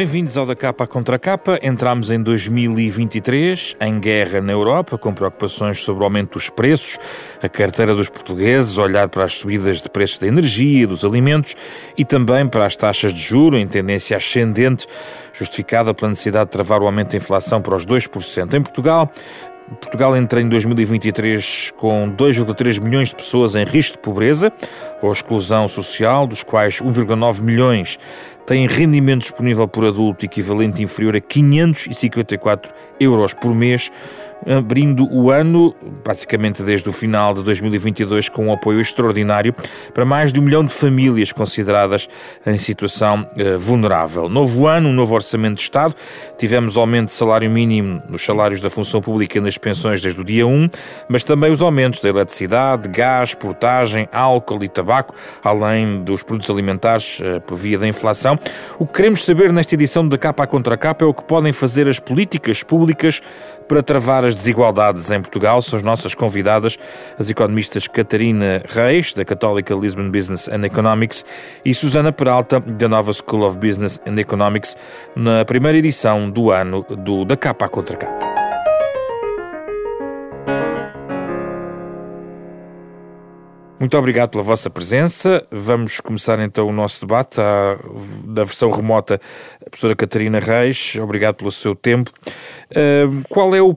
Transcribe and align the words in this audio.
Bem-vindos 0.00 0.38
ao 0.38 0.46
da 0.46 0.56
capa 0.56 0.86
contra 0.86 1.18
capa. 1.18 1.58
Entramos 1.62 2.10
em 2.10 2.22
2023 2.22 3.76
em 3.82 4.00
guerra 4.00 4.40
na 4.40 4.50
Europa, 4.50 4.96
com 4.96 5.12
preocupações 5.12 5.80
sobre 5.80 6.02
o 6.02 6.04
aumento 6.04 6.38
dos 6.38 6.48
preços, 6.48 6.98
a 7.42 7.50
carteira 7.50 7.94
dos 7.94 8.08
portugueses, 8.08 8.78
olhar 8.78 9.10
para 9.10 9.24
as 9.24 9.34
subidas 9.34 9.82
de 9.82 9.90
preços 9.90 10.16
da 10.16 10.26
energia, 10.26 10.86
dos 10.86 11.04
alimentos 11.04 11.54
e 11.98 12.02
também 12.02 12.48
para 12.48 12.64
as 12.64 12.74
taxas 12.74 13.12
de 13.12 13.20
juro 13.20 13.58
em 13.58 13.68
tendência 13.68 14.16
ascendente, 14.16 14.86
justificada 15.34 15.92
pela 15.92 16.08
necessidade 16.08 16.46
de 16.46 16.52
travar 16.52 16.80
o 16.80 16.86
aumento 16.86 17.10
da 17.10 17.18
inflação 17.18 17.60
para 17.60 17.76
os 17.76 17.84
2%. 17.84 18.54
Em 18.54 18.62
Portugal, 18.62 19.12
Portugal 19.76 20.16
entra 20.16 20.40
em 20.40 20.48
2023 20.48 21.72
com 21.76 22.10
2,3 22.10 22.82
milhões 22.82 23.10
de 23.10 23.16
pessoas 23.16 23.54
em 23.54 23.64
risco 23.64 23.98
de 23.98 24.02
pobreza 24.02 24.52
ou 25.00 25.12
exclusão 25.12 25.68
social, 25.68 26.26
dos 26.26 26.42
quais 26.42 26.80
1,9 26.80 27.40
milhões 27.40 27.98
têm 28.50 28.66
rendimento 28.66 29.22
disponível 29.22 29.68
por 29.68 29.86
adulto 29.86 30.24
equivalente 30.24 30.82
inferior 30.82 31.14
a 31.14 31.20
554 31.20 32.74
euros 32.98 33.32
por 33.32 33.54
mês, 33.54 33.92
abrindo 34.46 35.08
o 35.12 35.30
ano, 35.30 35.74
basicamente 36.04 36.62
desde 36.62 36.88
o 36.88 36.92
final 36.92 37.34
de 37.34 37.42
2022, 37.42 38.28
com 38.28 38.46
um 38.46 38.52
apoio 38.52 38.80
extraordinário 38.80 39.54
para 39.92 40.04
mais 40.04 40.32
de 40.32 40.40
um 40.40 40.42
milhão 40.42 40.64
de 40.64 40.72
famílias 40.72 41.32
consideradas 41.32 42.08
em 42.46 42.58
situação 42.58 43.26
eh, 43.36 43.56
vulnerável. 43.56 44.28
Novo 44.28 44.66
ano, 44.66 44.88
um 44.88 44.92
novo 44.92 45.14
orçamento 45.14 45.56
de 45.56 45.62
Estado, 45.62 45.94
tivemos 46.38 46.76
aumento 46.76 47.08
de 47.08 47.14
salário 47.14 47.50
mínimo 47.50 48.02
nos 48.08 48.24
salários 48.24 48.60
da 48.60 48.70
função 48.70 49.00
pública 49.00 49.38
e 49.38 49.40
nas 49.40 49.58
pensões 49.58 50.02
desde 50.02 50.20
o 50.20 50.24
dia 50.24 50.46
1, 50.46 50.68
mas 51.08 51.22
também 51.22 51.50
os 51.50 51.62
aumentos 51.62 52.00
da 52.00 52.08
eletricidade, 52.08 52.88
gás, 52.88 53.34
portagem, 53.34 54.08
álcool 54.12 54.64
e 54.64 54.68
tabaco, 54.68 55.14
além 55.42 56.02
dos 56.02 56.22
produtos 56.22 56.50
alimentares 56.50 57.20
eh, 57.22 57.40
por 57.40 57.56
via 57.56 57.78
da 57.78 57.86
inflação. 57.86 58.38
O 58.78 58.86
que 58.86 58.94
queremos 58.94 59.24
saber 59.24 59.52
nesta 59.52 59.74
edição 59.74 60.06
da 60.06 60.16
Capa 60.16 60.46
Contra 60.46 60.76
Capa 60.76 61.04
é 61.04 61.08
o 61.08 61.14
que 61.14 61.24
podem 61.24 61.52
fazer 61.52 61.88
as 61.88 61.98
políticas 61.98 62.62
públicas 62.62 63.20
para 63.70 63.82
travar 63.82 64.24
as 64.24 64.29
desigualdades 64.34 65.10
em 65.10 65.20
Portugal. 65.20 65.60
São 65.62 65.76
as 65.76 65.82
nossas 65.82 66.14
convidadas, 66.14 66.78
as 67.18 67.30
economistas 67.30 67.86
Catarina 67.86 68.62
Reis, 68.68 69.12
da 69.12 69.24
Católica 69.24 69.74
Lisbon 69.74 70.10
Business 70.10 70.48
and 70.48 70.64
Economics, 70.64 71.24
e 71.64 71.74
Susana 71.74 72.12
Peralta, 72.12 72.60
da 72.60 72.88
Nova 72.88 73.12
School 73.12 73.46
of 73.46 73.58
Business 73.58 74.00
and 74.06 74.18
Economics, 74.18 74.76
na 75.14 75.44
primeira 75.44 75.78
edição 75.78 76.30
do 76.30 76.50
ano 76.50 76.84
do 76.88 77.24
Da 77.24 77.36
Capa 77.36 77.68
Contra 77.68 77.96
Capa. 77.96 78.39
Muito 83.80 83.96
obrigado 83.96 84.28
pela 84.28 84.42
vossa 84.42 84.68
presença. 84.68 85.42
Vamos 85.50 86.00
começar 86.00 86.38
então 86.40 86.68
o 86.68 86.72
nosso 86.72 87.00
debate 87.00 87.40
à, 87.40 87.78
da 88.26 88.44
versão 88.44 88.70
remota. 88.70 89.18
A 89.64 89.70
professora 89.70 89.96
Catarina 89.96 90.38
Reis, 90.38 90.96
obrigado 91.00 91.36
pelo 91.36 91.50
seu 91.50 91.74
tempo. 91.74 92.12
Uh, 92.70 93.24
qual 93.30 93.54
é 93.54 93.62
o 93.62 93.74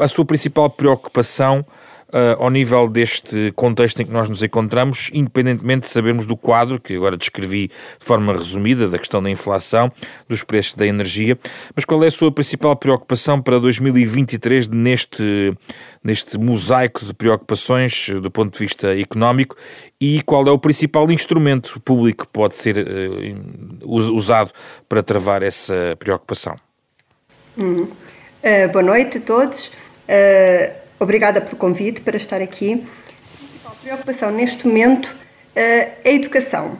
a 0.00 0.08
sua 0.08 0.24
principal 0.24 0.68
preocupação 0.68 1.64
uh, 2.08 2.42
ao 2.42 2.50
nível 2.50 2.88
deste 2.88 3.52
contexto 3.54 4.00
em 4.02 4.06
que 4.06 4.12
nós 4.12 4.28
nos 4.28 4.42
encontramos, 4.42 5.10
independentemente 5.12 5.80
de 5.80 5.88
sabermos 5.88 6.26
do 6.26 6.36
quadro, 6.36 6.80
que 6.80 6.94
agora 6.94 7.16
descrevi 7.16 7.68
de 7.68 8.04
forma 8.04 8.32
resumida, 8.32 8.88
da 8.88 8.98
questão 8.98 9.22
da 9.22 9.30
inflação, 9.30 9.90
dos 10.28 10.44
preços 10.44 10.74
da 10.74 10.86
energia, 10.86 11.38
mas 11.74 11.84
qual 11.84 12.02
é 12.04 12.06
a 12.06 12.10
sua 12.10 12.30
principal 12.30 12.76
preocupação 12.76 13.40
para 13.40 13.58
2023 13.58 14.68
neste, 14.68 15.54
neste 16.02 16.38
mosaico 16.38 17.04
de 17.04 17.14
preocupações 17.14 18.08
do 18.20 18.30
ponto 18.30 18.52
de 18.52 18.58
vista 18.58 18.98
económico 18.98 19.56
e 20.00 20.22
qual 20.22 20.46
é 20.46 20.50
o 20.50 20.58
principal 20.58 21.10
instrumento 21.10 21.80
público 21.80 22.26
que 22.26 22.32
pode 22.32 22.56
ser 22.56 22.78
uh, 22.78 24.14
usado 24.14 24.50
para 24.88 25.02
travar 25.02 25.42
essa 25.42 25.96
preocupação? 25.98 26.56
Hum. 27.58 27.88
Uh, 28.42 28.72
boa 28.72 28.82
noite 28.82 29.18
a 29.18 29.20
todos. 29.20 29.66
Uh, 29.66 30.85
Obrigada 30.98 31.40
pelo 31.40 31.56
convite 31.56 32.00
para 32.00 32.16
estar 32.16 32.40
aqui. 32.40 32.82
A 33.64 33.70
preocupação 33.70 34.30
neste 34.30 34.66
momento 34.66 35.14
é 35.54 35.92
a 36.04 36.10
educação. 36.10 36.78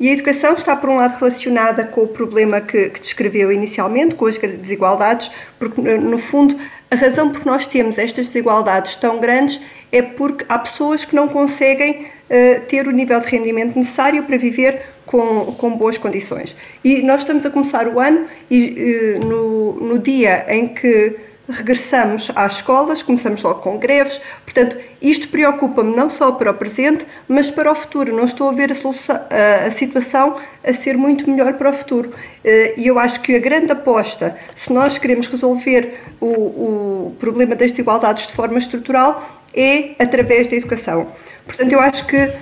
E 0.00 0.08
a 0.08 0.12
educação 0.12 0.54
está, 0.54 0.74
por 0.74 0.90
um 0.90 0.96
lado, 0.96 1.16
relacionada 1.16 1.84
com 1.84 2.02
o 2.02 2.08
problema 2.08 2.60
que, 2.60 2.90
que 2.90 3.00
descreveu 3.00 3.52
inicialmente, 3.52 4.16
com 4.16 4.26
as 4.26 4.36
desigualdades, 4.36 5.30
porque, 5.60 5.80
no 5.80 6.18
fundo, 6.18 6.58
a 6.90 6.96
razão 6.96 7.30
por 7.30 7.40
que 7.40 7.46
nós 7.46 7.66
temos 7.66 7.98
estas 7.98 8.26
desigualdades 8.26 8.96
tão 8.96 9.20
grandes 9.20 9.60
é 9.92 10.02
porque 10.02 10.44
há 10.48 10.58
pessoas 10.58 11.04
que 11.04 11.14
não 11.14 11.28
conseguem 11.28 12.02
uh, 12.02 12.60
ter 12.68 12.88
o 12.88 12.90
nível 12.90 13.20
de 13.20 13.28
rendimento 13.28 13.76
necessário 13.76 14.24
para 14.24 14.36
viver 14.36 14.82
com, 15.06 15.54
com 15.56 15.70
boas 15.70 15.96
condições. 15.96 16.56
E 16.82 17.00
nós 17.02 17.20
estamos 17.20 17.46
a 17.46 17.50
começar 17.50 17.86
o 17.86 18.00
ano 18.00 18.26
e 18.50 19.18
uh, 19.20 19.26
no, 19.26 19.72
no 19.74 19.98
dia 19.98 20.44
em 20.48 20.68
que 20.68 21.16
regressamos 21.48 22.30
às 22.34 22.56
escolas, 22.56 23.02
começamos 23.02 23.42
logo 23.42 23.60
com 23.60 23.78
greves, 23.78 24.20
portanto, 24.44 24.76
isto 25.00 25.28
preocupa-me 25.28 25.94
não 25.94 26.08
só 26.08 26.32
para 26.32 26.50
o 26.50 26.54
presente, 26.54 27.04
mas 27.28 27.50
para 27.50 27.70
o 27.70 27.74
futuro. 27.74 28.14
Não 28.14 28.24
estou 28.24 28.48
a 28.48 28.52
ver 28.52 28.70
a, 28.70 28.74
solução, 28.74 29.16
a, 29.16 29.66
a 29.66 29.70
situação 29.70 30.36
a 30.62 30.72
ser 30.72 30.96
muito 30.96 31.28
melhor 31.28 31.54
para 31.54 31.70
o 31.70 31.72
futuro. 31.72 32.12
Eh, 32.44 32.74
e 32.76 32.86
eu 32.86 32.98
acho 32.98 33.20
que 33.20 33.34
a 33.34 33.38
grande 33.38 33.72
aposta, 33.72 34.36
se 34.54 34.72
nós 34.72 34.98
queremos 34.98 35.26
resolver 35.26 35.98
o, 36.20 36.26
o 36.26 37.16
problema 37.18 37.56
das 37.56 37.70
desigualdades 37.70 38.28
de 38.28 38.32
forma 38.32 38.58
estrutural, 38.58 39.40
é 39.52 39.90
através 39.98 40.46
da 40.46 40.56
educação. 40.56 41.08
Portanto, 41.44 41.72
eu 41.72 41.80
acho 41.80 42.06
que 42.06 42.32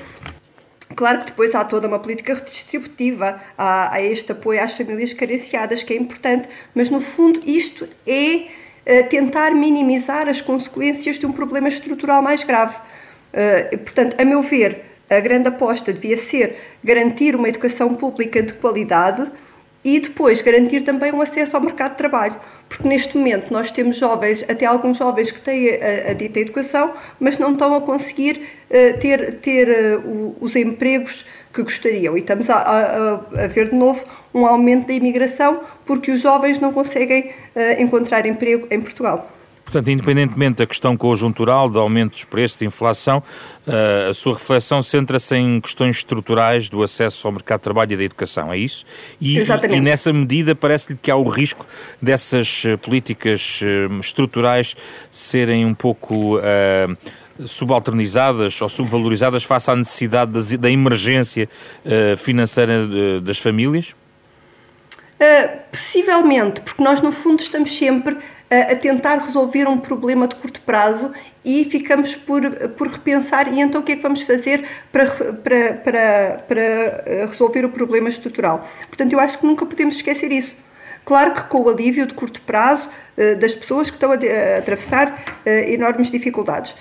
Claro 0.94 1.20
que 1.20 1.26
depois 1.26 1.54
há 1.54 1.64
toda 1.64 1.86
uma 1.86 2.00
política 2.00 2.34
redistributiva, 2.34 3.40
há, 3.56 4.02
este 4.02 4.32
apoio 4.32 4.62
às 4.62 4.72
famílias 4.72 5.12
carenciadas, 5.12 5.82
que 5.82 5.92
é 5.92 5.96
importante, 5.96 6.48
mas 6.74 6.90
no 6.90 7.00
fundo 7.00 7.40
isto 7.46 7.88
é 8.06 8.48
tentar 9.08 9.50
minimizar 9.52 10.28
as 10.28 10.40
consequências 10.40 11.18
de 11.18 11.26
um 11.26 11.32
problema 11.32 11.68
estrutural 11.68 12.22
mais 12.22 12.42
grave. 12.44 12.76
Uh, 13.32 13.78
portanto, 13.78 14.16
a 14.18 14.24
meu 14.24 14.42
ver, 14.42 14.84
a 15.08 15.20
grande 15.20 15.48
aposta 15.48 15.92
devia 15.92 16.16
ser 16.16 16.56
garantir 16.82 17.34
uma 17.34 17.48
educação 17.48 17.94
pública 17.94 18.42
de 18.42 18.52
qualidade 18.52 19.26
e 19.84 19.98
depois 19.98 20.40
garantir 20.40 20.82
também 20.82 21.12
um 21.12 21.20
acesso 21.20 21.56
ao 21.56 21.62
mercado 21.62 21.92
de 21.92 21.98
trabalho. 21.98 22.36
Porque 22.68 22.86
neste 22.86 23.16
momento 23.16 23.52
nós 23.52 23.70
temos 23.70 23.96
jovens, 23.96 24.44
até 24.48 24.64
alguns 24.66 24.98
jovens 24.98 25.32
que 25.32 25.40
têm 25.40 25.70
a, 25.70 26.10
a 26.10 26.12
dita 26.12 26.38
educação, 26.38 26.92
mas 27.18 27.38
não 27.38 27.52
estão 27.52 27.74
a 27.74 27.80
conseguir 27.80 28.46
uh, 28.70 28.98
ter, 29.00 29.36
ter 29.36 29.96
uh, 29.96 30.36
os 30.40 30.54
empregos 30.54 31.26
que 31.52 31.62
gostariam. 31.62 32.16
E 32.16 32.20
estamos 32.20 32.48
a, 32.48 32.56
a, 32.56 33.44
a 33.44 33.46
ver 33.48 33.70
de 33.70 33.74
novo 33.74 34.04
um 34.32 34.46
aumento 34.46 34.86
da 34.86 34.92
imigração 34.92 35.60
porque 35.84 36.10
os 36.10 36.20
jovens 36.20 36.58
não 36.60 36.72
conseguem 36.72 37.30
uh, 37.54 37.82
encontrar 37.82 38.26
emprego 38.26 38.66
em 38.70 38.80
Portugal. 38.80 39.28
Portanto, 39.64 39.88
independentemente 39.88 40.58
da 40.58 40.66
questão 40.66 40.96
conjuntural, 40.96 41.70
de 41.70 41.78
aumento 41.78 42.10
dos 42.10 42.24
preços, 42.24 42.58
de 42.58 42.66
inflação, 42.66 43.22
uh, 43.66 44.10
a 44.10 44.14
sua 44.14 44.34
reflexão 44.34 44.82
centra-se 44.82 45.36
em 45.36 45.60
questões 45.60 45.98
estruturais 45.98 46.68
do 46.68 46.82
acesso 46.82 47.26
ao 47.28 47.32
mercado 47.32 47.60
de 47.60 47.64
trabalho 47.64 47.92
e 47.92 47.96
da 47.96 48.02
educação, 48.02 48.52
é 48.52 48.58
isso? 48.58 48.84
E, 49.20 49.38
Exatamente. 49.38 49.78
e 49.78 49.80
nessa 49.80 50.12
medida 50.12 50.56
parece-lhe 50.56 50.98
que 51.00 51.10
há 51.10 51.16
o 51.16 51.28
risco 51.28 51.64
dessas 52.02 52.64
uh, 52.64 52.78
políticas 52.78 53.60
estruturais 54.00 54.76
serem 55.10 55.64
um 55.64 55.74
pouco 55.74 56.40
subalternizadas 57.46 58.60
ou 58.60 58.68
subvalorizadas 58.68 59.44
face 59.44 59.70
à 59.70 59.76
necessidade 59.76 60.32
da 60.58 60.70
emergência 60.70 61.48
financeira 62.16 63.20
das 63.20 63.38
famílias? 63.38 63.94
Uh, 65.20 65.58
possivelmente, 65.70 66.62
porque 66.62 66.82
nós 66.82 67.02
no 67.02 67.12
fundo 67.12 67.40
estamos 67.40 67.76
sempre 67.76 68.16
a, 68.50 68.72
a 68.72 68.74
tentar 68.74 69.18
resolver 69.18 69.68
um 69.68 69.76
problema 69.76 70.26
de 70.26 70.34
curto 70.34 70.62
prazo 70.62 71.12
e 71.44 71.62
ficamos 71.66 72.16
por, 72.16 72.42
por 72.70 72.88
repensar 72.88 73.52
e 73.52 73.60
então 73.60 73.82
o 73.82 73.84
que 73.84 73.92
é 73.92 73.96
que 73.96 74.02
vamos 74.02 74.22
fazer 74.22 74.64
para, 74.90 75.06
para, 75.06 75.72
para, 75.74 76.44
para 76.48 76.62
eh, 76.62 77.26
resolver 77.28 77.66
o 77.66 77.68
problema 77.68 78.08
estrutural. 78.08 78.66
Portanto, 78.88 79.12
eu 79.12 79.20
acho 79.20 79.38
que 79.38 79.44
nunca 79.44 79.66
podemos 79.66 79.96
esquecer 79.96 80.32
isso. 80.32 80.56
Claro 81.04 81.34
que 81.34 81.42
com 81.44 81.60
o 81.60 81.68
alívio 81.68 82.06
de 82.06 82.14
curto 82.14 82.40
prazo 82.42 82.90
das 83.38 83.54
pessoas 83.54 83.88
que 83.88 83.96
estão 83.96 84.12
a, 84.12 84.14
atravessar 84.58 85.22
enormes 85.66 86.10
dificuldades. 86.10 86.74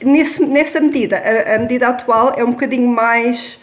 Nesse, 0.00 0.44
nessa 0.44 0.80
medida, 0.80 1.20
a, 1.54 1.58
medida 1.58 1.88
atual 1.88 2.34
é 2.36 2.44
um 2.44 2.52
bocadinho 2.52 2.86
mais 2.88 3.58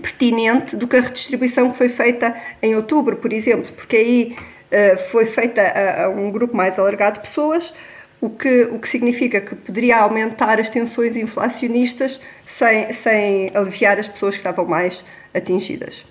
pertinente 0.00 0.76
do 0.76 0.86
que 0.86 0.96
a 0.96 1.00
redistribuição 1.00 1.70
que 1.70 1.76
foi 1.76 1.88
feita 1.88 2.34
em 2.62 2.74
outubro, 2.76 3.16
por 3.16 3.32
exemplo, 3.32 3.72
porque 3.72 3.96
aí 3.96 4.36
uh, 4.70 4.98
foi 5.10 5.26
feita 5.26 5.62
a, 5.62 6.04
a, 6.04 6.08
um 6.08 6.30
grupo 6.30 6.56
mais 6.56 6.78
alargado 6.78 7.20
de 7.20 7.26
pessoas, 7.26 7.72
o 8.20 8.30
que, 8.30 8.62
o 8.64 8.78
que 8.78 8.88
significa 8.88 9.40
que 9.40 9.54
poderia 9.54 9.98
aumentar 9.98 10.58
as 10.58 10.68
tensões 10.68 11.16
inflacionistas 11.16 12.20
sem, 12.46 12.92
sem 12.92 13.50
aliviar 13.54 13.98
as 13.98 14.08
pessoas 14.08 14.34
que 14.34 14.40
estavam 14.40 14.64
mais 14.64 15.04
atingidas. 15.34 16.06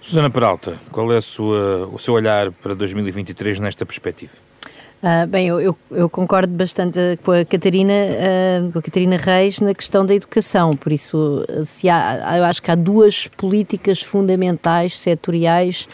Susana 0.00 0.30
Peralta, 0.30 0.78
qual 0.92 1.12
é 1.12 1.20
sua, 1.20 1.88
o 1.92 1.98
seu 1.98 2.14
olhar 2.14 2.52
para 2.52 2.74
2023 2.74 3.58
nesta 3.58 3.84
perspectiva? 3.84 4.47
Uh, 5.00 5.28
bem, 5.28 5.46
eu, 5.46 5.60
eu, 5.60 5.78
eu, 5.92 6.10
concordo 6.10 6.52
bastante 6.52 6.98
com 7.24 7.30
a 7.30 7.44
Catarina, 7.44 7.92
uh, 7.92 8.72
com 8.72 8.80
a 8.80 8.82
Catarina 8.82 9.16
Reis 9.16 9.60
na 9.60 9.72
questão 9.72 10.04
da 10.04 10.12
educação. 10.12 10.76
Por 10.76 10.90
isso, 10.90 11.44
se 11.64 11.88
há, 11.88 12.36
eu 12.36 12.44
acho 12.44 12.60
que 12.60 12.68
há 12.68 12.74
duas 12.74 13.28
políticas 13.28 14.02
fundamentais, 14.02 14.98
setoriais, 14.98 15.88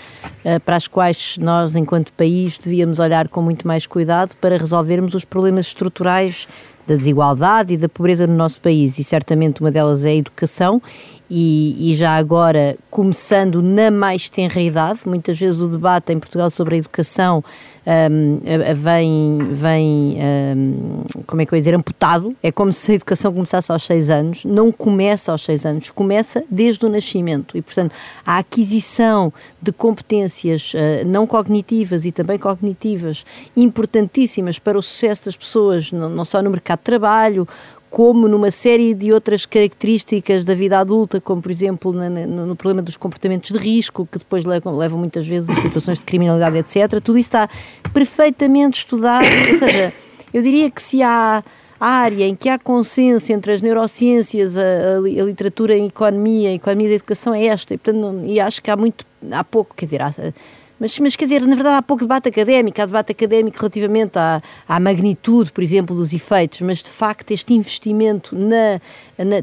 para 0.65 0.77
as 0.77 0.89
quais 0.89 1.37
nós, 1.39 1.77
enquanto 1.77 2.15
país, 2.15 2.57
devíamos 2.57 2.99
olhar 2.99 3.29
com 3.29 3.43
muito 3.43 3.69
mais 3.69 3.87
cuidado 3.87 4.35
para 4.41 4.57
resolvermos 4.57 5.13
os 5.13 5.25
problemas 5.25 5.67
estruturais 5.67 6.49
da 6.87 6.97
desigualdade 6.97 7.75
e 7.75 7.77
da 7.77 7.89
pobreza 7.89 8.27
no 8.27 8.35
nosso 8.35 8.61
país. 8.61 8.99
E 8.99 9.05
certamente 9.05 9.61
uma 9.61 9.71
delas 9.71 10.05
é 10.05 10.11
a 10.11 10.15
educação 10.15 10.81
e, 11.29 11.93
e, 11.93 11.97
já 11.97 12.17
agora 12.17 12.77
começando 12.91 13.63
na 13.63 13.91
mais 13.91 14.29
tenra 14.29 14.61
idade, 14.61 15.01
muitas 15.07 15.39
vezes 15.39 15.61
o 15.61 15.69
debate 15.69 16.13
em 16.13 16.19
Portugal 16.19 16.51
sobre 16.51 16.75
a 16.75 16.79
educação 16.79 17.43
um, 17.87 18.41
vem, 18.77 19.39
vem 19.53 20.17
um, 20.57 21.05
como 21.27 21.43
é 21.43 21.47
que 21.47 21.53
eu 21.53 21.57
ia 21.57 21.61
dizer, 21.61 21.75
amputado. 21.75 22.35
É 22.43 22.51
como 22.51 22.73
se 22.73 22.93
a 22.93 22.95
educação 22.95 23.33
começasse 23.33 23.71
aos 23.71 23.83
seis 23.83 24.11
anos. 24.11 24.45
Não 24.45 24.73
começa 24.73 25.33
aos 25.33 25.45
seis 25.45 25.67
anos, 25.67 25.91
começa 25.91 26.43
desde 26.51 26.85
o 26.87 26.89
nascimento. 26.89 27.57
E, 27.57 27.63
portanto, 27.63 27.93
a 28.25 28.39
aquisição 28.39 29.33
de 29.61 29.73
competências 29.73 30.73
uh, 30.75 31.07
não 31.07 31.27
cognitivas 31.27 32.05
e 32.07 32.13
também 32.13 32.39
cognitivas 32.39 33.25
importantíssimas 33.57 34.59
para 34.59 34.79
o 34.79 34.83
sucesso 34.83 35.27
das 35.27 35.37
pessoas, 35.37 35.93
não, 35.93 36.09
não 36.09 36.25
só 36.25 36.43
no 36.43 36.51
mercado 36.51 36.79
de 36.79 36.85
trabalho, 36.85 37.47
como 37.95 38.27
numa 38.27 38.51
série 38.51 38.93
de 38.93 39.13
outras 39.13 39.47
características 39.47 40.43
da 40.43 40.53
vida 40.53 40.81
adulta, 40.81 41.21
como 41.21 41.41
por 41.41 41.49
exemplo 41.49 41.93
no, 41.93 42.45
no 42.45 42.57
problema 42.57 42.83
dos 42.83 42.97
comportamentos 42.97 43.53
de 43.53 43.57
risco, 43.57 44.05
que 44.11 44.19
depois 44.19 44.45
levam, 44.45 44.77
levam, 44.77 44.99
muitas 44.99 45.25
vezes 45.25 45.49
a 45.49 45.55
situações 45.61 46.01
de 46.01 46.05
criminalidade, 46.05 46.59
etc. 46.59 47.01
Tudo 47.01 47.17
isso 47.17 47.29
está 47.29 47.49
perfeitamente 47.93 48.79
estudado, 48.79 49.29
ou 49.49 49.55
seja, 49.55 49.93
eu 50.35 50.43
diria 50.43 50.69
que 50.73 50.83
se 50.83 51.05
há 51.05 51.45
área 51.79 52.27
em 52.27 52.35
que 52.35 52.49
há 52.49 52.59
consenso 52.59 53.33
entre 53.33 53.53
as 53.53 53.63
neurociências, 53.63 54.57
a, 54.57 54.61
a, 54.61 54.97
a 54.97 55.25
literatura 55.25 55.77
em 55.79 55.87
economia, 55.87 56.49
a 56.49 56.55
economia 56.55 56.89
da 56.89 56.95
educação 56.97 57.33
é 57.33 57.45
esta, 57.45 57.75
e, 57.75 57.79
portanto, 57.79 58.03
não, 58.03 58.27
e 58.27 58.41
acho 58.41 58.61
que 58.61 58.73
há 58.73 58.77
muito, 58.77 59.07
há 59.31 59.45
pouco, 59.45 59.73
quer 59.73 59.85
dizer, 59.85 60.03
há, 60.03 60.13
mas, 60.85 60.99
mas 60.99 61.17
quer 61.17 61.25
dizer, 61.25 61.41
na 61.41 61.55
verdade 61.55 61.77
há 61.79 61.83
pouco 61.83 62.05
debate 62.05 62.29
académico, 62.29 62.79
há 62.79 62.85
debate 62.85 63.13
académico 63.13 63.57
relativamente 63.57 64.19
à, 64.19 64.43
à 64.69 64.79
magnitude, 64.79 65.51
por 65.51 65.65
exemplo, 65.65 65.97
dos 65.97 66.13
efeitos, 66.13 66.61
mas 66.61 66.83
de 66.83 66.91
facto 66.91 67.31
este 67.31 67.55
investimento 67.55 68.37
na, 68.37 68.79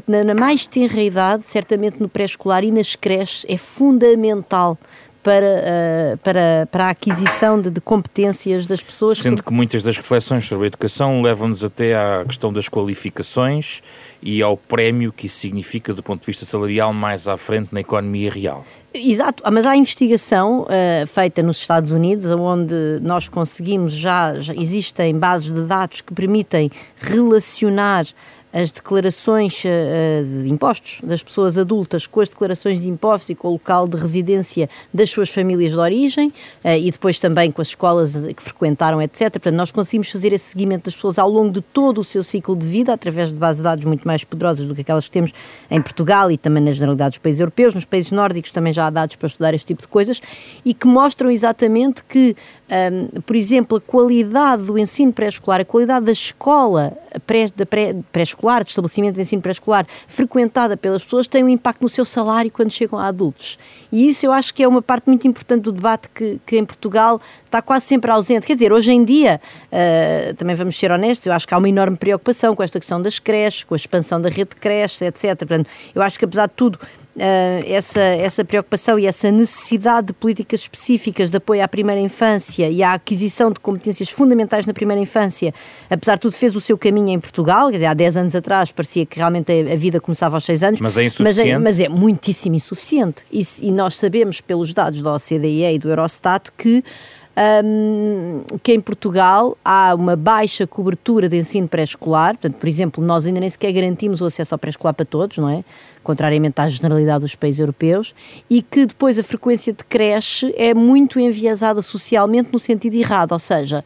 na, 0.07 0.23
na 0.23 0.35
mais 0.35 0.67
tenra 0.67 1.01
idade, 1.01 1.43
certamente 1.47 1.99
no 1.99 2.07
pré-escolar 2.07 2.63
e 2.63 2.71
nas 2.71 2.95
creches, 2.95 3.43
é 3.49 3.57
fundamental 3.57 4.77
para, 5.23 5.45
uh, 5.45 6.17
para, 6.17 6.67
para 6.71 6.85
a 6.87 6.89
aquisição 6.89 7.59
de, 7.59 7.69
de, 7.69 7.81
competências 7.81 8.65
das 8.65 8.81
pessoas. 8.81 9.17
Sendo 9.17 9.43
que 9.43 9.53
muitas 9.53 9.83
das 9.83 9.97
reflexões 9.97 10.45
sobre 10.45 10.65
a 10.65 10.67
educação 10.67 11.21
levam-nos 11.21 11.63
até 11.63 11.95
à 11.95 12.23
questão 12.25 12.51
das 12.51 12.67
qualificações 12.67 13.81
e 14.21 14.41
ao 14.41 14.57
prémio 14.57 15.11
que 15.11 15.27
isso 15.27 15.37
significa 15.37 15.93
do 15.93 16.01
ponto 16.01 16.21
de 16.21 16.27
vista 16.27 16.45
salarial 16.45 16.93
mais 16.93 17.27
à 17.27 17.37
frente 17.37 17.69
na 17.71 17.81
economia 17.81 18.31
real. 18.31 18.65
Exato, 18.93 19.41
mas 19.51 19.65
há 19.65 19.75
investigação 19.75 20.63
uh, 20.63 21.07
feita 21.07 21.41
nos 21.41 21.57
Estados 21.57 21.91
Unidos, 21.91 22.25
onde 22.33 22.99
nós 23.01 23.29
conseguimos 23.29 23.93
já, 23.93 24.39
já 24.41 24.53
existem 24.53 25.17
bases 25.17 25.53
de 25.53 25.61
dados 25.63 26.01
que 26.01 26.13
permitem 26.13 26.69
relacionar 26.99 28.05
as 28.53 28.71
declarações 28.71 29.63
uh, 29.63 30.43
de 30.43 30.49
impostos 30.49 30.99
das 31.03 31.23
pessoas 31.23 31.57
adultas 31.57 32.05
com 32.05 32.19
as 32.19 32.29
declarações 32.29 32.79
de 32.79 32.89
impostos 32.89 33.29
e 33.29 33.35
com 33.35 33.47
o 33.47 33.51
local 33.51 33.87
de 33.87 33.97
residência 33.97 34.69
das 34.93 35.09
suas 35.09 35.29
famílias 35.29 35.71
de 35.71 35.77
origem 35.77 36.29
uh, 36.63 36.69
e 36.69 36.91
depois 36.91 37.17
também 37.19 37.51
com 37.51 37.61
as 37.61 37.69
escolas 37.69 38.13
que 38.35 38.43
frequentaram, 38.43 39.01
etc. 39.01 39.31
Portanto, 39.31 39.55
nós 39.55 39.71
conseguimos 39.71 40.09
fazer 40.09 40.33
esse 40.33 40.45
seguimento 40.45 40.85
das 40.85 40.95
pessoas 40.95 41.17
ao 41.17 41.29
longo 41.29 41.51
de 41.51 41.61
todo 41.61 41.99
o 41.99 42.03
seu 42.03 42.23
ciclo 42.23 42.55
de 42.55 42.67
vida, 42.67 42.93
através 42.93 43.31
de 43.31 43.39
bases 43.39 43.57
de 43.57 43.63
dados 43.63 43.85
muito 43.85 44.07
mais 44.07 44.23
poderosas 44.23 44.67
do 44.67 44.75
que 44.75 44.81
aquelas 44.81 45.05
que 45.05 45.11
temos 45.11 45.31
em 45.69 45.81
Portugal 45.81 46.31
e 46.31 46.37
também 46.37 46.63
na 46.63 46.71
generalidade 46.71 47.11
dos 47.11 47.19
países 47.19 47.39
europeus. 47.39 47.73
Nos 47.73 47.85
países 47.85 48.11
nórdicos 48.11 48.51
também 48.51 48.73
já 48.73 48.87
há 48.87 48.89
dados 48.89 49.15
para 49.15 49.27
estudar 49.27 49.53
este 49.53 49.67
tipo 49.67 49.81
de 49.81 49.87
coisas 49.87 50.21
e 50.65 50.73
que 50.73 50.87
mostram 50.87 51.31
exatamente 51.31 52.03
que 52.03 52.35
um, 52.71 53.21
por 53.21 53.35
exemplo, 53.35 53.77
a 53.77 53.81
qualidade 53.81 54.63
do 54.63 54.77
ensino 54.77 55.11
pré-escolar, 55.11 55.59
a 55.59 55.65
qualidade 55.65 56.05
da 56.05 56.11
escola 56.13 56.93
pré, 57.27 57.51
da 57.53 57.65
pré-escolar, 58.41 58.63
de 58.63 58.71
estabelecimento 58.71 59.15
de 59.15 59.21
ensino 59.21 59.41
pré-escolar, 59.41 59.85
frequentada 60.07 60.75
pelas 60.75 61.03
pessoas, 61.03 61.27
tem 61.27 61.43
um 61.43 61.49
impacto 61.49 61.81
no 61.81 61.89
seu 61.89 62.03
salário 62.03 62.51
quando 62.51 62.71
chegam 62.71 62.97
a 62.97 63.07
adultos. 63.07 63.57
E 63.91 64.09
isso 64.09 64.25
eu 64.25 64.31
acho 64.31 64.53
que 64.53 64.63
é 64.63 64.67
uma 64.67 64.81
parte 64.81 65.07
muito 65.07 65.27
importante 65.27 65.63
do 65.63 65.71
debate 65.71 66.09
que, 66.09 66.39
que 66.45 66.57
em 66.57 66.65
Portugal 66.65 67.21
está 67.45 67.61
quase 67.61 67.85
sempre 67.85 68.09
ausente. 68.09 68.47
Quer 68.47 68.55
dizer, 68.55 68.73
hoje 68.73 68.91
em 68.91 69.03
dia, 69.03 69.39
uh, 69.71 70.33
também 70.35 70.55
vamos 70.55 70.77
ser 70.77 70.91
honestos, 70.91 71.27
eu 71.27 71.33
acho 71.33 71.47
que 71.47 71.53
há 71.53 71.57
uma 71.57 71.69
enorme 71.69 71.97
preocupação 71.97 72.55
com 72.55 72.63
esta 72.63 72.79
questão 72.79 73.01
das 73.01 73.19
creches, 73.19 73.63
com 73.63 73.75
a 73.75 73.77
expansão 73.77 74.19
da 74.21 74.29
rede 74.29 74.51
de 74.51 74.55
creches, 74.55 75.01
etc. 75.01 75.37
Portanto, 75.37 75.69
eu 75.93 76.01
acho 76.01 76.17
que 76.17 76.25
apesar 76.25 76.47
de 76.47 76.53
tudo, 76.55 76.79
essa, 77.65 77.99
essa 77.99 78.45
preocupação 78.45 78.97
e 78.97 79.05
essa 79.05 79.31
necessidade 79.31 80.07
de 80.07 80.13
políticas 80.13 80.61
específicas 80.61 81.29
de 81.29 81.37
apoio 81.37 81.63
à 81.63 81.67
primeira 81.67 81.99
infância 81.99 82.69
e 82.69 82.81
à 82.81 82.93
aquisição 82.93 83.51
de 83.51 83.59
competências 83.59 84.09
fundamentais 84.09 84.65
na 84.65 84.73
primeira 84.73 85.01
infância, 85.01 85.53
apesar 85.89 86.15
de 86.15 86.21
tudo, 86.21 86.33
fez 86.33 86.55
o 86.55 86.61
seu 86.61 86.77
caminho 86.77 87.09
em 87.09 87.19
Portugal. 87.19 87.67
Há 87.67 87.93
10 87.93 88.17
anos 88.17 88.35
atrás 88.35 88.71
parecia 88.71 89.05
que 89.05 89.17
realmente 89.17 89.51
a 89.51 89.75
vida 89.75 89.99
começava 89.99 90.37
aos 90.37 90.45
6 90.45 90.63
anos. 90.63 90.81
Mas 90.81 90.97
é 90.97 91.03
insuficiente. 91.03 91.59
Mas 91.59 91.79
é, 91.79 91.85
mas 91.85 91.87
é 91.87 91.89
muitíssimo 91.89 92.55
insuficiente. 92.55 93.25
E, 93.31 93.41
e 93.61 93.71
nós 93.71 93.95
sabemos, 93.95 94.39
pelos 94.39 94.73
dados 94.73 95.01
da 95.01 95.13
OCDE 95.13 95.65
e 95.73 95.79
do 95.79 95.89
Eurostat, 95.89 96.49
que 96.57 96.83
um, 97.63 98.41
que 98.61 98.73
em 98.73 98.79
Portugal 98.79 99.57
há 99.63 99.93
uma 99.95 100.15
baixa 100.15 100.67
cobertura 100.67 101.29
de 101.29 101.37
ensino 101.37 101.67
pré-escolar, 101.67 102.35
portanto, 102.35 102.59
por 102.59 102.67
exemplo, 102.67 103.03
nós 103.03 103.25
ainda 103.25 103.39
nem 103.39 103.49
sequer 103.49 103.71
garantimos 103.71 104.21
o 104.21 104.25
acesso 104.25 104.53
ao 104.53 104.59
pré-escolar 104.59 104.93
para 104.93 105.05
todos, 105.05 105.37
não 105.37 105.49
é? 105.49 105.63
Contrariamente 106.03 106.59
à 106.59 106.67
generalidade 106.67 107.21
dos 107.21 107.35
países 107.35 107.59
europeus, 107.59 108.13
e 108.49 108.61
que 108.61 108.85
depois 108.85 109.17
a 109.19 109.23
frequência 109.23 109.71
de 109.71 109.83
creche 109.85 110.53
é 110.57 110.73
muito 110.73 111.19
enviesada 111.19 111.81
socialmente 111.81 112.49
no 112.51 112.59
sentido 112.59 112.95
errado, 112.95 113.31
ou 113.31 113.39
seja, 113.39 113.83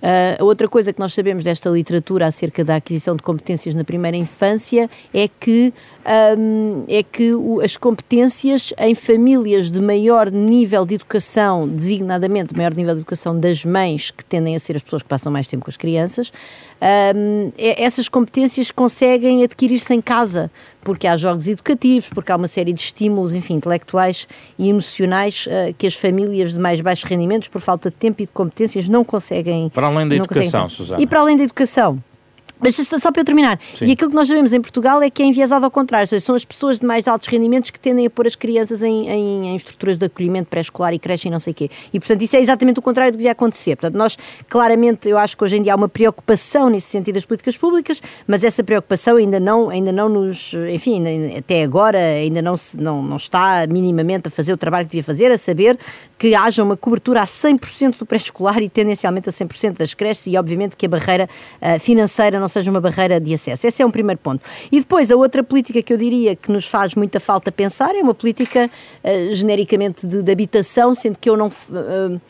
Uh, 0.00 0.42
outra 0.42 0.66
coisa 0.66 0.94
que 0.94 0.98
nós 0.98 1.12
sabemos 1.12 1.44
desta 1.44 1.68
literatura 1.68 2.26
acerca 2.26 2.64
da 2.64 2.76
aquisição 2.76 3.14
de 3.14 3.22
competências 3.22 3.74
na 3.74 3.84
primeira 3.84 4.16
infância 4.16 4.88
é 5.12 5.28
que, 5.28 5.74
um, 6.38 6.84
é 6.88 7.02
que 7.02 7.32
o, 7.34 7.60
as 7.60 7.76
competências 7.76 8.72
em 8.78 8.94
famílias 8.94 9.70
de 9.70 9.80
maior 9.80 10.30
nível 10.30 10.86
de 10.86 10.94
educação, 10.94 11.68
designadamente 11.68 12.56
maior 12.56 12.74
nível 12.74 12.94
de 12.94 13.00
educação 13.00 13.38
das 13.38 13.64
mães, 13.64 14.10
que 14.10 14.24
tendem 14.24 14.56
a 14.56 14.58
ser 14.58 14.76
as 14.76 14.82
pessoas 14.82 15.02
que 15.02 15.08
passam 15.08 15.30
mais 15.30 15.46
tempo 15.46 15.64
com 15.64 15.70
as 15.70 15.76
crianças, 15.76 16.32
um, 17.14 17.52
essas 17.56 18.08
competências 18.08 18.70
conseguem 18.70 19.44
adquirir-se 19.44 19.92
em 19.92 20.00
casa, 20.00 20.50
porque 20.82 21.06
há 21.06 21.16
jogos 21.16 21.46
educativos, 21.46 22.08
porque 22.08 22.32
há 22.32 22.36
uma 22.36 22.48
série 22.48 22.72
de 22.72 22.80
estímulos, 22.80 23.34
enfim, 23.34 23.54
intelectuais 23.54 24.26
e 24.58 24.70
emocionais 24.70 25.46
uh, 25.46 25.74
que 25.76 25.86
as 25.86 25.94
famílias 25.94 26.54
de 26.54 26.58
mais 26.58 26.80
baixos 26.80 27.04
rendimentos, 27.04 27.48
por 27.48 27.60
falta 27.60 27.90
de 27.90 27.96
tempo 27.96 28.22
e 28.22 28.26
de 28.26 28.32
competências, 28.32 28.88
não 28.88 29.04
conseguem. 29.04 29.68
Para 29.68 29.88
além 29.88 30.08
da 30.08 30.16
educação, 30.16 30.68
Susana. 30.68 31.02
E 31.02 31.06
para 31.06 31.20
além 31.20 31.36
da 31.36 31.42
educação. 31.42 32.02
Mas 32.60 32.76
só 32.76 33.10
para 33.10 33.20
eu 33.20 33.24
terminar, 33.24 33.58
Sim. 33.74 33.86
e 33.86 33.92
aquilo 33.92 34.10
que 34.10 34.16
nós 34.16 34.28
sabemos 34.28 34.52
em 34.52 34.60
Portugal 34.60 35.02
é 35.02 35.10
que 35.10 35.22
é 35.22 35.26
enviesado 35.26 35.64
ao 35.64 35.70
contrário, 35.70 36.04
ou 36.04 36.08
seja, 36.08 36.24
são 36.24 36.34
as 36.34 36.44
pessoas 36.44 36.78
de 36.78 36.86
mais 36.86 37.08
altos 37.08 37.26
rendimentos 37.28 37.70
que 37.70 37.80
tendem 37.80 38.06
a 38.06 38.10
pôr 38.10 38.26
as 38.26 38.36
crianças 38.36 38.82
em, 38.82 39.08
em, 39.08 39.48
em 39.48 39.56
estruturas 39.56 39.96
de 39.96 40.04
acolhimento 40.04 40.48
pré-escolar 40.48 40.92
e 40.92 40.98
creche 40.98 41.28
e 41.28 41.30
não 41.30 41.40
sei 41.40 41.52
o 41.52 41.54
quê. 41.54 41.70
E, 41.92 41.98
portanto, 41.98 42.22
isso 42.22 42.36
é 42.36 42.40
exatamente 42.40 42.78
o 42.78 42.82
contrário 42.82 43.12
do 43.12 43.14
que 43.14 43.18
devia 43.18 43.32
acontecer. 43.32 43.76
Portanto, 43.76 43.96
nós, 43.96 44.18
claramente, 44.48 45.08
eu 45.08 45.16
acho 45.16 45.36
que 45.36 45.44
hoje 45.44 45.56
em 45.56 45.62
dia 45.62 45.72
há 45.72 45.76
uma 45.76 45.88
preocupação 45.88 46.68
nesse 46.68 46.88
sentido 46.88 47.14
das 47.14 47.24
políticas 47.24 47.56
públicas, 47.56 48.02
mas 48.26 48.44
essa 48.44 48.62
preocupação 48.62 49.16
ainda 49.16 49.40
não, 49.40 49.70
ainda 49.70 49.92
não 49.92 50.08
nos, 50.08 50.54
enfim, 50.72 51.02
até 51.36 51.62
agora 51.62 51.98
ainda 51.98 52.42
não, 52.42 52.56
se, 52.56 52.76
não, 52.76 53.02
não 53.02 53.16
está 53.16 53.66
minimamente 53.68 54.28
a 54.28 54.30
fazer 54.30 54.52
o 54.52 54.56
trabalho 54.56 54.86
que 54.86 54.92
devia 54.92 55.04
fazer, 55.04 55.30
a 55.30 55.38
saber 55.38 55.78
que 56.20 56.34
haja 56.34 56.62
uma 56.62 56.76
cobertura 56.76 57.22
a 57.22 57.24
100% 57.24 57.96
do 57.96 58.04
pré-escolar 58.04 58.60
e 58.60 58.68
tendencialmente 58.68 59.30
a 59.30 59.32
100% 59.32 59.78
das 59.78 59.94
creches 59.94 60.26
e, 60.26 60.36
obviamente, 60.36 60.76
que 60.76 60.84
a 60.84 60.88
barreira 60.88 61.26
uh, 61.62 61.80
financeira 61.80 62.38
não 62.38 62.46
seja 62.46 62.70
uma 62.70 62.78
barreira 62.80 63.18
de 63.18 63.32
acesso. 63.32 63.66
Esse 63.66 63.82
é 63.82 63.86
um 63.86 63.90
primeiro 63.90 64.20
ponto. 64.22 64.46
E 64.70 64.80
depois, 64.80 65.10
a 65.10 65.16
outra 65.16 65.42
política 65.42 65.80
que 65.80 65.90
eu 65.90 65.96
diria 65.96 66.36
que 66.36 66.52
nos 66.52 66.66
faz 66.66 66.94
muita 66.94 67.18
falta 67.18 67.50
pensar 67.50 67.96
é 67.96 68.02
uma 68.02 68.12
política 68.12 68.70
uh, 69.02 69.34
genericamente 69.34 70.06
de, 70.06 70.22
de, 70.22 70.30
habitação, 70.30 70.94
sendo 70.94 71.18
que 71.18 71.30
eu 71.30 71.38
não. 71.38 71.46
Uh, 71.46 72.20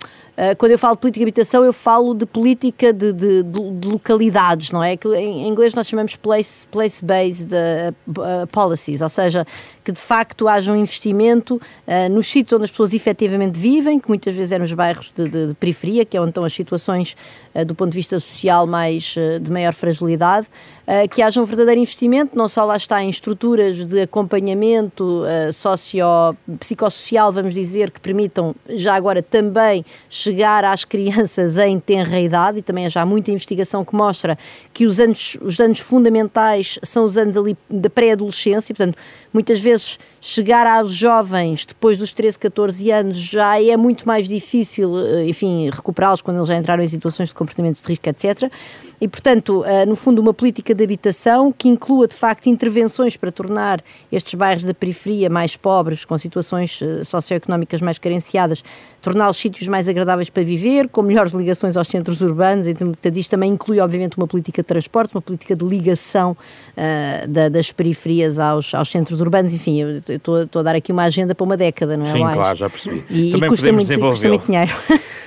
quando 0.56 0.72
eu 0.72 0.78
falo 0.78 0.94
de 0.94 1.00
política 1.00 1.18
de 1.18 1.24
habitação, 1.24 1.64
eu 1.64 1.72
falo 1.72 2.14
de 2.14 2.24
política 2.24 2.92
de, 2.92 3.12
de, 3.12 3.42
de 3.42 3.88
localidades, 3.88 4.70
não 4.70 4.82
é? 4.82 4.94
Em 4.94 5.48
inglês 5.48 5.74
nós 5.74 5.88
chamamos 5.88 6.14
place-based 6.14 6.70
place 6.70 7.44
uh, 7.44 8.46
policies, 8.46 9.02
ou 9.02 9.08
seja, 9.08 9.44
que 9.84 9.92
de 9.92 10.00
facto 10.00 10.48
haja 10.48 10.72
um 10.72 10.76
investimento 10.76 11.56
uh, 11.56 12.12
nos 12.12 12.26
sítios 12.26 12.52
onde 12.52 12.64
as 12.64 12.70
pessoas 12.70 12.94
efetivamente 12.94 13.58
vivem, 13.58 13.98
que 13.98 14.08
muitas 14.08 14.34
vezes 14.34 14.52
é 14.52 14.58
nos 14.58 14.72
bairros 14.72 15.12
de, 15.14 15.28
de, 15.28 15.48
de 15.48 15.54
periferia, 15.54 16.04
que 16.04 16.16
é 16.16 16.20
onde 16.20 16.30
estão 16.30 16.44
as 16.44 16.52
situações 16.52 17.16
uh, 17.54 17.64
do 17.64 17.74
ponto 17.74 17.90
de 17.90 17.96
vista 17.96 18.18
social 18.18 18.66
mais 18.66 19.14
uh, 19.16 19.40
de 19.40 19.50
maior 19.50 19.72
fragilidade, 19.72 20.46
que 21.12 21.22
haja 21.22 21.40
um 21.40 21.44
verdadeiro 21.44 21.80
investimento, 21.80 22.36
não 22.36 22.48
só 22.48 22.64
lá 22.64 22.76
está 22.76 23.00
em 23.00 23.08
estruturas 23.08 23.84
de 23.84 24.00
acompanhamento 24.00 25.22
socio, 25.52 26.04
psicossocial, 26.58 27.30
vamos 27.30 27.54
dizer, 27.54 27.92
que 27.92 28.00
permitam 28.00 28.56
já 28.70 28.96
agora 28.96 29.22
também 29.22 29.84
chegar 30.08 30.64
às 30.64 30.84
crianças 30.84 31.58
em 31.58 31.78
tenra 31.78 32.18
idade, 32.18 32.58
e 32.58 32.62
também 32.62 32.90
já 32.90 33.02
há 33.02 33.06
muita 33.06 33.30
investigação 33.30 33.84
que 33.84 33.94
mostra 33.94 34.36
que 34.74 34.84
os 34.84 34.98
anos, 34.98 35.36
os 35.40 35.60
anos 35.60 35.78
fundamentais 35.78 36.76
são 36.82 37.04
os 37.04 37.16
anos 37.16 37.36
ali 37.36 37.56
da 37.68 37.88
pré-adolescência, 37.88 38.74
portanto, 38.74 38.98
muitas 39.32 39.60
vezes 39.60 39.98
chegar 40.20 40.66
aos 40.66 40.92
jovens 40.92 41.64
depois 41.64 41.98
dos 41.98 42.12
13, 42.12 42.38
14 42.38 42.90
anos 42.90 43.18
já 43.18 43.60
é 43.62 43.76
muito 43.76 44.06
mais 44.06 44.28
difícil, 44.28 44.98
eh, 44.98 45.28
enfim, 45.28 45.70
recuperá-los 45.70 46.20
quando 46.22 46.38
eles 46.38 46.48
já 46.48 46.56
entraram 46.56 46.82
em 46.82 46.88
situações 46.88 47.30
de 47.30 47.34
comportamentos 47.34 47.80
de 47.80 47.88
risco, 47.88 48.08
etc. 48.08 48.50
E, 49.00 49.08
portanto, 49.08 49.64
eh, 49.64 49.86
no 49.86 49.96
fundo, 49.96 50.20
uma 50.20 50.34
política 50.34 50.74
de 50.74 50.84
habitação 50.84 51.50
que 51.50 51.68
inclua, 51.68 52.06
de 52.06 52.14
facto, 52.14 52.48
intervenções 52.48 53.16
para 53.16 53.32
tornar 53.32 53.82
estes 54.12 54.34
bairros 54.34 54.62
da 54.62 54.74
periferia 54.74 55.30
mais 55.30 55.56
pobres, 55.56 56.04
com 56.04 56.18
situações 56.18 56.80
eh, 56.82 57.02
socioeconómicas 57.02 57.80
mais 57.80 57.98
carenciadas, 57.98 58.62
torná-los 59.00 59.38
sítios 59.38 59.66
mais 59.68 59.88
agradáveis 59.88 60.28
para 60.28 60.42
viver, 60.42 60.88
com 60.88 61.00
melhores 61.02 61.32
ligações 61.32 61.76
aos 61.76 61.88
centros 61.88 62.20
urbanos, 62.20 62.66
então, 62.66 62.92
isto 63.14 63.30
também 63.30 63.52
inclui, 63.52 63.80
obviamente, 63.80 64.16
uma 64.16 64.26
política 64.26 64.62
de 64.62 64.66
transporte, 64.66 65.14
uma 65.14 65.22
política 65.22 65.56
de 65.56 65.64
ligação 65.64 66.32
uh, 66.76 67.28
da, 67.28 67.48
das 67.48 67.72
periferias 67.72 68.38
aos, 68.38 68.74
aos 68.74 68.90
centros 68.90 69.20
urbanos, 69.20 69.54
enfim, 69.54 69.80
eu 69.80 69.98
estou, 70.06 70.42
estou, 70.42 70.60
a 70.60 70.62
dar 70.62 70.74
aqui 70.74 70.92
uma 70.92 71.04
agenda 71.04 71.34
para 71.34 71.44
uma 71.44 71.56
década, 71.56 71.96
não 71.96 72.04
é? 72.04 72.12
Sim, 72.12 72.20
mais? 72.20 72.36
claro, 72.36 72.58
já 72.58 72.68
percebi. 72.68 73.02
E, 73.08 73.30
também 73.30 73.46
e 73.46 73.48
custa, 73.48 73.72
muito, 73.72 74.00
custa 74.00 74.28
muito 74.28 74.46
dinheiro. 74.46 74.72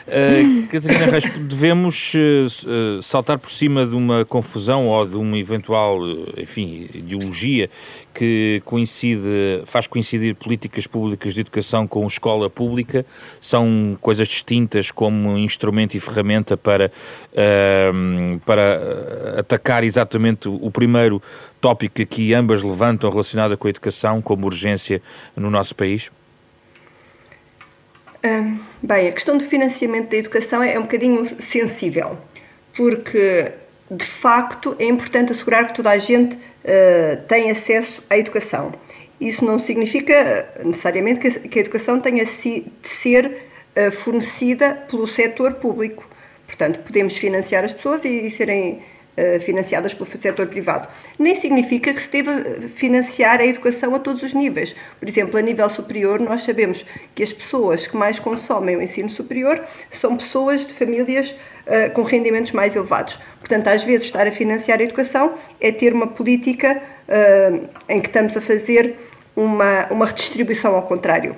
Uh, 0.04 0.68
Catarina 0.68 1.06
Reis, 1.06 1.24
devemos 1.48 2.14
uh, 2.14 3.02
saltar 3.02 3.40
por 3.40 3.50
cima 3.50 3.63
de 3.68 3.96
uma 3.96 4.26
confusão 4.26 4.88
ou 4.88 5.06
de 5.06 5.16
uma 5.16 5.38
eventual, 5.38 6.00
enfim, 6.38 6.90
ideologia 6.94 7.70
que 8.14 8.62
coincide, 8.66 9.64
faz 9.66 9.88
coincidir 9.88 10.36
políticas 10.36 10.86
públicas 10.88 11.34
de 11.34 11.42
educação 11.42 11.88
com 11.88 12.06
escola 12.06 12.50
pública, 12.50 13.06
são 13.42 13.98
coisas 14.02 14.28
distintas 14.28 14.92
como 14.92 15.38
instrumento 15.38 15.96
e 15.96 16.00
ferramenta 16.00 16.56
para, 16.56 16.92
uh, 17.32 18.40
para 18.46 19.40
atacar 19.40 19.84
exatamente 19.84 20.48
o 20.48 20.70
primeiro 20.70 21.22
tópico 21.60 21.96
que 21.96 22.02
aqui 22.04 22.34
ambas 22.34 22.62
levantam 22.62 23.10
relacionado 23.10 23.58
com 23.58 23.68
a 23.68 23.70
educação 23.70 24.22
como 24.22 24.46
urgência 24.46 25.02
no 25.36 25.50
nosso 25.50 25.76
país? 25.76 26.12
bem, 28.82 29.10
a 29.10 29.12
questão 29.12 29.38
do 29.38 29.44
financiamento 29.44 30.10
da 30.10 30.18
educação 30.18 30.64
é 30.64 30.78
um 30.80 30.84
bocadinho 30.84 31.28
sensível, 31.42 32.18
porque 32.76 33.52
de 33.90 34.06
facto 34.06 34.76
é 34.80 34.86
importante 34.86 35.32
assegurar 35.32 35.68
que 35.68 35.76
toda 35.76 35.90
a 35.92 35.98
gente 35.98 36.36
uh, 36.36 37.22
tem 37.28 37.52
acesso 37.52 38.02
à 38.10 38.18
educação. 38.18 38.74
Isso 39.22 39.46
não 39.46 39.60
significa 39.60 40.48
necessariamente 40.64 41.40
que, 41.40 41.60
a 41.60 41.62
educação 41.62 42.00
tenha 42.00 42.26
de 42.26 42.66
ser 42.84 43.26
uh, 43.26 43.92
fornecida 43.92 44.74
pelo 44.90 45.08
setor 45.08 45.54
público. 45.54 46.08
Portanto, 46.48 46.80
podemos 46.80 47.16
financiar 47.16 47.64
as 47.64 47.72
pessoas 47.72 48.04
e, 48.04 48.30
serem 48.30 48.82
financiadas 49.42 49.94
pelo 49.94 50.10
setor 50.10 50.48
privado. 50.48 50.88
Nem 51.20 51.36
significa 51.36 51.94
que 51.94 52.02
se 52.02 52.10
deva 52.10 52.32
financiar 52.76 53.40
a 53.40 53.46
educação 53.46 53.94
a 53.94 54.00
todos 54.00 54.24
os 54.24 54.34
níveis. 54.34 54.76
Por 55.00 55.08
exemplo, 55.08 55.38
a 55.38 55.42
nível 55.42 55.70
superior, 55.70 56.20
nós 56.20 56.42
sabemos 56.42 56.84
que 57.14 57.22
as 57.22 57.32
pessoas 57.32 57.86
que 57.86 57.96
mais 57.96 58.20
consomem 58.20 58.76
o 58.76 58.82
ensino 58.82 59.10
superior 59.10 59.64
são 59.92 60.18
pessoas 60.18 60.66
de 60.66 60.74
famílias 60.74 61.32
uh, 61.32 61.92
com 61.94 62.02
rendimentos 62.04 62.52
mais 62.52 62.76
elevados. 62.76 63.20
Portanto, 63.40 63.68
às 63.68 63.84
vezes, 63.84 64.06
estar 64.06 64.28
a 64.28 64.32
financiar 64.32 64.80
a 64.80 64.84
educação 64.84 65.34
é 65.60 65.72
ter 65.72 65.94
uma 65.94 66.08
política 66.08 66.82
uh, 67.08 67.70
em 67.88 68.02
que 68.02 68.08
estamos 68.08 68.36
a 68.36 68.42
fazer 68.42 68.96
uma, 69.36 69.88
uma 69.88 70.06
redistribuição 70.06 70.76
ao 70.76 70.84
contrário. 70.84 71.36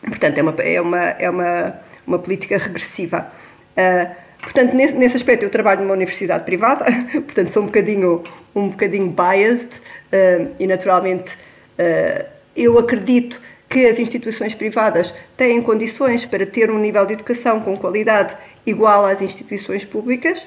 Portanto, 0.00 0.38
é 0.38 0.42
uma, 0.42 0.54
é 0.58 0.80
uma, 0.80 1.00
é 1.00 1.30
uma, 1.30 1.74
uma 2.06 2.18
política 2.18 2.58
regressiva. 2.58 3.26
Uh, 3.76 4.23
Portanto, 4.44 4.74
nesse, 4.74 4.94
nesse 4.94 5.16
aspecto 5.16 5.42
eu 5.42 5.50
trabalho 5.50 5.80
numa 5.80 5.94
universidade 5.94 6.44
privada, 6.44 6.84
portanto 7.10 7.48
sou 7.48 7.62
um 7.62 7.66
bocadinho, 7.66 8.22
um 8.54 8.68
bocadinho 8.68 9.08
biased 9.08 9.68
uh, 9.72 10.54
e 10.58 10.66
naturalmente 10.66 11.34
uh, 11.34 12.24
eu 12.54 12.78
acredito 12.78 13.40
que 13.68 13.86
as 13.86 13.98
instituições 13.98 14.54
privadas 14.54 15.12
têm 15.36 15.60
condições 15.60 16.24
para 16.24 16.46
ter 16.46 16.70
um 16.70 16.78
nível 16.78 17.04
de 17.06 17.14
educação 17.14 17.58
com 17.60 17.76
qualidade 17.76 18.36
igual 18.64 19.04
às 19.04 19.20
instituições 19.20 19.84
públicas 19.84 20.46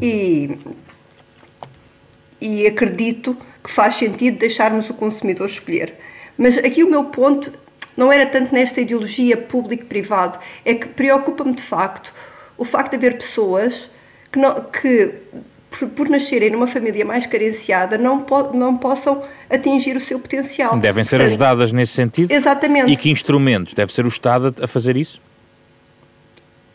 e, 0.00 0.58
e 2.40 2.66
acredito 2.66 3.36
que 3.62 3.70
faz 3.70 3.94
sentido 3.94 4.38
deixarmos 4.38 4.90
o 4.90 4.94
consumidor 4.94 5.48
escolher. 5.48 5.94
Mas 6.36 6.58
aqui 6.58 6.82
o 6.82 6.90
meu 6.90 7.04
ponto 7.04 7.52
não 7.96 8.12
era 8.12 8.26
tanto 8.26 8.52
nesta 8.52 8.80
ideologia 8.80 9.36
público-privado, 9.36 10.38
é 10.64 10.74
que 10.74 10.88
preocupa-me 10.88 11.54
de 11.54 11.62
facto 11.62 12.12
o 12.56 12.64
facto 12.64 12.90
de 12.90 12.96
haver 12.96 13.18
pessoas 13.18 13.88
que, 14.30 14.38
não, 14.38 14.62
que 14.62 15.12
por, 15.70 15.88
por, 15.88 16.08
nascerem 16.08 16.50
numa 16.50 16.66
família 16.66 17.04
mais 17.04 17.26
carenciada, 17.26 17.98
não, 17.98 18.20
po, 18.20 18.56
não 18.56 18.76
possam 18.76 19.22
atingir 19.50 19.96
o 19.96 20.00
seu 20.00 20.18
potencial. 20.18 20.76
Devem 20.78 21.04
ser 21.04 21.16
Portanto, 21.16 21.28
ajudadas 21.28 21.72
nesse 21.72 21.92
sentido? 21.92 22.30
Exatamente. 22.30 22.92
E 22.92 22.96
que 22.96 23.10
instrumentos? 23.10 23.74
Deve 23.74 23.92
ser 23.92 24.04
o 24.04 24.08
Estado 24.08 24.54
a 24.62 24.66
fazer 24.66 24.96
isso? 24.96 25.20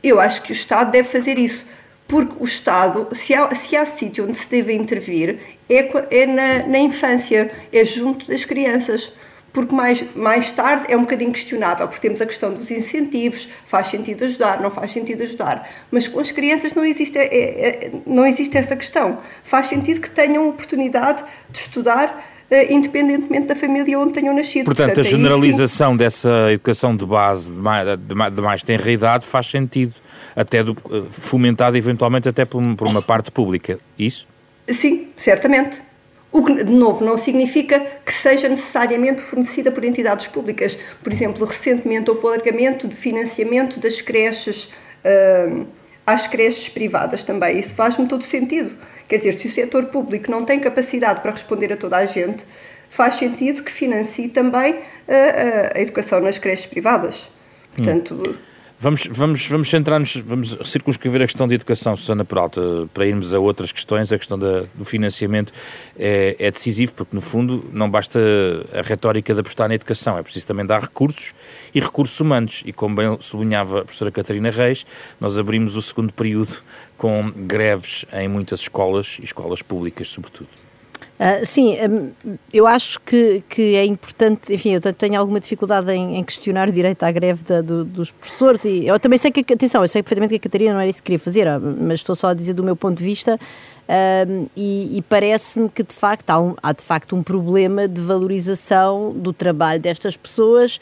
Eu 0.03 0.19
acho 0.19 0.41
que 0.41 0.51
o 0.51 0.53
Estado 0.53 0.91
deve 0.91 1.07
fazer 1.07 1.37
isso. 1.37 1.65
Porque 2.07 2.33
o 2.39 2.45
Estado, 2.45 3.07
se 3.13 3.35
há, 3.35 3.53
se 3.53 3.75
há 3.75 3.85
sítio 3.85 4.25
onde 4.25 4.35
se 4.35 4.49
deve 4.49 4.73
intervir, 4.73 5.37
é, 5.69 6.21
é 6.21 6.25
na, 6.25 6.67
na 6.67 6.79
infância, 6.79 7.51
é 7.71 7.85
junto 7.85 8.25
das 8.27 8.45
crianças 8.45 9.13
porque 9.51 9.73
mais, 9.73 10.03
mais 10.15 10.51
tarde 10.51 10.85
é 10.87 10.95
um 10.95 11.01
bocadinho 11.01 11.31
questionável, 11.31 11.87
porque 11.87 12.01
temos 12.01 12.21
a 12.21 12.25
questão 12.25 12.53
dos 12.53 12.69
incentivos, 12.69 13.47
faz 13.67 13.87
sentido 13.87 14.25
ajudar, 14.25 14.61
não 14.61 14.69
faz 14.69 14.91
sentido 14.91 15.23
ajudar, 15.23 15.69
mas 15.91 16.07
com 16.07 16.19
as 16.19 16.31
crianças 16.31 16.73
não 16.73 16.85
existe, 16.85 17.17
é, 17.17 17.25
é, 17.25 17.91
não 18.05 18.25
existe 18.25 18.57
essa 18.57 18.75
questão. 18.75 19.19
Faz 19.43 19.67
sentido 19.67 20.01
que 20.01 20.09
tenham 20.09 20.49
oportunidade 20.49 21.23
de 21.49 21.59
estudar 21.59 22.25
uh, 22.51 22.73
independentemente 22.73 23.47
da 23.47 23.55
família 23.55 23.99
onde 23.99 24.13
tenham 24.13 24.35
nascido. 24.35 24.65
Portanto, 24.65 24.87
Portanto 24.87 25.07
a 25.07 25.09
generalização 25.09 25.95
dessa 25.95 26.51
educação 26.51 26.95
de 26.95 27.05
base 27.05 27.51
de 27.53 27.59
mais, 27.59 27.99
de 28.35 28.41
mais, 28.41 28.63
tenra 28.63 28.91
idade 28.91 29.25
faz 29.25 29.47
sentido, 29.47 29.93
até 30.35 30.63
do, 30.63 30.77
eh, 30.91 31.03
fomentada 31.09 31.77
eventualmente 31.77 32.29
até 32.29 32.45
por, 32.45 32.63
por 32.75 32.87
uma 32.87 33.01
parte 33.01 33.31
pública, 33.31 33.79
isso? 33.97 34.27
Sim, 34.69 35.07
certamente. 35.17 35.88
O 36.31 36.43
que, 36.43 36.63
de 36.63 36.71
novo, 36.71 37.03
não 37.03 37.17
significa 37.17 37.79
que 38.05 38.13
seja 38.13 38.47
necessariamente 38.47 39.21
fornecida 39.21 39.71
por 39.71 39.83
entidades 39.83 40.27
públicas. 40.27 40.77
Por 41.03 41.11
exemplo, 41.11 41.45
recentemente 41.45 42.09
houve 42.09 42.23
o 42.23 42.27
alargamento 42.27 42.87
de 42.87 42.95
financiamento 42.95 43.79
das 43.79 43.99
creches 43.99 44.65
uh, 45.03 45.65
às 46.05 46.27
creches 46.27 46.69
privadas 46.69 47.23
também. 47.23 47.59
Isso 47.59 47.73
faz-me 47.73 48.07
todo 48.07 48.23
sentido. 48.23 48.75
Quer 49.07 49.17
dizer, 49.17 49.39
se 49.39 49.47
o 49.47 49.51
setor 49.51 49.85
público 49.87 50.29
não 50.29 50.45
tem 50.45 50.59
capacidade 50.59 51.21
para 51.21 51.31
responder 51.31 51.73
a 51.73 51.77
toda 51.77 51.97
a 51.97 52.05
gente, 52.05 52.43
faz 52.91 53.15
sentido 53.15 53.63
que 53.63 53.71
financie 53.71 54.29
também 54.29 54.75
a, 55.07 55.77
a 55.77 55.81
educação 55.81 56.19
nas 56.19 56.37
creches 56.37 56.67
privadas. 56.67 57.27
Portanto. 57.75 58.21
Hum 58.27 58.48
Vamos, 58.81 59.09
vamos, 59.11 59.45
vamos 59.45 59.69
centrar-nos, 59.69 60.15
vamos 60.15 60.57
circunscrever 60.63 61.21
a 61.21 61.25
questão 61.25 61.45
da 61.45 61.53
educação, 61.53 61.97
Susana 61.97 62.23
Peralta, 62.23 62.61
para 62.93 63.05
irmos 63.05 63.33
a 63.33 63.39
outras 63.39 63.73
questões. 63.73 64.13
A 64.13 64.17
questão 64.17 64.39
da, 64.39 64.63
do 64.73 64.85
financiamento 64.85 65.51
é, 65.97 66.37
é 66.39 66.49
decisivo, 66.49 66.93
porque 66.93 67.13
no 67.13 67.19
fundo 67.19 67.65
não 67.73 67.91
basta 67.91 68.17
a 68.73 68.81
retórica 68.81 69.33
de 69.33 69.41
apostar 69.41 69.67
na 69.67 69.75
educação, 69.75 70.17
é 70.17 70.23
preciso 70.23 70.47
também 70.47 70.65
dar 70.65 70.81
recursos 70.81 71.33
e 71.75 71.81
recursos 71.81 72.17
humanos. 72.21 72.63
E 72.65 72.71
como 72.71 72.95
bem 72.95 73.17
sublinhava 73.19 73.81
a 73.81 73.83
professora 73.83 74.11
Catarina 74.11 74.49
Reis, 74.49 74.85
nós 75.19 75.37
abrimos 75.37 75.75
o 75.75 75.81
segundo 75.81 76.13
período 76.13 76.63
com 76.97 77.29
greves 77.35 78.05
em 78.13 78.29
muitas 78.29 78.61
escolas 78.61 79.17
e 79.19 79.25
escolas 79.25 79.61
públicas, 79.61 80.07
sobretudo. 80.07 80.68
Uh, 81.19 81.45
sim, 81.45 81.75
um, 81.75 82.37
eu 82.53 82.65
acho 82.65 82.97
que, 83.01 83.43
que 83.49 83.75
é 83.75 83.83
importante, 83.83 84.53
enfim, 84.53 84.69
eu 84.71 84.93
tenho 84.93 85.19
alguma 85.19 85.37
dificuldade 85.37 85.91
em, 85.91 86.15
em 86.15 86.23
questionar 86.23 86.69
o 86.69 86.71
direito 86.71 87.03
à 87.03 87.11
greve 87.11 87.43
da, 87.43 87.61
do, 87.61 87.83
dos 87.83 88.09
professores 88.09 88.63
e 88.63 88.87
eu 88.87 88.97
também 88.97 89.19
sei 89.19 89.29
que, 89.29 89.41
atenção, 89.53 89.81
eu 89.81 89.87
sei 89.89 90.01
perfeitamente 90.01 90.31
que 90.31 90.37
a 90.37 90.39
Catarina 90.39 90.73
não 90.73 90.79
era 90.79 90.89
isso 90.89 90.99
que 90.99 91.07
queria 91.07 91.19
fazer, 91.19 91.45
ah, 91.45 91.59
mas 91.59 91.95
estou 91.95 92.15
só 92.15 92.27
a 92.27 92.33
dizer 92.33 92.53
do 92.53 92.63
meu 92.63 92.73
ponto 92.73 92.97
de 92.97 93.03
vista 93.03 93.37
um, 93.89 94.45
e, 94.55 94.97
e 94.97 95.01
parece-me 95.01 95.67
que 95.67 95.81
de 95.81 95.95
facto 95.95 96.29
há, 96.29 96.39
um, 96.39 96.55
há 96.61 96.71
de 96.71 96.83
facto 96.83 97.15
um 97.15 97.23
problema 97.23 97.87
de 97.87 97.99
valorização 97.99 99.11
do 99.11 99.33
trabalho 99.33 99.79
destas 99.81 100.15
pessoas 100.15 100.79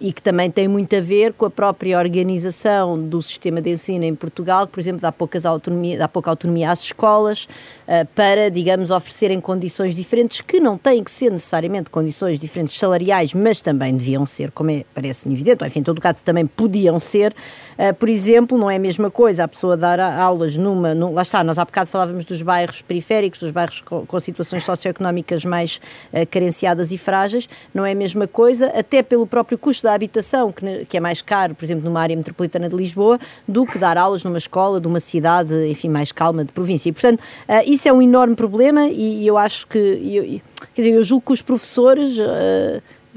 e 0.00 0.12
que 0.12 0.22
também 0.22 0.48
tem 0.48 0.68
muito 0.68 0.94
a 0.94 1.00
ver 1.00 1.32
com 1.32 1.44
a 1.44 1.50
própria 1.50 1.98
organização 1.98 2.96
do 2.96 3.20
sistema 3.20 3.60
de 3.60 3.70
ensino 3.70 4.04
em 4.04 4.14
Portugal, 4.14 4.66
que, 4.68 4.72
por 4.72 4.80
exemplo, 4.80 5.00
dá, 5.00 5.10
poucas 5.10 5.44
autonomia, 5.44 5.98
dá 5.98 6.06
pouca 6.06 6.30
autonomia 6.30 6.70
às 6.70 6.80
escolas 6.84 7.48
uh, 7.88 8.06
para, 8.14 8.50
digamos, 8.50 8.90
oferecerem 8.90 9.40
condições 9.40 9.96
diferentes, 9.96 10.40
que 10.40 10.60
não 10.60 10.78
têm 10.78 11.02
que 11.02 11.10
ser 11.10 11.30
necessariamente 11.30 11.90
condições 11.90 12.38
diferentes 12.38 12.78
salariais, 12.78 13.34
mas 13.34 13.60
também 13.60 13.96
deviam 13.96 14.24
ser, 14.24 14.52
como 14.52 14.70
é, 14.70 14.84
parece-me 14.94 15.34
evidente, 15.34 15.64
ou 15.64 15.66
enfim, 15.66 15.80
em 15.80 15.82
todo 15.82 16.00
caso 16.00 16.22
também 16.24 16.46
podiam 16.46 17.00
ser. 17.00 17.34
Uh, 17.78 17.94
por 17.94 18.08
exemplo, 18.08 18.58
não 18.58 18.68
é 18.68 18.74
a 18.74 18.78
mesma 18.78 19.08
coisa 19.08 19.44
a 19.44 19.48
pessoa 19.48 19.76
dar 19.76 20.00
aulas 20.00 20.56
numa, 20.56 20.94
num, 20.94 21.14
lá 21.14 21.22
está, 21.22 21.44
nós 21.44 21.58
há 21.58 21.64
bocado 21.64 21.88
falávamos 21.88 22.24
dos 22.24 22.42
bairros 22.42 22.82
periféricos, 22.82 23.38
dos 23.38 23.52
bairros 23.52 23.80
com, 23.80 24.04
com 24.04 24.18
situações 24.18 24.64
socioeconómicas 24.64 25.44
mais 25.44 25.80
uh, 26.12 26.26
carenciadas 26.28 26.90
e 26.90 26.98
frágeis, 26.98 27.48
não 27.72 27.86
é 27.86 27.92
a 27.92 27.94
mesma 27.94 28.26
coisa, 28.26 28.66
até 28.76 29.00
pelo 29.00 29.26
próprio 29.26 29.56
custo 29.56 29.84
da 29.84 29.94
habitação, 29.94 30.50
que, 30.50 30.86
que, 30.86 30.96
é 30.96 31.00
mais 31.00 31.22
caro, 31.22 31.54
por 31.54 31.64
exemplo, 31.64 31.84
numa 31.84 32.00
área 32.00 32.16
metropolitana 32.16 32.68
de 32.68 32.74
Lisboa, 32.74 33.18
do 33.46 33.64
que 33.64 33.78
dar 33.78 33.96
aulas 33.96 34.24
numa 34.24 34.38
escola 34.38 34.80
de 34.80 34.88
uma 34.88 34.98
cidade, 34.98 35.54
enfim, 35.68 35.88
mais 35.88 36.10
calma 36.10 36.44
de 36.44 36.52
província. 36.52 36.88
E, 36.88 36.92
portanto, 36.92 37.20
uh, 37.20 37.70
isso 37.70 37.88
é 37.88 37.92
um 37.92 38.02
enorme 38.02 38.34
problema 38.34 38.88
e, 38.88 39.24
eu 39.24 39.38
acho 39.38 39.66
que, 39.68 39.78
eu, 39.78 40.40
quer 40.74 40.82
dizer, 40.82 40.94
eu 40.94 41.04
julgo 41.04 41.26
que 41.26 41.32
os 41.32 41.42
professores 41.42 42.18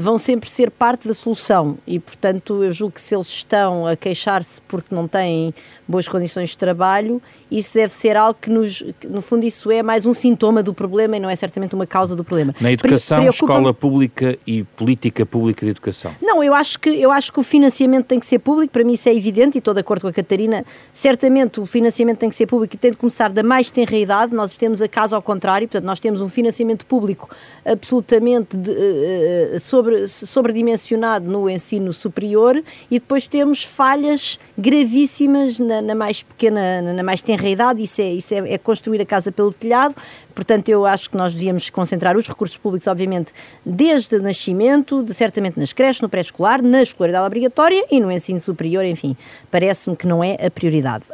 vão 0.01 0.17
sempre 0.17 0.50
ser 0.50 0.72
parte 0.72 1.08
da 1.08 1.13
solução 1.13 1.77
e, 1.86 2.00
portanto, 2.00 2.63
eu 2.63 2.74
julgo 2.74 2.96
que 2.96 3.01
se 3.01 3.15
eles 3.15 3.27
estão 3.27 3.86
a 3.88 3.96
queixar-se 3.96 4.62
porque 4.67 4.93
não 4.93 5.08
têm 5.08 5.53
boas 5.88 6.08
condições 6.08 6.51
de 6.51 6.58
trabalho, 6.58 7.22
isso 7.51 7.74
deve 7.74 7.93
ser 7.93 8.15
algo 8.15 8.38
que, 8.41 8.50
nos, 8.50 8.81
que, 9.00 9.08
no 9.08 9.22
fundo, 9.22 9.46
isso 9.46 9.70
é 9.70 9.84
mais 9.84 10.05
um 10.05 10.13
sintoma 10.13 10.63
do 10.63 10.74
problema 10.74 11.17
e 11.17 11.20
não 11.20 11.29
é 11.29 11.36
certamente 11.36 11.75
uma 11.75 11.86
causa 11.86 12.15
do 12.15 12.24
problema. 12.24 12.55
Na 12.62 12.72
educação, 12.72 13.27
escola 13.27 13.74
pública 13.74 14.38
e 14.48 14.63
política 14.63 15.25
pública 15.25 15.65
de 15.65 15.72
educação. 15.72 16.15
Não, 16.22 16.41
eu 16.41 16.53
acho, 16.53 16.79
que, 16.79 16.89
eu 16.89 17.12
acho 17.12 17.31
que 17.31 17.39
o 17.39 17.43
financiamento 17.43 18.05
tem 18.05 18.20
que 18.20 18.25
ser 18.25 18.39
público, 18.39 18.72
para 18.72 18.84
mim 18.86 18.93
isso 18.93 19.10
é 19.10 19.15
evidente 19.15 19.58
e 19.58 19.60
estou 19.60 19.74
de 19.74 19.81
acordo 19.81 20.01
com 20.01 20.08
a 20.08 20.13
Catarina. 20.13 20.65
Certamente 20.93 21.60
o 21.60 21.65
financiamento 21.65 22.20
tem 22.20 22.29
que 22.29 22.36
ser 22.36 22.48
público 22.48 22.75
e 22.75 22.77
tem 22.77 22.91
de 22.91 22.98
começar 22.98 23.29
da 23.29 23.43
mais 23.43 23.70
tenra 23.70 23.98
idade. 23.98 24.34
Nós 24.34 24.53
temos 24.53 24.81
a 24.81 24.88
casa 24.88 25.17
ao 25.17 25.22
contrário, 25.22 25.67
portanto, 25.67 25.86
nós 25.86 26.00
temos 26.00 26.22
um 26.22 26.29
financiamento 26.29 26.86
público 26.86 27.29
absolutamente 27.65 28.55
de, 28.55 28.72
uh, 28.72 29.60
sobre, 29.60 29.90
sobredimensionado 30.07 31.29
no 31.29 31.50
ensino 31.50 31.93
superior 31.93 32.62
e 32.89 33.00
depois 33.00 33.27
temos 33.27 33.63
falhas 33.63 34.39
gravíssimas 34.57 35.60
na, 35.60 35.81
na 35.81 35.95
mais 35.95 36.24
pequena, 36.24 36.81
na 36.81 37.03
mais 37.03 37.21
tenra 37.21 37.48
idade, 37.48 37.83
isso, 37.83 38.01
é, 38.01 38.12
isso 38.12 38.33
é, 38.33 38.53
é 38.53 38.57
construir 38.57 39.01
a 39.01 39.05
casa 39.05 39.31
pelo 39.31 39.51
telhado, 39.53 39.95
Portanto, 40.33 40.69
eu 40.69 40.85
acho 40.85 41.09
que 41.09 41.17
nós 41.17 41.33
devíamos 41.33 41.69
concentrar 41.69 42.17
os 42.17 42.27
recursos 42.27 42.57
públicos, 42.57 42.88
obviamente, 42.88 43.33
desde 43.65 44.15
o 44.15 44.21
nascimento, 44.21 45.03
de, 45.03 45.13
certamente 45.13 45.59
nas 45.59 45.73
creches, 45.73 46.01
no 46.01 46.09
pré-escolar, 46.09 46.61
na 46.61 46.81
escolaridade 46.81 47.25
obrigatória 47.25 47.85
e 47.91 48.00
no 48.00 48.11
ensino 48.11 48.39
superior, 48.39 48.83
enfim, 48.85 49.15
parece-me 49.50 49.95
que 49.95 50.07
não 50.07 50.23
é 50.23 50.38
a 50.45 50.50
prioridade. 50.50 51.05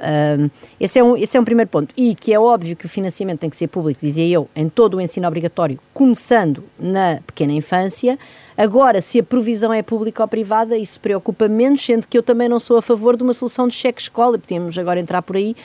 Esse, 0.79 0.99
é 0.99 1.03
um, 1.03 1.17
esse 1.17 1.35
é 1.37 1.39
um 1.39 1.45
primeiro 1.45 1.69
ponto. 1.69 1.93
E 1.97 2.15
que 2.15 2.33
é 2.33 2.39
óbvio 2.39 2.75
que 2.75 2.85
o 2.85 2.89
financiamento 2.89 3.39
tem 3.39 3.49
que 3.49 3.57
ser 3.57 3.67
público, 3.67 4.01
dizia 4.01 4.27
eu, 4.27 4.49
em 4.55 4.69
todo 4.69 4.97
o 4.97 5.01
ensino 5.01 5.27
obrigatório, 5.27 5.79
começando 5.93 6.63
na 6.79 7.19
pequena 7.25 7.53
infância. 7.53 8.17
Agora, 8.57 9.01
se 9.01 9.19
a 9.19 9.23
provisão 9.23 9.71
é 9.71 9.83
pública 9.83 10.23
ou 10.23 10.27
privada, 10.27 10.77
isso 10.77 10.99
preocupa 10.99 11.47
menos, 11.47 11.85
sendo 11.85 12.07
que 12.07 12.17
eu 12.17 12.23
também 12.23 12.49
não 12.49 12.59
sou 12.59 12.77
a 12.77 12.81
favor 12.81 13.15
de 13.15 13.21
uma 13.21 13.33
solução 13.33 13.67
de 13.67 13.75
cheque-escola, 13.75 14.39
podemos 14.39 14.75
agora 14.77 14.99
entrar 14.99 15.21
por 15.21 15.35
aí, 15.35 15.55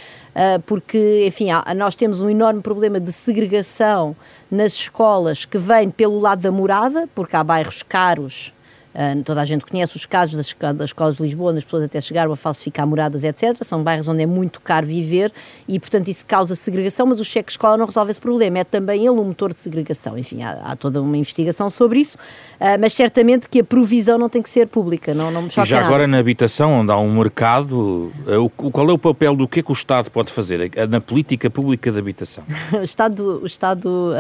porque, 0.66 1.24
enfim, 1.26 1.48
nós 1.76 1.94
temos 1.94 2.20
um 2.20 2.30
enorme 2.30 2.62
problema 2.62 2.98
de 2.98 3.12
segregação 3.12 4.16
nas 4.50 4.72
escolas 4.72 5.44
que 5.44 5.58
vem 5.58 5.90
pelo 5.90 6.18
lado 6.20 6.40
da 6.40 6.50
morada, 6.50 7.08
porque 7.14 7.36
há 7.36 7.44
bairros 7.44 7.82
caros 7.82 8.52
Uh, 8.94 9.22
toda 9.22 9.40
a 9.40 9.44
gente 9.44 9.64
conhece 9.64 9.96
os 9.96 10.04
casos 10.04 10.34
das, 10.34 10.74
das 10.74 10.90
escolas 10.90 11.16
de 11.16 11.22
Lisboa, 11.22 11.50
onde 11.50 11.58
as 11.58 11.64
pessoas 11.64 11.84
até 11.84 12.00
chegaram 12.00 12.32
a 12.32 12.36
falsificar 12.36 12.86
moradas, 12.86 13.24
etc. 13.24 13.56
São 13.62 13.82
bairros 13.82 14.08
onde 14.08 14.22
é 14.22 14.26
muito 14.26 14.60
caro 14.60 14.86
viver 14.86 15.32
e, 15.66 15.80
portanto, 15.80 16.08
isso 16.08 16.26
causa 16.26 16.54
segregação, 16.54 17.06
mas 17.06 17.18
o 17.18 17.24
cheque 17.24 17.50
escola 17.50 17.76
não 17.76 17.86
resolve 17.86 18.10
esse 18.10 18.20
problema. 18.20 18.58
É 18.58 18.64
também 18.64 19.00
ele 19.00 19.10
um 19.10 19.24
motor 19.24 19.52
de 19.52 19.60
segregação. 19.60 20.18
Enfim, 20.18 20.42
há, 20.42 20.52
há 20.64 20.76
toda 20.76 21.00
uma 21.00 21.16
investigação 21.16 21.70
sobre 21.70 22.00
isso, 22.00 22.16
uh, 22.16 22.78
mas 22.80 22.92
certamente 22.92 23.48
que 23.48 23.60
a 23.60 23.64
provisão 23.64 24.18
não 24.18 24.28
tem 24.28 24.42
que 24.42 24.50
ser 24.50 24.68
pública. 24.68 25.14
Não, 25.14 25.30
não 25.30 25.42
me 25.42 25.50
choca 25.50 25.66
e 25.66 25.70
já 25.70 25.76
nada. 25.76 25.88
agora 25.88 26.06
na 26.06 26.18
habitação, 26.18 26.72
onde 26.72 26.92
há 26.92 26.98
um 26.98 27.12
mercado, 27.14 28.12
uh, 28.26 28.44
o, 28.44 28.50
qual 28.50 28.88
é 28.90 28.92
o 28.92 28.98
papel 28.98 29.34
do 29.34 29.48
que 29.48 29.60
é 29.60 29.62
que 29.62 29.70
o 29.70 29.72
Estado 29.72 30.10
pode 30.10 30.30
fazer 30.32 30.70
na 30.88 31.00
política 31.00 31.48
pública 31.48 31.90
de 31.90 31.98
habitação? 31.98 32.44
o 32.72 32.82
Estado. 32.82 33.40
O 33.42 33.46
Estado 33.46 34.12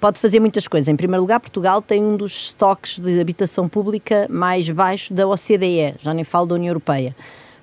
pode 0.00 0.18
fazer 0.18 0.40
muitas 0.40 0.66
coisas. 0.66 0.88
Em 0.88 0.96
primeiro 0.96 1.22
lugar, 1.22 1.38
Portugal 1.38 1.82
tem 1.82 2.02
um 2.02 2.16
dos 2.16 2.32
estoques 2.46 2.98
de 2.98 3.20
habitação 3.20 3.68
pública 3.68 4.26
mais 4.30 4.68
baixos 4.70 5.10
da 5.10 5.28
OCDE, 5.28 5.94
já 6.00 6.14
nem 6.14 6.24
falo 6.24 6.46
da 6.46 6.54
União 6.54 6.70
Europeia. 6.70 7.14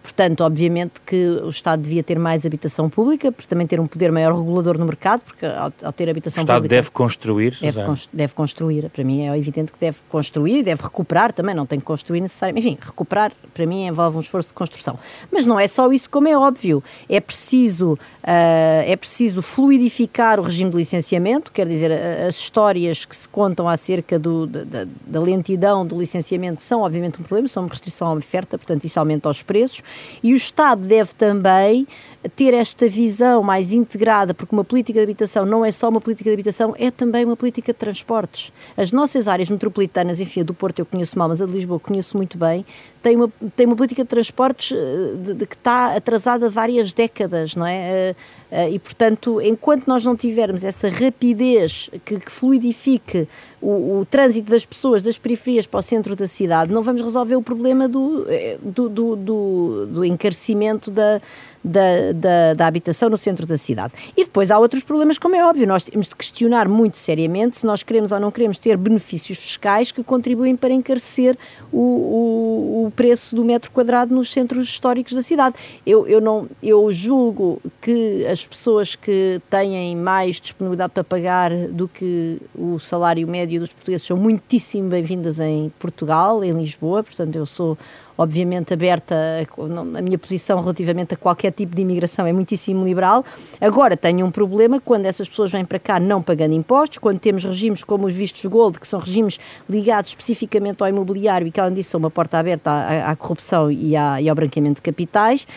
Portanto, 0.08 0.40
obviamente 0.40 1.02
que 1.06 1.28
o 1.44 1.50
Estado 1.50 1.82
devia 1.82 2.02
ter 2.02 2.18
mais 2.18 2.46
habitação 2.46 2.90
pública, 2.90 3.30
para 3.30 3.46
também 3.46 3.68
ter 3.68 3.78
um 3.78 3.86
poder 3.86 4.10
maior 4.10 4.34
regulador 4.34 4.78
no 4.78 4.86
mercado, 4.86 5.20
porque 5.20 5.46
ao, 5.46 5.74
ao 5.84 5.92
ter 5.92 6.10
habitação 6.10 6.46
pública... 6.46 6.54
O 6.54 6.64
Estado 6.64 6.70
deve 6.70 6.92
construir, 6.92 7.58
deve, 7.60 7.82
deve, 8.14 8.34
construir. 8.34 8.90
Para 8.90 9.04
mim 9.04 9.28
é 9.28 9.38
evidente 9.38 9.70
que 9.70 9.78
deve 9.78 9.98
construir 10.08 10.60
e 10.60 10.64
deve 10.64 10.82
recuperar 10.82 11.34
também, 11.34 11.54
não 11.54 11.66
tem 11.66 11.78
que 11.78 11.86
construir 11.86 12.22
necessariamente. 12.22 12.70
Enfim, 12.70 12.78
recuperar 12.80 13.34
para 13.54 13.66
mim 13.66 13.86
envolve 13.86 14.16
um 14.16 14.22
esforço 14.22 14.48
de 14.48 14.54
construção. 14.54 14.98
Mas 15.30 15.46
não 15.46 15.60
é 15.60 15.68
só 15.68 15.92
isso, 15.92 16.10
como 16.10 16.30
é 16.30 16.38
óbvio. 16.38 16.82
É 17.10 17.20
preciso, 17.20 17.94
uh, 17.94 18.00
é 18.24 18.96
preciso 18.96 19.42
fluidificar 19.42 20.40
o 20.40 20.44
regime 20.44 20.72
de 20.72 20.78
licenciamento, 20.78 21.52
quer 21.52 21.68
dizer, 21.68 21.92
as 21.92 22.36
histórias 22.36 23.04
que 23.04 23.16
se 23.16 23.28
contam 23.28 23.68
acerca 23.68 24.18
do, 24.18 24.48
da, 24.48 24.88
da 25.06 25.20
lentidão 25.20 25.86
do 25.86 26.00
licenciamento 26.00 26.64
são 26.64 26.82
obviamente 26.82 27.20
um 27.20 27.24
problema, 27.24 27.50
são 27.50 27.64
uma 27.64 27.70
restrição 27.70 28.08
à 28.08 28.14
oferta, 28.14 28.58
portanto 28.58 28.86
isso 28.86 28.98
aumenta 28.98 29.30
os 29.30 29.44
preços. 29.44 29.84
E 30.24 30.34
o 30.34 30.36
Estado 30.36 30.82
deve 30.82 31.14
também 31.14 31.88
ter 32.36 32.54
esta 32.54 32.88
visão 32.90 33.44
mais 33.44 33.72
integrada, 33.72 34.34
porque 34.34 34.54
uma 34.54 34.64
política 34.64 35.00
de 35.00 35.04
habitação 35.04 35.46
não 35.46 35.64
é 35.64 35.72
só 35.72 35.88
uma 35.90 36.02
política 36.02 36.30
de 36.30 36.34
habitação, 36.34 36.76
é 36.78 36.92
também 36.92 37.24
uma 37.24 37.38
política 37.38 37.72
de 37.72 37.80
transportes. 37.80 38.52
As 38.76 38.92
nossas 38.92 39.28
áreas 39.28 39.50
metropolitanas, 39.50 40.20
enfim, 40.20 40.42
a 40.42 40.44
do 40.44 40.54
Porto 40.54 40.80
eu 40.80 40.86
conheço 40.86 41.18
mal, 41.18 41.30
mas 41.30 41.42
a 41.42 41.46
de 41.46 41.52
Lisboa 41.52 41.80
conheço 41.80 42.18
muito 42.18 42.38
bem, 42.38 42.66
tem 43.02 43.16
uma, 43.16 43.32
tem 43.56 43.66
uma 43.66 43.76
política 43.76 44.04
de 44.04 44.10
transportes 44.10 44.76
eh, 44.78 45.16
de, 45.18 45.34
de 45.36 45.46
que 45.46 45.56
está 45.56 45.96
atrasada 45.96 46.50
várias 46.50 46.92
décadas, 46.92 47.56
não 47.56 47.66
é? 47.66 48.16
Eh, 48.52 48.66
eh, 48.66 48.72
e, 48.72 48.80
portanto, 48.80 49.42
enquanto 49.42 49.88
nós 49.88 50.04
não 50.04 50.16
tivermos 50.16 50.64
essa 50.64 50.90
rapidez 50.90 51.90
que, 52.06 52.20
que 52.20 52.32
fluidifique 52.32 53.28
o, 53.62 54.00
o, 54.00 54.08
trânsito 54.10 54.52
das 54.52 54.66
pessoas 54.66 55.02
das 55.02 55.18
periferias 55.18 55.66
para 55.66 55.80
o 55.80 55.84
centro 55.84 56.16
da 56.16 56.28
cidade, 56.28 56.72
não 56.72 56.82
vamos 56.82 57.02
resolver 57.02 57.36
o 57.36 57.42
problema 57.42 57.88
do, 57.88 58.26
do, 58.62 58.90
do, 58.90 59.16
do, 59.16 59.86
do 59.88 60.06
encarecimento 60.06 60.92
da, 60.92 61.22
da, 61.68 62.12
da, 62.14 62.54
da, 62.54 62.68
habitação 62.68 63.10
no 63.10 63.18
centro 63.18 63.46
da 63.46 63.58
cidade. 63.58 63.94
E 64.16 64.24
depois 64.24 64.50
há 64.50 64.58
outros 64.58 64.84
problemas, 64.84 65.18
como 65.18 65.36
é 65.36 65.46
óbvio, 65.46 65.68
nós 65.68 65.84
temos 65.84 66.08
de 66.08 66.16
questionar 66.16 66.68
muito 66.68 66.98
seriamente 66.98 67.60
se 67.60 67.66
nós 67.66 67.84
queremos 67.84 68.12
ou 68.12 68.20
não 68.20 68.32
queremos 68.32 68.58
ter 68.58 68.78
benefícios 68.78 69.38
fiscais 69.38 69.92
que 69.92 70.04
contribuem 70.04 70.56
para 70.56 70.74
encarecer 70.74 71.38
o, 71.72 71.78
o, 71.78 72.86
o 72.88 72.92
preço 72.92 73.36
do 73.36 73.44
metro 73.44 73.70
quadrado 73.72 74.16
nos 74.16 74.32
centros 74.32 74.70
históricos 74.70 75.14
da 75.14 75.22
cidade. 75.22 75.56
Eu, 75.86 76.08
eu, 76.08 76.22
não, 76.22 76.48
eu 76.64 76.92
julgo 76.92 77.62
que 77.82 78.26
as 78.26 78.46
pessoas 78.46 78.96
que 78.96 79.42
têm 79.50 79.96
mais 79.96 80.40
disponibilidade 80.40 80.94
para 80.94 81.04
pagar 81.04 81.52
do 81.70 81.88
que 81.88 82.40
o 82.56 82.80
salário 82.80 83.28
médio 83.28 83.60
dos 83.60 83.72
portugueses 83.72 84.06
são 84.06 84.18
muitíssimo 84.18 84.90
bem-vindas 84.90 85.40
em 85.40 85.72
Portugal, 85.80 86.44
em 86.44 86.52
Lisboa, 86.52 87.04
portanto 87.04 87.36
eu 87.36 87.46
sou 87.46 87.78
obviamente 88.18 88.74
aberta, 88.74 89.16
a, 89.16 90.00
a 90.00 90.02
minha 90.02 90.18
posição 90.18 90.60
relativamente 90.60 91.14
a 91.14 91.18
qualquer 91.18 91.52
tipo 91.52 91.76
de 91.76 91.82
imigração 91.82 92.26
é 92.26 92.34
muitíssimo 92.34 92.84
liberal. 92.84 93.24
Agora 93.62 93.96
tenho 93.96 94.26
um 94.26 94.32
problema 94.32 94.82
quando 94.82 95.06
essas 95.06 95.30
pessoas 95.30 95.52
vêm 95.52 95.64
para 95.64 95.80
cá 95.80 96.00
não 96.00 96.22
pagando 96.22 96.54
impostos, 96.54 96.98
quando 96.98 97.20
temos 97.20 97.44
regimes 97.44 97.84
como 97.84 98.08
os 98.08 98.16
vistos 98.16 98.44
gold, 98.46 98.80
que 98.80 98.88
são 98.88 99.00
regimes 99.00 99.40
ligados 99.70 100.12
especificamente 100.12 100.82
ao 100.82 100.90
imobiliário 100.90 101.48
e 101.48 101.52
que 101.52 101.60
além 101.60 101.76
disso 101.76 101.92
são 101.92 102.00
uma 102.00 102.10
porta 102.10 102.40
aberta 102.40 102.72
à, 102.72 103.12
à 103.12 103.16
corrupção 103.16 103.72
e, 103.72 103.96
à, 103.96 104.22
e, 104.22 104.28
ao 104.30 104.36
branqueamento 104.36 104.76
de 104.76 104.82
capitais. 104.82 105.48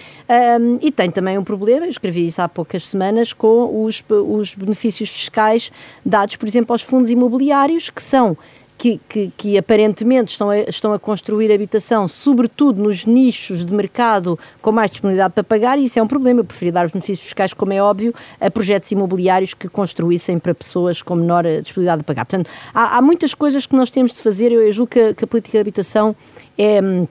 Um, 0.60 0.78
e 0.82 0.90
tem 0.90 1.10
também 1.10 1.38
um 1.38 1.44
problema, 1.44 1.86
eu 1.86 1.90
escrevi 1.90 2.26
isso 2.26 2.42
há 2.42 2.48
poucas 2.48 2.88
semanas, 2.88 3.32
com 3.32 3.84
os, 3.84 4.04
os 4.08 4.54
benefícios 4.54 5.10
fiscais 5.10 5.72
dados, 6.04 6.36
por 6.36 6.48
exemplo, 6.48 6.72
aos 6.72 6.82
fundos 6.82 7.10
imobiliários, 7.10 7.90
que 7.90 8.02
são 8.02 8.36
que, 8.80 8.98
que, 9.06 9.32
que, 9.36 9.58
aparentemente 9.58 10.32
estão 10.32 10.48
a, 10.48 10.58
estão 10.60 10.94
a 10.94 10.98
construir 10.98 11.52
habitação, 11.52 12.08
sobretudo 12.08 12.82
nos 12.82 13.04
nichos 13.04 13.66
de 13.66 13.74
mercado 13.74 14.38
com 14.62 14.72
mais 14.72 14.90
disponibilidade 14.90 15.34
para 15.34 15.44
pagar, 15.44 15.78
e 15.78 15.84
isso 15.84 15.98
é 15.98 16.02
um 16.02 16.06
problema. 16.06 16.40
Eu 16.40 16.44
preferi 16.46 16.70
dar 16.70 16.86
os 16.86 16.90
benefícios 16.90 17.24
fiscais, 17.26 17.52
como 17.52 17.74
é 17.74 17.82
óbvio, 17.82 18.14
a 18.40 18.50
projetos 18.50 18.90
imobiliários 18.90 19.52
que 19.52 19.68
construíssem 19.68 20.38
para 20.38 20.54
pessoas 20.54 21.02
com 21.02 21.14
menor 21.14 21.44
disponibilidade 21.44 22.02
para 22.02 22.14
pagar. 22.14 22.24
Portanto, 22.24 22.48
há, 22.72 22.96
há 22.96 23.02
muitas 23.02 23.34
coisas 23.34 23.66
que 23.66 23.76
nós 23.76 23.90
temos 23.90 24.14
de 24.14 24.22
fazer. 24.22 24.50
Eu, 24.50 24.62
eu 24.62 24.72
julgo 24.72 24.90
que, 24.90 25.12
que 25.12 25.24
a 25.24 25.26
política 25.26 25.58
de 25.58 25.60
habitação 25.60 26.16
é 26.56 26.80
hum, 26.80 27.06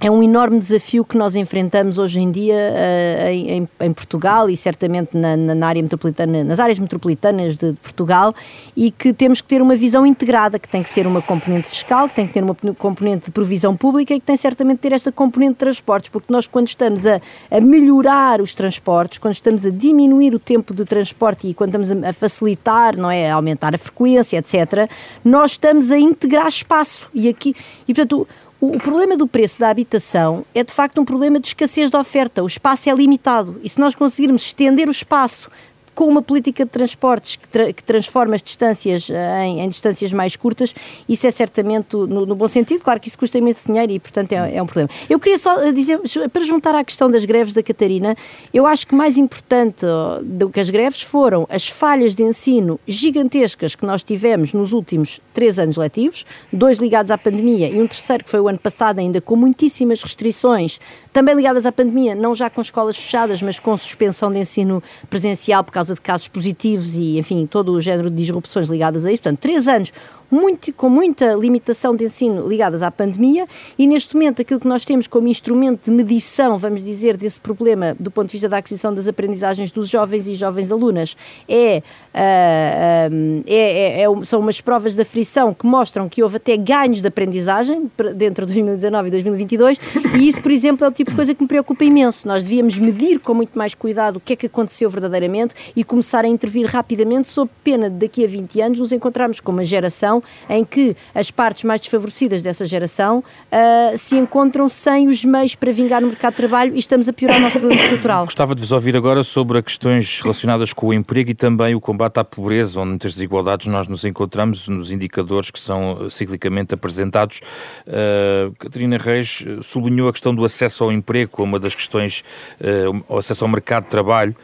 é 0.00 0.10
um 0.10 0.22
enorme 0.22 0.58
desafio 0.60 1.04
que 1.04 1.16
nós 1.16 1.34
enfrentamos 1.34 1.98
hoje 1.98 2.20
em 2.20 2.30
dia 2.30 2.54
uh, 2.54 3.28
em, 3.28 3.68
em, 3.80 3.92
Portugal 3.94 4.50
e 4.50 4.56
certamente 4.56 5.16
na, 5.16 5.36
na, 5.36 5.66
área 5.66 5.82
metropolitana, 5.82 6.44
nas 6.44 6.60
áreas 6.60 6.78
metropolitanas 6.78 7.56
de 7.56 7.72
Portugal 7.74 8.34
e 8.76 8.90
que 8.90 9.14
temos 9.14 9.40
que 9.40 9.48
ter 9.48 9.62
uma 9.62 9.74
visão 9.74 10.04
integrada, 10.04 10.58
que 10.58 10.68
tem 10.68 10.82
que 10.82 10.92
ter 10.92 11.06
uma 11.06 11.22
componente 11.22 11.68
fiscal, 11.68 12.08
que 12.10 12.14
tem 12.14 12.26
que 12.26 12.34
ter 12.34 12.42
uma 12.42 12.54
componente 12.74 13.26
de 13.26 13.30
provisão 13.30 13.74
pública 13.74 14.14
e 14.14 14.20
que 14.20 14.26
tem 14.26 14.36
certamente 14.36 14.76
que 14.76 14.82
ter 14.82 14.92
esta 14.92 15.10
componente 15.10 15.52
de 15.52 15.58
transportes, 15.58 16.10
porque 16.10 16.30
nós 16.30 16.46
quando 16.46 16.68
estamos 16.68 17.06
a, 17.06 17.18
a 17.50 17.60
melhorar 17.60 18.42
os 18.42 18.54
transportes, 18.54 19.18
quando 19.18 19.34
estamos 19.34 19.64
a 19.64 19.70
diminuir 19.70 20.34
o 20.34 20.38
tempo 20.38 20.74
de 20.74 20.84
transporte 20.84 21.48
e 21.48 21.54
quando 21.54 21.70
estamos 21.70 22.04
a, 22.04 22.10
a 22.10 22.12
facilitar, 22.12 22.96
não 22.96 23.10
é, 23.10 23.30
a 23.30 23.34
aumentar 23.34 23.74
a 23.74 23.78
frequência, 23.78 24.36
etc., 24.36 24.90
nós 25.24 25.52
estamos 25.52 25.90
a 25.90 25.98
integrar 25.98 26.48
espaço 26.48 27.08
e 27.14 27.28
aqui, 27.28 27.54
e 27.88 27.94
portanto 27.94 28.28
o, 28.60 28.78
problema 28.78 29.16
do 29.16 29.26
preço 29.26 29.60
da 29.60 29.68
habitação 29.68 30.44
é 30.54 30.64
de 30.64 30.72
facto 30.72 31.00
um 31.00 31.04
problema 31.04 31.38
de 31.38 31.48
escassez 31.48 31.90
de 31.90 31.96
oferta. 31.96 32.42
O 32.42 32.46
espaço 32.46 32.88
é 32.88 32.94
limitado 32.94 33.60
e 33.62 33.68
se 33.68 33.78
nós 33.78 33.94
conseguirmos 33.94 34.42
estender 34.42 34.88
o 34.88 34.90
espaço 34.90 35.50
com 35.96 36.06
uma 36.06 36.20
política 36.20 36.66
de 36.66 36.70
transportes 36.70 37.36
que, 37.36 37.48
tra 37.48 37.72
que 37.72 37.82
transforma 37.82 38.34
as 38.34 38.42
distâncias 38.42 39.08
em, 39.42 39.62
em, 39.62 39.68
distâncias 39.68 40.12
mais 40.12 40.36
curtas, 40.36 40.74
isso 41.08 41.26
é 41.26 41.30
certamente 41.30 41.96
no, 41.96 42.26
no, 42.26 42.34
bom 42.36 42.46
sentido. 42.46 42.82
Claro 42.82 43.00
que 43.00 43.08
isso 43.08 43.18
custa 43.18 43.38
imenso 43.38 43.66
dinheiro 43.66 43.92
e, 43.92 43.98
portanto, 43.98 44.30
é, 44.30 44.56
é 44.56 44.62
um 44.62 44.66
problema. 44.66 44.90
Eu 45.08 45.18
queria 45.18 45.38
só 45.38 45.72
dizer, 45.72 45.98
para 46.30 46.44
juntar 46.44 46.74
à 46.74 46.84
questão 46.84 47.10
das 47.10 47.24
greves 47.24 47.54
da 47.54 47.62
Catarina, 47.62 48.14
eu 48.52 48.66
acho 48.66 48.86
que 48.86 48.94
mais 48.94 49.16
importante 49.16 49.86
do 50.22 50.50
que 50.50 50.60
as 50.60 50.68
greves 50.68 51.00
foram 51.00 51.46
as 51.48 51.66
falhas 51.66 52.14
de 52.14 52.22
ensino 52.22 52.78
gigantescas 52.86 53.74
que 53.74 53.86
nós 53.86 54.02
tivemos 54.02 54.52
nos 54.52 54.74
últimos 54.74 55.18
três 55.32 55.58
anos 55.58 55.78
letivos, 55.78 56.26
dois 56.52 56.76
ligados 56.76 57.10
à 57.10 57.16
pandemia 57.16 57.70
e 57.70 57.80
um 57.80 57.86
terceiro 57.86 58.22
que 58.22 58.30
foi 58.30 58.40
o 58.40 58.48
ano 58.48 58.58
passado, 58.58 58.98
ainda 58.98 59.18
com 59.20 59.34
muitíssimas 59.34 60.02
restrições, 60.02 60.78
também 61.12 61.34
ligadas 61.34 61.64
à 61.64 61.72
pandemia, 61.72 62.14
não 62.14 62.34
já 62.34 62.50
com 62.50 62.60
escolas 62.60 62.98
fechadas, 62.98 63.40
mas 63.40 63.58
com 63.58 63.76
suspensão 63.78 64.30
de 64.30 64.38
ensino 64.38 64.82
presencial 65.08 65.64
por 65.64 65.72
causa 65.72 65.85
de 65.94 66.00
casos 66.00 66.28
positivos 66.28 66.96
e, 66.96 67.18
enfim, 67.18 67.46
todo 67.46 67.72
o 67.72 67.80
género 67.80 68.10
de 68.10 68.16
disrupções 68.16 68.68
ligadas 68.68 69.04
a 69.04 69.12
isso. 69.12 69.22
Portanto, 69.22 69.40
três 69.40 69.68
anos 69.68 69.92
muito, 70.30 70.72
com 70.72 70.88
muita 70.88 71.34
limitação 71.34 71.94
de 71.94 72.04
ensino 72.04 72.46
ligadas 72.46 72.82
à 72.82 72.90
pandemia 72.90 73.46
e 73.78 73.86
neste 73.86 74.14
momento 74.14 74.42
aquilo 74.42 74.60
que 74.60 74.68
nós 74.68 74.84
temos 74.84 75.06
como 75.06 75.28
instrumento 75.28 75.84
de 75.84 75.90
medição, 75.90 76.58
vamos 76.58 76.84
dizer, 76.84 77.16
desse 77.16 77.40
problema 77.40 77.96
do 77.98 78.10
ponto 78.10 78.26
de 78.26 78.32
vista 78.32 78.48
da 78.48 78.58
aquisição 78.58 78.92
das 78.92 79.06
aprendizagens 79.08 79.70
dos 79.70 79.88
jovens 79.88 80.28
e 80.28 80.34
jovens 80.34 80.70
alunas 80.72 81.16
é, 81.48 81.82
uh, 82.14 83.42
é, 83.46 84.02
é, 84.02 84.02
é, 84.02 84.24
são 84.24 84.40
umas 84.40 84.60
provas 84.60 84.94
de 84.94 85.02
aflição 85.02 85.52
que 85.54 85.66
mostram 85.66 86.08
que 86.08 86.22
houve 86.22 86.36
até 86.36 86.56
ganhos 86.56 87.00
de 87.00 87.08
aprendizagem 87.08 87.90
dentro 88.14 88.46
de 88.46 88.54
2019 88.54 89.08
e 89.08 89.10
2022 89.10 89.78
e 90.14 90.28
isso, 90.28 90.40
por 90.40 90.50
exemplo, 90.50 90.84
é 90.84 90.88
o 90.88 90.92
tipo 90.92 91.10
de 91.10 91.16
coisa 91.16 91.34
que 91.34 91.42
me 91.42 91.48
preocupa 91.48 91.84
imenso. 91.84 92.26
Nós 92.26 92.42
devíamos 92.42 92.78
medir 92.78 93.20
com 93.20 93.34
muito 93.34 93.58
mais 93.58 93.74
cuidado 93.74 94.16
o 94.16 94.20
que 94.20 94.32
é 94.32 94.36
que 94.36 94.46
aconteceu 94.46 94.88
verdadeiramente 94.90 95.54
e 95.74 95.84
começar 95.84 96.24
a 96.24 96.28
intervir 96.28 96.66
rapidamente 96.66 97.30
sob 97.30 97.50
pena 97.62 97.90
de 97.90 97.96
daqui 97.96 98.24
a 98.24 98.28
20 98.28 98.60
anos 98.60 98.78
nos 98.78 98.92
encontrarmos 98.92 99.40
com 99.40 99.52
uma 99.52 99.64
geração 99.64 100.15
geração 100.16 100.22
em 100.48 100.64
que 100.64 100.96
as 101.14 101.30
partes 101.30 101.64
mais 101.64 101.80
desfavorecidas 101.80 102.42
dessa 102.42 102.66
geração 102.66 103.18
uh, 103.18 103.98
se 103.98 104.16
encontram 104.16 104.68
sem 104.68 105.08
os 105.08 105.24
meios 105.24 105.54
para 105.54 105.72
vingar 105.72 106.00
no 106.00 106.08
mercado 106.08 106.32
de 106.32 106.36
trabalho 106.38 106.74
e 106.74 106.78
estamos 106.78 107.08
a 107.08 107.12
piorar 107.12 107.38
o 107.38 107.40
nosso 107.40 107.58
problema 107.58 107.82
estrutural. 107.82 108.24
Gostava 108.26 108.54
de 108.54 108.60
vos 108.60 108.72
ouvir 108.72 108.96
agora 108.96 109.22
sobre 109.22 109.62
questões 109.62 110.20
relacionadas 110.20 110.72
com 110.72 110.88
o 110.88 110.94
emprego 110.94 111.30
e 111.30 111.34
também 111.34 111.74
o 111.74 111.80
combate 111.80 112.18
à 112.18 112.24
pobreza, 112.24 112.80
onde 112.80 112.90
muitas 112.90 113.14
desigualdades 113.14 113.66
nós 113.66 113.88
nos 113.88 114.04
encontramos 114.04 114.68
nos 114.68 114.90
indicadores 114.90 115.50
que 115.50 115.58
são 115.58 116.08
ciclicamente 116.08 116.74
apresentados. 116.74 117.40
Uh, 117.86 118.54
Catarina 118.58 118.98
Reis 118.98 119.44
sublinhou 119.62 120.08
a 120.08 120.12
questão 120.12 120.34
do 120.34 120.44
acesso 120.44 120.84
ao 120.84 120.92
emprego 120.92 121.30
como 121.30 121.52
uma 121.52 121.60
das 121.60 121.74
questões, 121.74 122.22
uh, 122.60 123.04
o 123.08 123.18
acesso 123.18 123.44
ao 123.44 123.50
mercado 123.50 123.84
de 123.84 123.90
trabalho, 123.90 124.34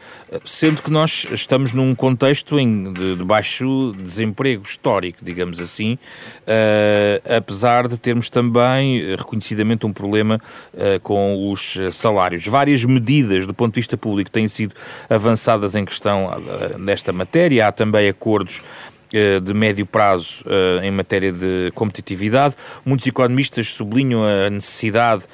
sendo 0.45 0.81
que 0.81 0.89
nós 0.89 1.27
estamos 1.31 1.73
num 1.73 1.93
contexto 1.93 2.59
em, 2.59 2.91
de, 2.91 3.15
de 3.15 3.23
baixo 3.23 3.93
desemprego 4.01 4.63
histórico, 4.63 5.19
digamos 5.21 5.59
assim, 5.59 5.62
uh, 5.71 7.37
apesar 7.37 7.87
de 7.87 7.97
termos 7.97 8.29
também 8.29 9.01
eh, 9.01 9.15
reconhecidamente 9.15 9.85
um 9.85 9.93
problema 9.93 10.39
uh, 10.73 10.99
com 11.01 11.51
os 11.51 11.77
salários. 11.91 12.45
Várias 12.45 12.83
medidas 12.85 13.47
do 13.47 13.53
ponto 13.53 13.73
de 13.73 13.79
vista 13.79 13.97
público 13.97 14.29
têm 14.29 14.47
sido 14.47 14.75
avançadas 15.09 15.75
em 15.75 15.85
questão 15.85 16.29
nesta 16.77 17.11
matéria, 17.11 17.67
há 17.67 17.71
também 17.71 18.07
acordos 18.09 18.61
de 19.43 19.53
médio 19.53 19.85
prazo 19.85 20.43
em 20.81 20.91
matéria 20.91 21.31
de 21.31 21.71
competitividade. 21.75 22.55
Muitos 22.83 23.05
economistas 23.05 23.67
sublinham 23.69 24.23
a 24.23 24.49
necessidade 24.49 25.25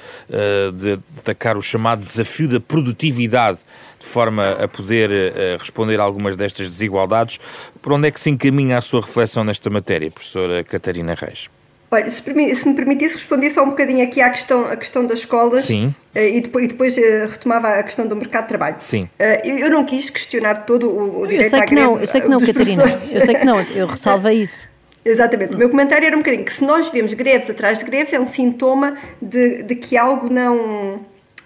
de 0.74 0.98
atacar 1.18 1.56
o 1.56 1.62
chamado 1.62 2.04
desafio 2.04 2.48
da 2.48 2.60
produtividade 2.60 3.60
de 3.98 4.06
forma 4.06 4.50
a 4.52 4.68
poder 4.68 5.10
responder 5.58 5.98
a 6.00 6.02
algumas 6.02 6.36
destas 6.36 6.68
desigualdades. 6.68 7.38
Por 7.82 7.92
onde 7.92 8.08
é 8.08 8.10
que 8.10 8.20
se 8.20 8.30
encaminha 8.30 8.78
a 8.78 8.80
sua 8.80 9.00
reflexão 9.00 9.44
nesta 9.44 9.70
matéria, 9.70 10.10
professora 10.10 10.62
Catarina 10.64 11.14
Reis? 11.14 11.48
Olha, 11.92 12.08
se, 12.08 12.22
se, 12.22 12.68
me 12.68 12.74
permitisse 12.74 13.14
responder 13.14 13.50
só 13.50 13.64
um 13.64 13.70
bocadinho 13.70 14.04
aqui 14.04 14.20
à 14.20 14.30
questão, 14.30 14.64
à 14.64 14.76
questão 14.76 15.04
das 15.04 15.20
escolas 15.20 15.64
Sim. 15.64 15.92
Uh, 16.14 16.18
e 16.20 16.40
depois, 16.40 16.64
e 16.64 16.68
depois 16.68 16.96
uh, 16.96 17.00
retomava 17.28 17.68
a 17.68 17.82
questão 17.82 18.06
do 18.06 18.14
mercado 18.14 18.44
de 18.44 18.48
trabalho. 18.48 18.76
Sim. 18.78 19.08
Uh, 19.18 19.44
eu, 19.44 19.58
eu, 19.58 19.70
não 19.70 19.84
quis 19.84 20.08
questionar 20.08 20.66
todo 20.66 20.88
o, 20.88 21.22
o 21.22 21.26
direito 21.26 21.46
eu 21.46 21.50
sei 21.50 21.60
à 21.60 21.66
que 21.66 21.74
não, 21.74 21.98
Eu 21.98 22.06
sei 22.06 22.20
que 22.20 22.28
não, 22.30 22.40
Catarina. 22.40 23.00
Eu 23.10 23.20
sei 23.20 23.34
que 23.34 23.44
não, 23.44 23.60
eu 23.74 23.86
ressalvei 23.88 24.40
isso. 24.40 24.60
Exatamente. 25.04 25.54
O 25.54 25.58
meu 25.58 25.68
comentário 25.68 26.06
era 26.06 26.14
um 26.14 26.20
bocadinho 26.20 26.44
que 26.44 26.52
se 26.52 26.64
nós 26.64 26.88
vemos 26.90 27.12
greves 27.14 27.50
atrás 27.50 27.78
de 27.78 27.84
greves 27.84 28.12
é 28.12 28.20
um 28.20 28.28
sintoma 28.28 28.96
de, 29.20 29.64
de 29.64 29.74
que 29.74 29.96
algo 29.96 30.32
não, 30.32 31.00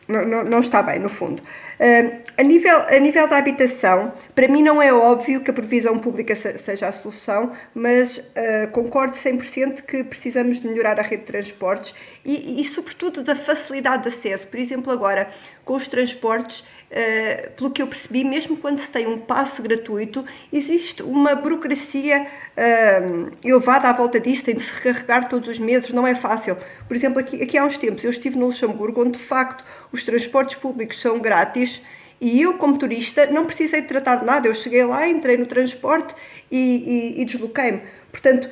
não, 0.07 0.45
não 0.45 0.61
está 0.61 0.83
bem, 0.83 0.99
no 0.99 1.09
fundo. 1.09 1.43
Uh, 1.81 2.24
a, 2.37 2.42
nível, 2.42 2.83
a 2.88 2.99
nível 2.99 3.29
da 3.29 3.38
habitação, 3.38 4.12
para 4.35 4.49
mim 4.49 4.62
não 4.62 4.81
é 4.83 4.92
óbvio 4.92 5.40
que 5.40 5.51
a 5.51 5.55
provisão 5.55 5.99
pública 5.99 6.35
seja 6.35 6.88
a 6.88 6.92
solução, 6.92 7.53
mas 7.75 8.18
uh, 8.18 8.70
concordo 8.73 9.16
100% 9.16 9.83
que 9.83 10.03
precisamos 10.03 10.61
de 10.61 10.66
melhorar 10.68 10.99
a 10.99 11.03
rede 11.03 11.23
de 11.23 11.29
transportes 11.29 11.94
e, 12.25 12.61
e, 12.61 12.64
sobretudo, 12.64 13.23
da 13.23 13.37
facilidade 13.37 14.03
de 14.03 14.09
acesso. 14.09 14.47
Por 14.47 14.59
exemplo, 14.59 14.92
agora, 14.92 15.29
com 15.64 15.75
os 15.75 15.87
transportes, 15.87 16.61
uh, 16.61 17.51
pelo 17.57 17.70
que 17.70 17.81
eu 17.81 17.87
percebi, 17.87 18.25
mesmo 18.25 18.57
quando 18.57 18.79
se 18.81 18.90
tem 18.90 19.07
um 19.07 19.18
passe 19.18 19.62
gratuito, 19.62 20.25
existe 20.53 21.03
uma 21.03 21.35
burocracia 21.35 22.27
uh, 22.27 23.33
elevada 23.44 23.88
à 23.88 23.92
volta 23.92 24.18
disso, 24.18 24.44
tem 24.44 24.57
de 24.57 24.62
se 24.62 24.73
recarregar 24.73 25.29
todos 25.29 25.49
os 25.49 25.59
meses, 25.59 25.92
não 25.92 26.07
é 26.07 26.14
fácil. 26.14 26.57
Por 26.88 26.97
exemplo, 26.97 27.20
aqui, 27.20 27.42
aqui 27.42 27.57
há 27.57 27.64
uns 27.64 27.77
tempos 27.77 28.03
eu 28.03 28.11
estive 28.11 28.37
no 28.37 28.47
Luxemburgo, 28.47 29.03
onde 29.03 29.18
de 29.18 29.25
facto 29.25 29.64
os 29.92 30.03
transportes 30.03 30.57
públicos 30.57 31.01
são 31.01 31.20
grátis 31.20 31.81
e 32.25 32.41
eu, 32.41 32.55
como 32.55 32.79
turista, 32.79 33.27
não 33.27 33.45
precisei 33.45 33.83
de 33.83 33.87
tratar 33.87 34.17
de 34.17 34.25
nada. 34.25 34.49
Eu 34.49 34.55
cheguei 34.55 34.83
lá, 34.83 35.07
entrei 35.07 35.37
no 35.37 35.45
transporte 35.45 36.15
e, 36.51 37.13
e, 37.17 37.21
e 37.21 37.25
desloquei-me. 37.27 37.83
Portanto, 38.11 38.49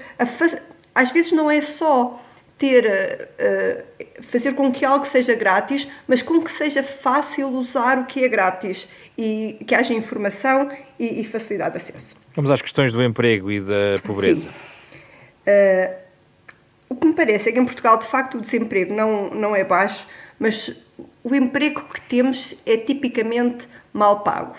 às 0.94 1.10
vezes 1.10 1.32
não 1.32 1.50
é 1.50 1.62
só 1.62 2.22
ter 2.58 2.84
uh, 2.84 4.22
fazer 4.22 4.52
com 4.52 4.70
que 4.70 4.84
algo 4.84 5.06
seja 5.06 5.34
grátis, 5.34 5.88
mas 6.06 6.20
com 6.20 6.42
que 6.42 6.50
seja 6.50 6.82
fácil 6.82 7.48
usar 7.48 7.98
o 7.98 8.04
que 8.04 8.22
é 8.22 8.28
grátis 8.28 8.86
e 9.16 9.56
que 9.66 9.74
haja 9.74 9.94
informação 9.94 10.70
e, 10.98 11.22
e 11.22 11.24
facilidade 11.24 11.78
de 11.78 11.82
acesso. 11.82 12.14
Vamos 12.34 12.50
às 12.50 12.60
questões 12.60 12.92
do 12.92 13.02
emprego 13.02 13.50
e 13.50 13.58
da 13.58 13.96
pobreza. 14.04 14.50
Uh, 14.50 15.94
o 16.90 16.94
que 16.94 17.06
me 17.06 17.14
parece 17.14 17.48
é 17.48 17.52
que 17.52 17.58
em 17.58 17.64
Portugal, 17.64 17.96
de 17.96 18.06
facto, 18.06 18.36
o 18.36 18.40
desemprego 18.42 18.92
não, 18.92 19.30
não 19.30 19.56
é 19.56 19.64
baixo, 19.64 20.06
mas 20.38 20.70
o 21.24 21.34
emprego 21.34 21.82
que 21.92 22.00
temos 22.00 22.54
é 22.66 22.76
tipicamente 22.76 23.68
mal 23.92 24.20
pago. 24.20 24.56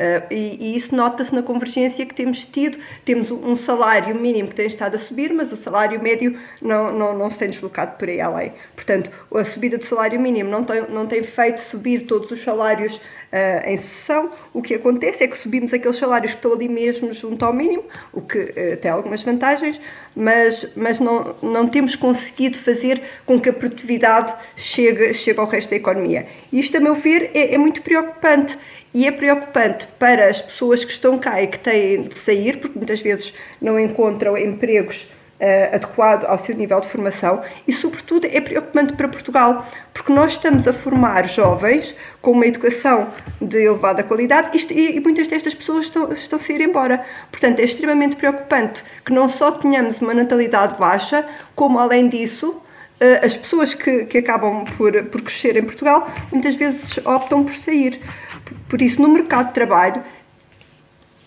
Uh, 0.00 0.32
e, 0.32 0.56
e, 0.58 0.76
isso 0.76 0.96
nota-se 0.96 1.34
na 1.34 1.42
convergência 1.42 2.06
que 2.06 2.14
temos 2.14 2.46
tido. 2.46 2.78
Temos 3.04 3.30
um 3.30 3.54
salário 3.54 4.14
mínimo 4.14 4.48
que 4.48 4.54
tem 4.54 4.66
estado 4.66 4.94
a 4.94 4.98
subir, 4.98 5.30
mas 5.30 5.52
o 5.52 5.56
salário 5.56 6.02
médio 6.02 6.38
não, 6.62 6.90
não, 6.90 7.18
não 7.18 7.30
se 7.30 7.38
tem 7.38 7.50
deslocado 7.50 7.98
por 7.98 8.08
aí 8.08 8.18
além. 8.18 8.54
Portanto, 8.74 9.10
a 9.34 9.44
subida 9.44 9.76
do 9.76 9.84
salário 9.84 10.18
mínimo 10.18 10.48
não 10.48 10.64
tem, 10.64 10.88
não 10.88 11.06
tem 11.06 11.22
feito 11.22 11.60
subir 11.60 12.06
todos 12.06 12.30
os 12.30 12.40
salários 12.40 12.96
uh, 12.96 13.68
em 13.68 13.76
sucessão. 13.76 14.30
O 14.54 14.62
que 14.62 14.74
acontece 14.74 15.22
é 15.22 15.28
que 15.28 15.36
subimos 15.36 15.74
aqueles 15.74 15.98
salários 15.98 16.32
que 16.32 16.38
estão 16.38 16.54
ali 16.54 16.66
mesmo 16.68 17.12
junto 17.12 17.44
ao 17.44 17.52
mínimo, 17.52 17.84
o 18.10 18.22
que 18.22 18.38
uh, 18.38 18.76
tem 18.80 18.90
algumas 18.90 19.22
vantagens, 19.22 19.78
mas, 20.16 20.66
mas 20.74 20.98
não, 20.98 21.36
não 21.42 21.68
temos 21.68 21.94
conseguido 21.94 22.56
fazer 22.56 23.02
com 23.26 23.38
que 23.38 23.50
a 23.50 23.52
produtividade 23.52 24.32
chegue, 24.56 25.12
chegue 25.12 25.38
ao 25.38 25.46
resto 25.46 25.68
da 25.68 25.76
economia. 25.76 26.26
E 26.50 26.58
isto, 26.58 26.74
a 26.78 26.80
meu 26.80 26.94
ver, 26.94 27.30
é, 27.34 27.54
é 27.54 27.58
muito 27.58 27.82
preocupante 27.82 28.58
e 28.92 29.06
é 29.06 29.12
preocupante 29.12 29.86
para 29.98 30.26
as 30.26 30.42
pessoas 30.42 30.84
que 30.84 30.92
estão 30.92 31.18
cá 31.18 31.42
e 31.42 31.46
que 31.46 31.58
têm 31.58 32.02
de 32.02 32.18
sair, 32.18 32.58
porque 32.58 32.78
muitas 32.78 33.00
vezes 33.00 33.32
não 33.60 33.78
encontram 33.78 34.36
empregos 34.36 35.06
uh, 35.40 36.26
ao 36.26 36.38
seu 36.38 36.54
nível 36.54 36.80
de 36.80 36.88
formação, 36.88 37.42
e, 37.66 37.72
sobretudo, 37.72 38.26
é 38.26 38.40
preocupante 38.40 38.92
para 38.94 39.08
Portugal, 39.08 39.66
porque 39.94 40.12
nós 40.12 40.32
estamos 40.32 40.68
a 40.68 40.72
formar 40.72 41.28
jovens 41.28 41.94
com 42.20 42.32
uma 42.32 42.46
educação 42.46 43.08
de 43.40 43.58
elevada 43.58 44.02
qualidade 44.02 44.56
e, 44.70 44.96
e 44.96 45.00
muitas 45.00 45.26
destas 45.28 45.54
pessoas 45.54 45.86
estão, 45.86 46.12
estão 46.12 46.38
a 46.38 46.42
sair 46.42 46.60
embora. 46.60 47.04
Portanto, 47.30 47.60
é 47.60 47.64
extremamente 47.64 48.16
preocupante 48.16 48.82
que 49.04 49.12
não 49.12 49.28
só 49.28 49.50
tenhamos 49.50 50.00
uma 50.00 50.14
natalidade 50.14 50.78
baixa, 50.78 51.24
como, 51.54 51.78
além 51.78 52.08
disso, 52.08 52.60
as 53.22 53.36
pessoas 53.36 53.72
que, 53.72 54.04
que 54.04 54.18
acabam 54.18 54.64
por, 54.76 54.92
por 55.04 55.22
crescer 55.22 55.56
em 55.56 55.62
Portugal 55.62 56.10
muitas 56.30 56.54
vezes 56.54 56.98
optam 56.98 57.44
por 57.44 57.54
sair. 57.54 58.00
Por 58.68 58.82
isso, 58.82 59.00
no 59.00 59.08
mercado 59.08 59.48
de 59.48 59.54
trabalho, 59.54 60.02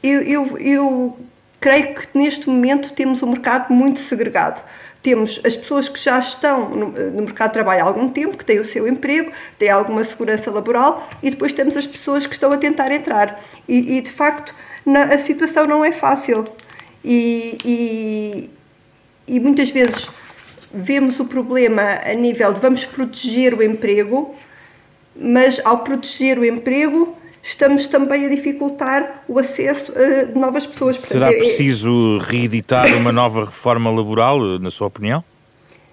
eu, 0.04 0.22
eu, 0.22 0.58
eu 0.60 1.18
creio 1.60 1.96
que 1.96 2.08
neste 2.14 2.48
momento 2.48 2.94
temos 2.94 3.24
um 3.24 3.32
mercado 3.32 3.74
muito 3.74 4.00
segregado. 4.00 4.62
Temos 5.02 5.42
as 5.46 5.58
pessoas 5.58 5.90
que 5.90 6.00
já 6.00 6.20
estão 6.20 6.70
no, 6.70 6.88
no, 6.88 7.22
mercado 7.24 7.50
de 7.50 7.54
trabalho 7.54 7.84
há 7.84 7.88
algum 7.88 8.10
tempo, 8.10 8.38
que 8.38 8.46
têm 8.46 8.60
o 8.60 8.66
seu 8.66 8.88
emprego, 8.88 9.32
têm 9.58 9.70
alguma 9.70 10.04
segurança 10.04 10.50
laboral, 10.52 11.10
e 11.22 11.30
depois 11.30 11.52
temos 11.52 11.76
as 11.76 11.88
pessoas 11.88 12.26
que 12.26 12.34
estão 12.34 12.52
a 12.52 12.58
tentar 12.58 12.92
entrar. 12.92 13.42
E, 13.68 13.98
e 13.98 14.02
de 14.02 14.12
facto, 14.12 14.54
na, 14.86 15.06
a 15.06 15.20
situação 15.20 15.66
não 15.66 15.84
é 15.84 15.92
fácil. 15.92 16.46
E, 17.04 17.58
e, 17.66 18.50
e 19.28 19.40
muitas 19.40 19.70
vezes 19.72 20.10
vemos 20.74 21.20
o 21.20 21.26
problema 21.26 22.00
a 22.04 22.14
nível 22.14 22.54
de 22.54 22.60
vamos 22.60 22.86
proteger 22.86 23.54
o 23.54 23.62
emprego, 23.62 24.36
mas 25.16 25.62
ao 25.64 25.80
proteger 25.80 26.40
o 26.40 26.46
emprego 26.46 27.16
estamos 27.44 27.86
também 27.88 28.26
a 28.26 28.30
dificultar 28.30 29.24
o 29.28 29.38
acesso 29.38 29.94
a 29.96 30.38
novas 30.38 30.66
pessoas. 30.66 31.00
Será 31.00 31.28
Portanto, 31.28 31.44
preciso 31.44 32.18
reeditar 32.20 32.96
uma 32.96 33.12
nova 33.12 33.46
reforma 33.46 33.92
laboral, 33.92 34.40
na 34.60 34.72
sua 34.72 34.88
opinião? 34.88 35.24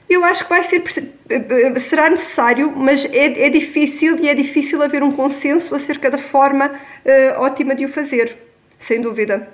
Eu 0.08 0.24
acho 0.24 0.42
que 0.44 0.50
vai 0.50 0.64
ser 0.64 0.82
será 1.80 2.10
necessário, 2.10 2.72
mas 2.74 3.04
é, 3.04 3.46
é 3.46 3.48
difícil 3.48 4.18
e 4.18 4.28
é 4.28 4.34
difícil 4.34 4.82
haver 4.82 5.02
um 5.02 5.12
consenso 5.12 5.72
acerca 5.74 6.10
da 6.10 6.18
forma 6.18 6.66
uh, 6.66 7.40
ótima 7.40 7.76
de 7.76 7.84
o 7.84 7.88
fazer, 7.88 8.36
sem 8.80 9.00
dúvida. 9.00 9.48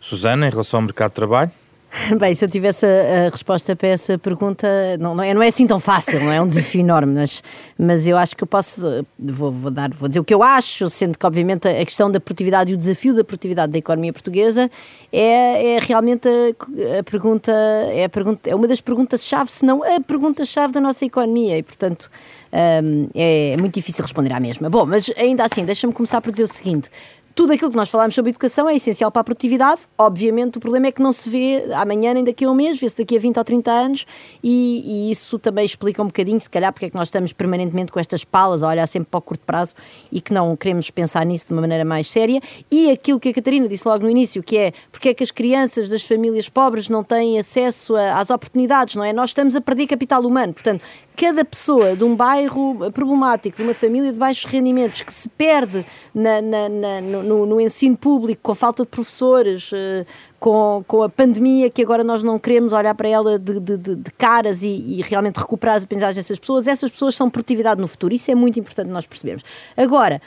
Susana, 0.00 0.48
em 0.48 0.50
relação 0.50 0.78
ao 0.78 0.82
mercado 0.82 1.10
de 1.10 1.14
trabalho? 1.14 1.50
Bem, 2.18 2.32
se 2.32 2.44
eu 2.44 2.48
tivesse 2.48 2.86
a, 2.86 3.26
a, 3.26 3.30
resposta 3.30 3.76
para 3.76 3.88
essa 3.88 4.16
pergunta, 4.16 4.66
não, 4.98 5.14
não, 5.14 5.22
é, 5.22 5.34
não 5.34 5.42
é 5.42 5.48
assim 5.48 5.66
tão 5.66 5.78
fácil, 5.78 6.20
não 6.20 6.32
é? 6.32 6.40
Um 6.40 6.46
desafio 6.46 6.80
enorme, 6.80 7.12
mas, 7.14 7.42
mas 7.78 8.08
eu 8.08 8.16
acho 8.16 8.34
que 8.34 8.42
eu 8.42 8.46
posso, 8.46 9.04
vou, 9.18 9.52
vou, 9.52 9.70
dar, 9.70 9.90
vou 9.90 10.08
dizer 10.08 10.20
o 10.20 10.24
que 10.24 10.32
eu 10.32 10.42
acho, 10.42 10.88
sendo 10.88 11.18
que 11.18 11.26
obviamente 11.26 11.68
a 11.68 11.84
questão 11.84 12.10
da 12.10 12.18
produtividade 12.18 12.70
e 12.70 12.74
o 12.74 12.76
desafio 12.78 13.14
da 13.14 13.22
produtividade 13.22 13.72
da 13.72 13.78
economia 13.78 14.12
portuguesa 14.12 14.70
é, 15.12 15.74
é 15.74 15.78
realmente 15.80 16.28
a, 16.28 16.98
a 16.98 17.02
pergunta, 17.02 17.52
é, 17.52 18.04
a 18.04 18.08
pergunta, 18.08 18.48
é 18.48 18.54
uma 18.54 18.66
das 18.66 18.80
perguntas-chave, 18.80 19.52
se 19.52 19.64
não 19.64 19.82
a 19.82 20.00
pergunta-chave 20.00 20.72
da 20.72 20.80
nossa 20.80 21.04
economia. 21.04 21.58
E, 21.58 21.62
portanto, 21.62 22.10
um, 22.52 23.08
é 23.14 23.56
muito 23.58 23.74
difícil 23.74 24.02
responder 24.02 24.32
à 24.32 24.40
mesma. 24.40 24.70
Bom, 24.70 24.86
mas 24.86 25.10
ainda 25.16 25.44
assim, 25.44 25.64
deixa-me 25.64 25.92
começar 25.92 26.20
por 26.20 26.30
dizer 26.30 26.44
o 26.44 26.48
seguinte: 26.48 26.90
tudo 27.34 27.52
aquilo 27.52 27.70
que 27.70 27.76
nós 27.76 27.90
falamos 27.90 28.14
sobre 28.14 28.30
educação 28.30 28.68
é 28.68 28.76
essencial 28.76 29.10
para 29.10 29.20
a 29.20 29.24
produtividade. 29.24 29.82
Obviamente, 29.96 30.58
o 30.58 30.60
problema 30.60 30.86
é 30.88 30.92
que 30.92 31.02
não 31.02 31.12
se 31.12 31.28
vê 31.30 31.64
amanhã 31.74 32.14
nem 32.14 32.24
daqui 32.24 32.44
a 32.44 32.50
um 32.50 32.54
mês, 32.54 32.80
vê-se 32.80 32.96
daqui 32.96 33.16
a 33.16 33.20
20 33.20 33.38
ou 33.38 33.44
30 33.44 33.70
anos, 33.70 34.06
e, 34.42 35.08
e, 35.08 35.10
isso 35.10 35.38
também 35.38 35.64
explica 35.64 36.02
um 36.02 36.06
bocadinho, 36.06 36.40
se 36.40 36.50
calhar, 36.50 36.72
porque 36.72 36.86
é 36.86 36.90
que 36.90 36.96
nós 36.96 37.08
estamos 37.08 37.32
permanentemente 37.32 37.90
com 37.90 37.98
estas 37.98 38.24
palas 38.24 38.62
a 38.62 38.68
olhar 38.68 38.86
sempre 38.86 39.08
para 39.10 39.18
o 39.18 39.22
curto 39.22 39.44
prazo 39.44 39.74
e 40.10 40.20
que 40.20 40.32
não 40.32 40.54
queremos 40.56 40.90
pensar 40.90 41.24
nisso 41.24 41.46
de 41.46 41.52
uma 41.52 41.62
maneira 41.62 41.84
mais 41.84 42.06
séria. 42.06 42.40
E 42.70 42.90
aquilo 42.90 43.18
que 43.18 43.30
a 43.30 43.34
Catarina 43.34 43.68
disse 43.68 43.86
logo 43.86 44.04
no 44.04 44.10
início, 44.10 44.42
que 44.42 44.56
é 44.56 44.72
porque 44.90 45.10
é 45.10 45.14
que 45.14 45.22
as 45.22 45.30
crianças 45.30 45.88
das 45.88 46.02
famílias 46.02 46.48
pobres 46.48 46.88
não 46.88 47.02
têm 47.02 47.38
acesso 47.38 47.96
a, 47.96 48.18
às 48.18 48.30
oportunidades, 48.30 48.94
não 48.94 49.04
é? 49.04 49.12
Nós 49.12 49.30
estamos 49.30 49.56
a 49.56 49.60
perder 49.60 49.86
capital 49.86 50.22
humano. 50.22 50.52
Portanto, 50.52 50.82
cada 51.16 51.44
pessoa 51.44 51.94
de 51.94 52.04
um 52.04 52.16
bairro 52.16 52.90
problemático, 52.92 53.56
de 53.56 53.62
uma 53.62 53.74
família 53.74 54.12
de 54.12 54.18
baixos 54.18 54.44
rendimentos, 54.44 55.02
que 55.02 55.12
se 55.12 55.28
perde 55.28 55.84
na, 56.14 56.40
na, 56.40 56.68
na, 56.68 57.00
no, 57.00 57.46
no, 57.46 57.60
ensino 57.60 57.96
público, 57.96 58.40
com 58.42 58.54
falta 58.54 58.82
de 58.82 58.88
professores, 58.88 59.70
eh, 59.72 60.04
com, 60.40 60.84
com 60.86 61.02
a 61.02 61.08
pandemia, 61.08 61.70
que 61.70 61.82
agora 61.82 62.02
nós 62.02 62.22
não 62.22 62.38
queremos 62.38 62.72
olhar 62.72 62.94
para 62.94 63.08
ela 63.08 63.38
de, 63.38 63.60
de, 63.60 63.76
de 63.76 64.10
caras 64.18 64.62
e, 64.62 64.68
e, 64.68 65.02
realmente 65.02 65.38
recuperar 65.38 65.76
as 65.76 65.84
aprendizagens 65.84 66.16
dessas 66.16 66.38
pessoas, 66.38 66.66
essas 66.66 66.90
pessoas 66.90 67.14
são 67.14 67.30
produtividade 67.30 67.80
no 67.80 67.86
futuro. 67.86 68.14
Isso 68.14 68.30
é 68.30 68.34
muito 68.34 68.58
importante 68.58 68.88
nós 68.88 69.06
percebermos. 69.06 69.44
Agora. 69.76 70.20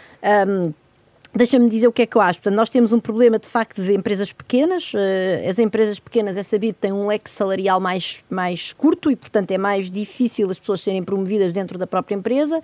Um, 0.47 0.73
Deixa-me 1.35 1.67
dizer 1.67 1.87
o 1.87 1.91
que 1.91 2.03
é 2.03 2.05
que 2.05 2.15
eu 2.15 2.21
acho. 2.21 2.39
Portanto, 2.39 2.55
nós 2.55 2.69
temos 2.69 2.93
um 2.93 2.99
problema 2.99 3.37
de 3.37 3.47
facto 3.47 3.81
de 3.81 3.93
empresas 3.93 4.31
pequenas. 4.31 4.93
Uh, 4.93 5.49
as 5.49 5.59
empresas 5.59 5.99
pequenas, 5.99 6.37
é 6.37 6.43
sabido, 6.43 6.75
têm 6.79 6.93
um 6.93 7.07
leque 7.07 7.29
salarial 7.29 7.77
mais, 7.77 8.23
mais 8.29 8.71
curto 8.71 9.11
e, 9.11 9.17
portanto, 9.17 9.51
é 9.51 9.57
mais 9.57 9.91
difícil 9.91 10.49
as 10.49 10.57
pessoas 10.57 10.79
serem 10.79 11.03
promovidas 11.03 11.51
dentro 11.51 11.77
da 11.77 11.85
própria 11.85 12.15
empresa. 12.15 12.61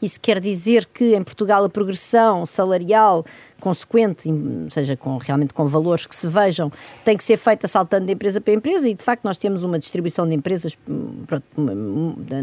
Isso 0.00 0.18
quer 0.18 0.40
dizer 0.40 0.86
que 0.86 1.14
em 1.14 1.22
Portugal 1.22 1.64
a 1.64 1.68
progressão 1.68 2.46
salarial 2.46 3.26
consequente, 3.64 4.28
seja 4.70 4.94
com, 4.94 5.16
realmente 5.16 5.54
com 5.54 5.66
valores 5.66 6.04
que 6.04 6.14
se 6.14 6.28
vejam, 6.28 6.70
tem 7.02 7.16
que 7.16 7.24
ser 7.24 7.38
feita 7.38 7.66
saltando 7.66 8.04
de 8.04 8.12
empresa 8.12 8.38
para 8.38 8.52
empresa 8.52 8.86
e 8.86 8.92
de 8.92 9.02
facto 9.02 9.24
nós 9.24 9.38
temos 9.38 9.64
uma 9.64 9.78
distribuição 9.78 10.28
de 10.28 10.34
empresas. 10.34 10.76
Hum, 10.86 11.24
pronto, 11.26 11.44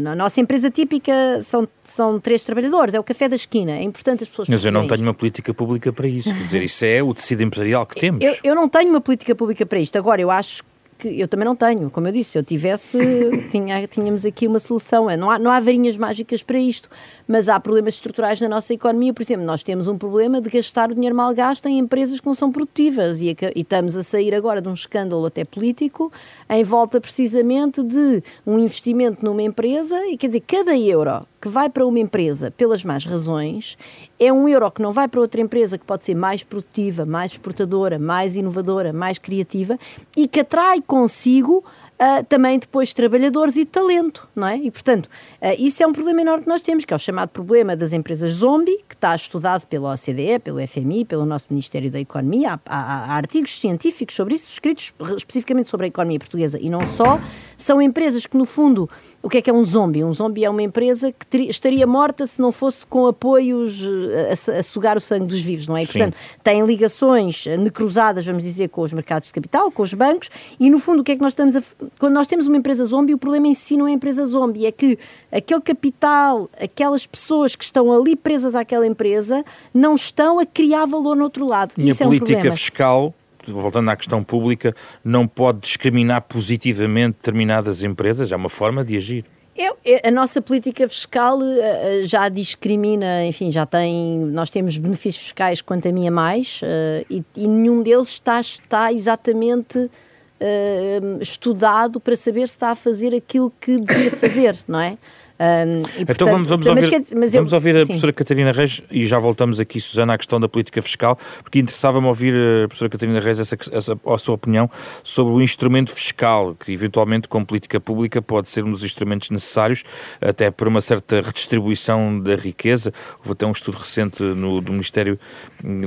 na 0.00 0.16
nossa 0.16 0.40
empresa 0.40 0.68
típica 0.68 1.12
são, 1.40 1.68
são 1.84 2.18
três 2.18 2.44
trabalhadores, 2.44 2.92
é 2.92 2.98
o 2.98 3.04
café 3.04 3.28
da 3.28 3.36
esquina. 3.36 3.70
É 3.70 3.84
importante 3.84 4.24
as 4.24 4.30
pessoas. 4.30 4.48
Mas 4.48 4.64
eu 4.64 4.72
não 4.72 4.84
tenho 4.88 5.02
uma 5.02 5.14
política 5.14 5.54
pública 5.54 5.92
para 5.92 6.08
isso, 6.08 6.34
quer 6.34 6.42
dizer, 6.42 6.62
isso 6.64 6.84
é 6.84 7.00
o 7.00 7.14
tecido 7.14 7.44
empresarial 7.44 7.86
que 7.86 8.00
temos. 8.00 8.24
Eu, 8.24 8.36
eu 8.42 8.54
não 8.56 8.68
tenho 8.68 8.90
uma 8.90 9.00
política 9.00 9.32
pública 9.32 9.64
para 9.64 9.78
isto. 9.78 9.96
Agora, 9.96 10.20
eu 10.20 10.28
acho 10.28 10.64
que 11.02 11.20
eu 11.20 11.26
também 11.26 11.44
não 11.44 11.56
tenho. 11.56 11.90
Como 11.90 12.06
eu 12.06 12.12
disse, 12.12 12.30
se 12.30 12.38
eu 12.38 12.44
tivesse, 12.44 12.98
tinha, 13.50 13.86
tínhamos 13.88 14.24
aqui 14.24 14.46
uma 14.46 14.60
solução. 14.60 15.14
Não 15.16 15.30
há, 15.30 15.38
não 15.38 15.50
há 15.50 15.58
varinhas 15.58 15.96
mágicas 15.96 16.42
para 16.42 16.58
isto, 16.58 16.88
mas 17.26 17.48
há 17.48 17.58
problemas 17.58 17.94
estruturais 17.94 18.40
na 18.40 18.48
nossa 18.48 18.72
economia. 18.72 19.12
Por 19.12 19.22
exemplo, 19.22 19.44
nós 19.44 19.62
temos 19.62 19.88
um 19.88 19.98
problema 19.98 20.40
de 20.40 20.48
gastar 20.48 20.90
o 20.90 20.94
dinheiro 20.94 21.16
mal 21.16 21.34
gasto 21.34 21.66
em 21.66 21.78
empresas 21.78 22.20
que 22.20 22.26
não 22.26 22.34
são 22.34 22.52
produtivas 22.52 23.20
e, 23.20 23.36
e 23.54 23.60
estamos 23.60 23.96
a 23.96 24.02
sair 24.02 24.34
agora 24.34 24.62
de 24.62 24.68
um 24.68 24.74
escândalo 24.74 25.26
até 25.26 25.44
político 25.44 26.12
em 26.48 26.62
volta 26.62 27.00
precisamente 27.00 27.82
de 27.82 28.22
um 28.46 28.58
investimento 28.58 29.24
numa 29.24 29.42
empresa 29.42 30.06
e 30.06 30.16
quer 30.16 30.28
dizer, 30.28 30.42
cada 30.46 30.76
euro 30.76 31.26
que 31.42 31.48
vai 31.48 31.68
para 31.68 31.84
uma 31.84 31.98
empresa 31.98 32.52
pelas 32.52 32.84
más 32.84 33.04
razões 33.04 33.76
é 34.18 34.32
um 34.32 34.48
euro 34.48 34.70
que 34.70 34.80
não 34.80 34.92
vai 34.92 35.08
para 35.08 35.20
outra 35.20 35.40
empresa 35.40 35.76
que 35.76 35.84
pode 35.84 36.06
ser 36.06 36.14
mais 36.14 36.44
produtiva, 36.44 37.04
mais 37.04 37.32
exportadora, 37.32 37.98
mais 37.98 38.36
inovadora, 38.36 38.92
mais 38.92 39.18
criativa 39.18 39.76
e 40.16 40.28
que 40.28 40.38
atrai 40.38 40.80
consigo 40.80 41.64
uh, 42.02 42.24
também 42.28 42.58
depois 42.58 42.92
trabalhadores 42.92 43.56
e 43.56 43.64
talento, 43.64 44.28
não 44.34 44.46
é? 44.46 44.56
E, 44.56 44.70
portanto, 44.70 45.06
uh, 45.06 45.54
isso 45.58 45.82
é 45.82 45.86
um 45.86 45.92
problema 45.92 46.20
enorme 46.20 46.44
que 46.44 46.48
nós 46.48 46.62
temos, 46.62 46.84
que 46.84 46.92
é 46.92 46.96
o 46.96 46.98
chamado 46.98 47.30
problema 47.30 47.76
das 47.76 47.92
empresas 47.92 48.30
zombie, 48.32 48.78
que 48.88 48.94
está 48.94 49.14
estudado 49.14 49.66
pela 49.66 49.92
OCDE, 49.94 50.38
pelo 50.42 50.66
FMI, 50.66 51.04
pelo 51.04 51.24
nosso 51.24 51.46
Ministério 51.50 51.90
da 51.90 52.00
Economia. 52.00 52.60
Há, 52.66 52.76
há, 52.76 53.04
há 53.06 53.16
artigos 53.16 53.58
científicos 53.58 54.14
sobre 54.14 54.34
isso, 54.34 54.48
escritos 54.48 54.92
especificamente 55.16 55.68
sobre 55.68 55.86
a 55.86 55.88
economia 55.88 56.18
portuguesa 56.18 56.58
e 56.60 56.70
não 56.70 56.86
só. 56.86 57.20
São 57.62 57.80
empresas 57.80 58.26
que, 58.26 58.36
no 58.36 58.44
fundo, 58.44 58.90
o 59.22 59.28
que 59.28 59.38
é 59.38 59.42
que 59.42 59.48
é 59.48 59.52
um 59.52 59.64
zombie? 59.64 60.02
Um 60.02 60.12
zombie 60.12 60.44
é 60.44 60.50
uma 60.50 60.62
empresa 60.62 61.12
que 61.12 61.24
teria, 61.24 61.48
estaria 61.48 61.86
morta 61.86 62.26
se 62.26 62.40
não 62.40 62.50
fosse 62.50 62.84
com 62.84 63.06
apoios 63.06 63.80
a, 64.28 64.58
a, 64.58 64.62
sugar 64.64 64.96
o 64.96 65.00
sangue 65.00 65.26
dos 65.26 65.40
vivos, 65.40 65.68
não 65.68 65.76
é? 65.76 65.84
E, 65.84 65.86
portanto, 65.86 66.16
tem 66.42 66.66
ligações 66.66 67.46
necruzadas, 67.60 68.26
vamos 68.26 68.42
dizer, 68.42 68.68
com 68.68 68.80
os 68.82 68.92
mercados 68.92 69.28
de 69.28 69.32
capital, 69.32 69.70
com 69.70 69.84
os 69.84 69.94
bancos, 69.94 70.28
e 70.58 70.68
no 70.68 70.80
fundo 70.80 71.02
o 71.02 71.04
que 71.04 71.12
é 71.12 71.14
que 71.14 71.22
nós 71.22 71.32
estamos 71.32 71.54
a, 71.54 71.62
quando 72.00 72.14
nós 72.14 72.26
temos 72.26 72.48
uma 72.48 72.56
empresa 72.56 72.84
zombie, 72.84 73.14
o 73.14 73.18
problema 73.18 73.46
em 73.46 73.54
si 73.54 73.76
não 73.76 73.86
é 73.86 73.92
a 73.92 73.94
empresa 73.94 74.26
zombie, 74.26 74.66
é 74.66 74.72
que 74.72 74.98
aquele 75.30 75.60
capital, 75.60 76.50
aquelas 76.60 77.06
pessoas 77.06 77.54
que 77.54 77.62
estão 77.62 77.92
ali 77.92 78.16
presas 78.16 78.56
àquela 78.56 78.86
empresa, 78.86 79.44
não 79.72 79.94
estão 79.94 80.40
a 80.40 80.46
criar 80.46 80.84
valor 80.84 81.14
no 81.14 81.22
outro 81.22 81.46
lado. 81.46 81.74
E 81.78 81.88
Isso 81.88 82.02
a 82.02 82.06
é 82.06 82.08
política 82.08 82.48
um 82.48 82.52
fiscal 82.52 83.14
voltando 83.50 83.90
à 83.90 83.96
questão 83.96 84.22
pública, 84.22 84.74
não 85.04 85.26
pode 85.26 85.60
discriminar 85.60 86.22
positivamente 86.22 87.18
determinadas 87.18 87.82
empresas? 87.82 88.30
É 88.30 88.36
uma 88.36 88.48
forma 88.48 88.84
de 88.84 88.96
agir. 88.96 89.24
Eu, 89.54 89.76
a 90.02 90.10
nossa 90.10 90.40
política 90.40 90.88
fiscal 90.88 91.38
uh, 91.38 92.06
já 92.06 92.30
discrimina, 92.30 93.26
enfim, 93.26 93.52
já 93.52 93.66
tem, 93.66 94.18
nós 94.18 94.48
temos 94.48 94.78
benefícios 94.78 95.24
fiscais 95.24 95.60
quanto 95.60 95.86
a 95.86 95.92
mim 95.92 96.08
a 96.08 96.10
mais 96.10 96.60
uh, 96.62 97.04
e, 97.10 97.22
e, 97.36 97.46
nenhum 97.46 97.82
deles 97.82 98.08
está, 98.08 98.40
está 98.40 98.90
exatamente 98.90 99.78
uh, 99.78 101.18
estudado 101.20 102.00
para 102.00 102.16
saber 102.16 102.48
se 102.48 102.54
está 102.54 102.70
a 102.70 102.74
fazer 102.74 103.14
aquilo 103.14 103.52
que 103.60 103.78
devia 103.78 104.10
fazer, 104.10 104.56
não 104.66 104.80
é? 104.80 104.96
Um, 105.42 105.80
e, 105.98 106.02
então 106.08 106.28
vamos, 106.28 106.48
vamos 106.48 106.68
ouvir, 106.68 106.88
mas, 107.16 107.32
vamos 107.32 107.52
ouvir 107.52 107.74
a 107.74 107.80
sim. 107.80 107.86
professora 107.86 108.12
Catarina 108.12 108.52
Reis 108.52 108.80
e 108.88 109.04
já 109.08 109.18
voltamos 109.18 109.58
aqui, 109.58 109.80
Susana, 109.80 110.14
à 110.14 110.18
questão 110.18 110.38
da 110.38 110.48
política 110.48 110.80
fiscal, 110.80 111.18
porque 111.42 111.58
interessava-me 111.58 112.06
ouvir 112.06 112.32
a 112.32 112.68
professora 112.68 112.88
Catarina 112.88 113.18
Reis 113.18 113.40
essa, 113.40 113.56
essa, 113.72 113.98
a 114.06 114.18
sua 114.18 114.36
opinião 114.36 114.70
sobre 115.02 115.34
o 115.34 115.42
instrumento 115.42 115.90
fiscal, 115.90 116.54
que 116.54 116.70
eventualmente 116.70 117.26
com 117.26 117.44
política 117.44 117.80
pública 117.80 118.22
pode 118.22 118.48
ser 118.48 118.62
um 118.62 118.70
dos 118.70 118.84
instrumentos 118.84 119.30
necessários 119.30 119.82
até 120.20 120.48
para 120.48 120.68
uma 120.68 120.80
certa 120.80 121.20
redistribuição 121.20 122.20
da 122.20 122.36
riqueza. 122.36 122.94
Houve 123.18 123.32
até 123.32 123.44
um 123.44 123.52
estudo 123.52 123.78
recente 123.78 124.22
no, 124.22 124.60
do 124.60 124.70
Ministério 124.70 125.18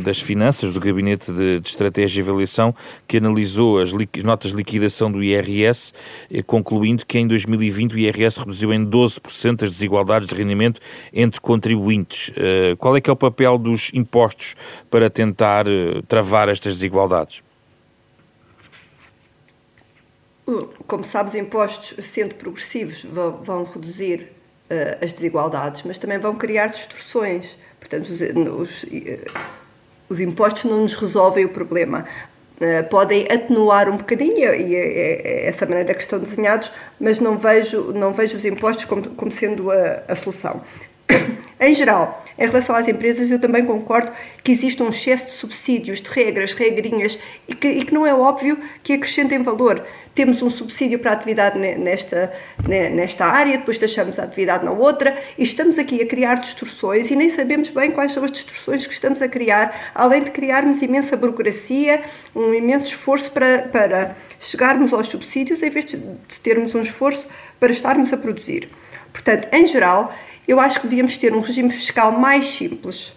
das 0.04 0.20
Finanças, 0.20 0.74
do 0.74 0.82
Gabinete 0.82 1.32
de, 1.32 1.62
de 1.62 1.70
Estratégia 1.70 2.20
e 2.20 2.24
Avaliação, 2.24 2.76
que 3.08 3.18
analisou 3.18 3.80
as 3.80 3.92
li, 3.92 4.10
notas 4.22 4.52
de 4.52 4.58
liquidação 4.58 5.10
do 5.10 5.24
IRS, 5.24 5.94
eh, 6.30 6.42
concluindo 6.42 7.06
que 7.06 7.18
em 7.18 7.26
2020 7.26 7.94
o 7.94 7.98
IRS 7.98 8.40
reduziu 8.40 8.74
em 8.74 8.86
12% 8.86 9.45
as 9.48 9.72
desigualdades 9.72 10.28
de 10.28 10.36
rendimento 10.36 10.82
entre 11.14 11.40
contribuintes. 11.40 12.30
Uh, 12.30 12.76
qual 12.78 12.96
é 12.96 13.02
que 13.02 13.10
é 13.10 13.14
o 13.14 13.16
papel 13.16 13.58
dos 13.58 13.92
impostos 13.94 14.56
para 14.90 15.10
tentar 15.10 15.68
uh, 15.68 16.02
travar 16.04 16.50
estas 16.50 16.76
desigualdades? 16.76 17.44
Hum, 20.48 20.68
como 20.88 21.04
sabes, 21.04 21.36
impostos, 21.36 21.96
sendo 22.06 22.36
progressivos, 22.36 23.04
vão, 23.04 23.32
vão 23.44 23.64
reduzir 23.64 24.30
uh, 24.70 25.04
as 25.04 25.12
desigualdades, 25.12 25.84
mas 25.84 25.98
também 25.98 26.20
vão 26.20 26.36
criar 26.36 26.68
distorções. 26.68 27.58
Portanto, 27.80 28.10
os, 28.10 28.22
os, 28.22 28.86
os 30.10 30.20
impostos 30.20 30.66
não 30.66 30.82
nos 30.82 30.96
resolvem 30.96 31.46
o 31.46 31.50
problema. 31.50 32.08
Uh, 32.56 32.88
podem 32.90 33.26
atenuar 33.30 33.90
um 33.90 33.98
bocadinho, 33.98 34.56
e 34.56 34.76
é, 34.76 34.80
é, 34.80 35.22
é, 35.28 35.48
essa 35.48 35.66
maneira 35.66 35.94
que 35.94 36.00
estão 36.00 36.18
desenhados, 36.20 36.72
mas 36.98 37.20
não 37.20 37.38
vejo, 37.38 37.92
não 37.92 38.14
vejo 38.14 38.38
os 38.38 38.46
impostos 38.46 38.86
como, 38.86 39.10
como 39.10 39.30
sendo 39.32 39.72
a, 39.72 40.04
a 40.08 40.16
solução. 40.16 40.62
Em 41.66 41.74
geral, 41.74 42.24
em 42.38 42.46
relação 42.46 42.76
às 42.76 42.88
empresas, 42.88 43.32
eu 43.32 43.40
também 43.40 43.66
concordo 43.66 44.12
que 44.44 44.52
existe 44.52 44.84
um 44.84 44.90
excesso 44.90 45.26
de 45.26 45.32
subsídios, 45.32 46.00
de 46.00 46.08
regras, 46.12 46.54
regrinhas, 46.54 47.18
e 47.48 47.56
que, 47.56 47.68
e 47.68 47.84
que 47.84 47.92
não 47.92 48.06
é 48.06 48.14
óbvio 48.14 48.56
que 48.84 48.94
acrescentem 48.94 49.42
valor. 49.42 49.84
Temos 50.14 50.44
um 50.44 50.50
subsídio 50.52 51.00
para 51.00 51.10
a 51.10 51.14
atividade 51.16 51.58
nesta, 51.58 52.32
nesta 52.68 53.26
área, 53.26 53.58
depois 53.58 53.80
deixamos 53.80 54.20
a 54.20 54.26
atividade 54.26 54.64
na 54.64 54.70
outra, 54.70 55.18
e 55.40 55.42
estamos 55.42 55.80
aqui 55.80 56.04
a 56.04 56.06
criar 56.06 56.36
distorções 56.36 57.10
e 57.10 57.16
nem 57.16 57.32
sabemos 57.32 57.70
bem 57.70 57.90
quais 57.90 58.12
são 58.12 58.24
as 58.24 58.32
distorções 58.32 58.86
que 58.86 58.94
estamos 58.94 59.20
a 59.24 59.28
criar, 59.28 59.92
além 59.96 60.22
de 60.22 60.30
criarmos 60.30 60.84
imensa 60.84 61.18
burocracia, 61.18 62.04
um 62.36 62.54
imenso 62.54 62.86
esforço 62.86 63.32
para, 63.32 63.64
para 63.72 64.16
chegarmos 64.40 64.94
aos 64.94 65.08
subsídios, 65.08 65.64
em 65.64 65.70
vez 65.72 65.86
de 65.86 65.98
termos 66.44 66.76
um 66.76 66.82
esforço 66.84 67.26
para 67.60 67.72
estarmos 67.72 68.14
a 68.14 68.18
produzir. 68.18 68.70
Portanto, 69.12 69.48
em 69.52 69.66
geral, 69.66 70.14
eu 70.48 70.60
acho 70.60 70.80
que 70.80 70.88
devíamos 70.88 71.18
ter 71.18 71.34
um 71.34 71.40
regime 71.40 71.72
fiscal 71.72 72.12
mais 72.12 72.46
simples. 72.48 73.14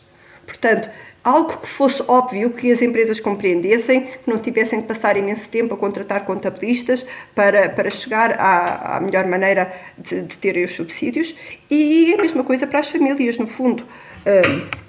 Portanto, 0.46 0.88
algo 1.22 1.58
que 1.58 1.68
fosse 1.68 2.02
óbvio 2.08 2.50
que 2.50 2.72
as 2.72 2.80
empresas 2.80 3.20
compreendessem, 3.20 4.02
que 4.02 4.30
não 4.30 4.38
tivessem 4.38 4.80
que 4.80 4.88
passar 4.88 5.16
imenso 5.16 5.48
tempo 5.48 5.74
a 5.74 5.76
contratar 5.76 6.24
contabilistas 6.24 7.04
para, 7.34 7.68
para 7.68 7.90
chegar 7.90 8.32
à, 8.40 8.96
à 8.96 9.00
melhor 9.00 9.26
maneira 9.26 9.72
de, 9.96 10.22
de 10.22 10.38
terem 10.38 10.64
os 10.64 10.72
subsídios. 10.72 11.34
E 11.70 12.14
a 12.14 12.16
mesma 12.16 12.42
coisa 12.42 12.66
para 12.66 12.80
as 12.80 12.90
famílias, 12.90 13.36
no 13.36 13.46
fundo. 13.46 13.82
Uh, 13.82 14.87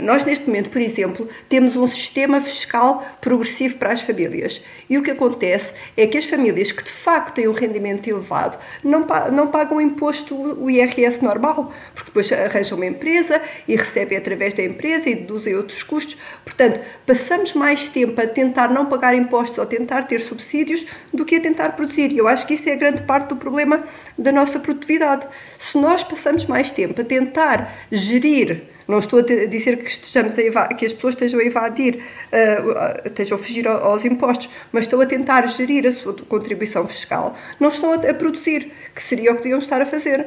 nós, 0.00 0.24
neste 0.24 0.46
momento, 0.46 0.70
por 0.70 0.80
exemplo, 0.80 1.28
temos 1.48 1.76
um 1.76 1.86
sistema 1.86 2.40
fiscal 2.40 3.06
progressivo 3.20 3.76
para 3.76 3.92
as 3.92 4.00
famílias. 4.00 4.60
E 4.90 4.98
o 4.98 5.02
que 5.02 5.10
acontece 5.10 5.72
é 5.96 6.06
que 6.06 6.18
as 6.18 6.24
famílias 6.24 6.72
que 6.72 6.82
de 6.82 6.90
facto 6.90 7.36
têm 7.36 7.46
um 7.46 7.52
rendimento 7.52 8.08
elevado 8.08 8.58
não, 8.82 9.06
não 9.30 9.46
pagam 9.46 9.80
imposto, 9.80 10.34
o 10.34 10.68
IRS 10.68 11.22
normal, 11.22 11.72
porque 11.94 12.10
depois 12.10 12.32
arranjam 12.32 12.76
uma 12.76 12.86
empresa 12.86 13.40
e 13.68 13.76
recebem 13.76 14.18
através 14.18 14.52
da 14.52 14.64
empresa 14.64 15.08
e 15.08 15.14
deduzem 15.14 15.54
outros 15.54 15.82
custos. 15.82 16.16
Portanto, 16.44 16.80
passamos 17.06 17.54
mais 17.54 17.86
tempo 17.88 18.20
a 18.20 18.26
tentar 18.26 18.68
não 18.68 18.86
pagar 18.86 19.14
impostos 19.14 19.58
ou 19.58 19.66
tentar 19.66 20.02
ter 20.02 20.20
subsídios 20.20 20.84
do 21.14 21.24
que 21.24 21.36
a 21.36 21.40
tentar 21.40 21.70
produzir. 21.70 22.10
E 22.10 22.18
eu 22.18 22.26
acho 22.26 22.46
que 22.46 22.54
isso 22.54 22.68
é 22.68 22.74
grande 22.74 23.02
parte 23.02 23.28
do 23.28 23.36
problema 23.36 23.84
da 24.18 24.32
nossa 24.32 24.58
produtividade. 24.58 25.26
Se 25.58 25.78
nós 25.78 26.02
passamos 26.02 26.46
mais 26.46 26.70
tempo 26.70 27.00
a 27.00 27.04
tentar 27.04 27.72
gerir 27.90 28.71
não 28.86 28.98
estou 28.98 29.20
a 29.20 29.22
dizer 29.22 29.76
que, 29.78 29.88
estejamos 29.88 30.36
a 30.38 30.68
que 30.68 30.86
as 30.86 30.92
pessoas 30.92 31.14
estejam 31.14 31.40
a 31.40 31.44
evadir, 31.44 31.96
uh, 31.96 33.06
estejam 33.06 33.36
a 33.36 33.40
fugir 33.40 33.66
aos 33.68 34.04
impostos, 34.04 34.48
mas 34.72 34.84
estão 34.84 35.00
a 35.00 35.06
tentar 35.06 35.46
gerir 35.46 35.86
a 35.86 35.92
sua 35.92 36.14
contribuição 36.14 36.86
fiscal. 36.86 37.36
Não 37.60 37.68
estão 37.68 37.92
a, 37.92 37.96
a 38.10 38.14
produzir, 38.14 38.72
que 38.94 39.02
seria 39.02 39.32
o 39.32 39.36
que 39.36 39.42
deviam 39.42 39.58
estar 39.58 39.80
a 39.80 39.86
fazer. 39.86 40.26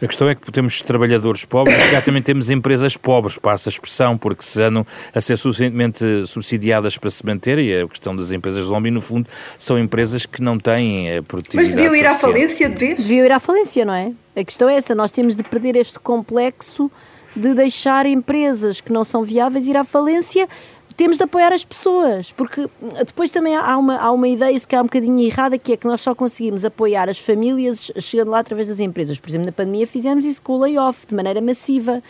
A 0.00 0.06
questão 0.06 0.28
é 0.28 0.34
que 0.34 0.50
temos 0.50 0.82
trabalhadores 0.82 1.44
pobres 1.44 1.78
e 1.78 2.02
também 2.02 2.22
temos 2.22 2.50
empresas 2.50 2.96
pobres, 2.96 3.38
para 3.38 3.52
essa 3.52 3.68
expressão, 3.68 4.18
porque 4.18 4.42
se 4.42 4.60
andam 4.62 4.86
a 5.14 5.20
ser 5.20 5.36
suficientemente 5.36 6.26
subsidiadas 6.26 6.98
para 6.98 7.10
se 7.10 7.24
manter, 7.24 7.58
e 7.58 7.82
a 7.82 7.88
questão 7.88 8.14
das 8.14 8.32
empresas 8.32 8.66
zombie, 8.66 8.90
no 8.90 9.00
fundo, 9.00 9.28
são 9.58 9.78
empresas 9.78 10.26
que 10.26 10.42
não 10.42 10.58
têm 10.58 11.22
produtividade 11.22 11.70
Mas 11.70 11.76
deviam 11.76 11.94
ir 11.94 12.06
à 12.06 12.14
falência 12.14 12.68
de 12.68 12.76
vez? 12.76 12.98
Deviam 12.98 13.24
ir 13.24 13.32
à 13.32 13.38
falência, 13.38 13.84
não 13.84 13.94
é? 13.94 14.12
A 14.36 14.44
questão 14.44 14.68
é 14.68 14.76
essa, 14.76 14.94
nós 14.94 15.10
temos 15.10 15.36
de 15.36 15.42
perder 15.42 15.76
este 15.76 15.98
complexo 15.98 16.90
de 17.34 17.54
deixar 17.54 18.06
empresas 18.06 18.80
que 18.80 18.92
não 18.92 19.04
são 19.04 19.22
viáveis 19.22 19.66
ir 19.68 19.76
à 19.76 19.84
falência, 19.84 20.48
temos 20.92 21.16
de 21.16 21.24
apoiar 21.24 21.52
as 21.52 21.64
pessoas, 21.64 22.32
porque 22.32 22.68
depois 23.06 23.30
também 23.30 23.56
há 23.56 23.76
uma, 23.76 23.96
há 23.96 24.12
uma 24.12 24.28
ideia, 24.28 24.58
se 24.58 24.66
calhar 24.66 24.82
um 24.82 24.86
bocadinho 24.86 25.18
errada, 25.20 25.58
que 25.58 25.72
é 25.72 25.76
que 25.76 25.86
nós 25.86 26.00
só 26.00 26.14
conseguimos 26.14 26.64
apoiar 26.64 27.08
as 27.08 27.18
famílias 27.18 27.90
chegando 27.98 28.30
lá 28.30 28.38
através 28.38 28.66
das 28.66 28.80
empresas. 28.80 29.18
Por 29.18 29.28
exemplo, 29.28 29.46
na 29.46 29.52
pandemia 29.52 29.86
fizemos 29.86 30.24
isso 30.24 30.40
com 30.42 30.54
o 30.54 30.60
layoff, 30.60 31.06
de 31.06 31.14
maneira 31.14 31.40
massiva. 31.40 32.02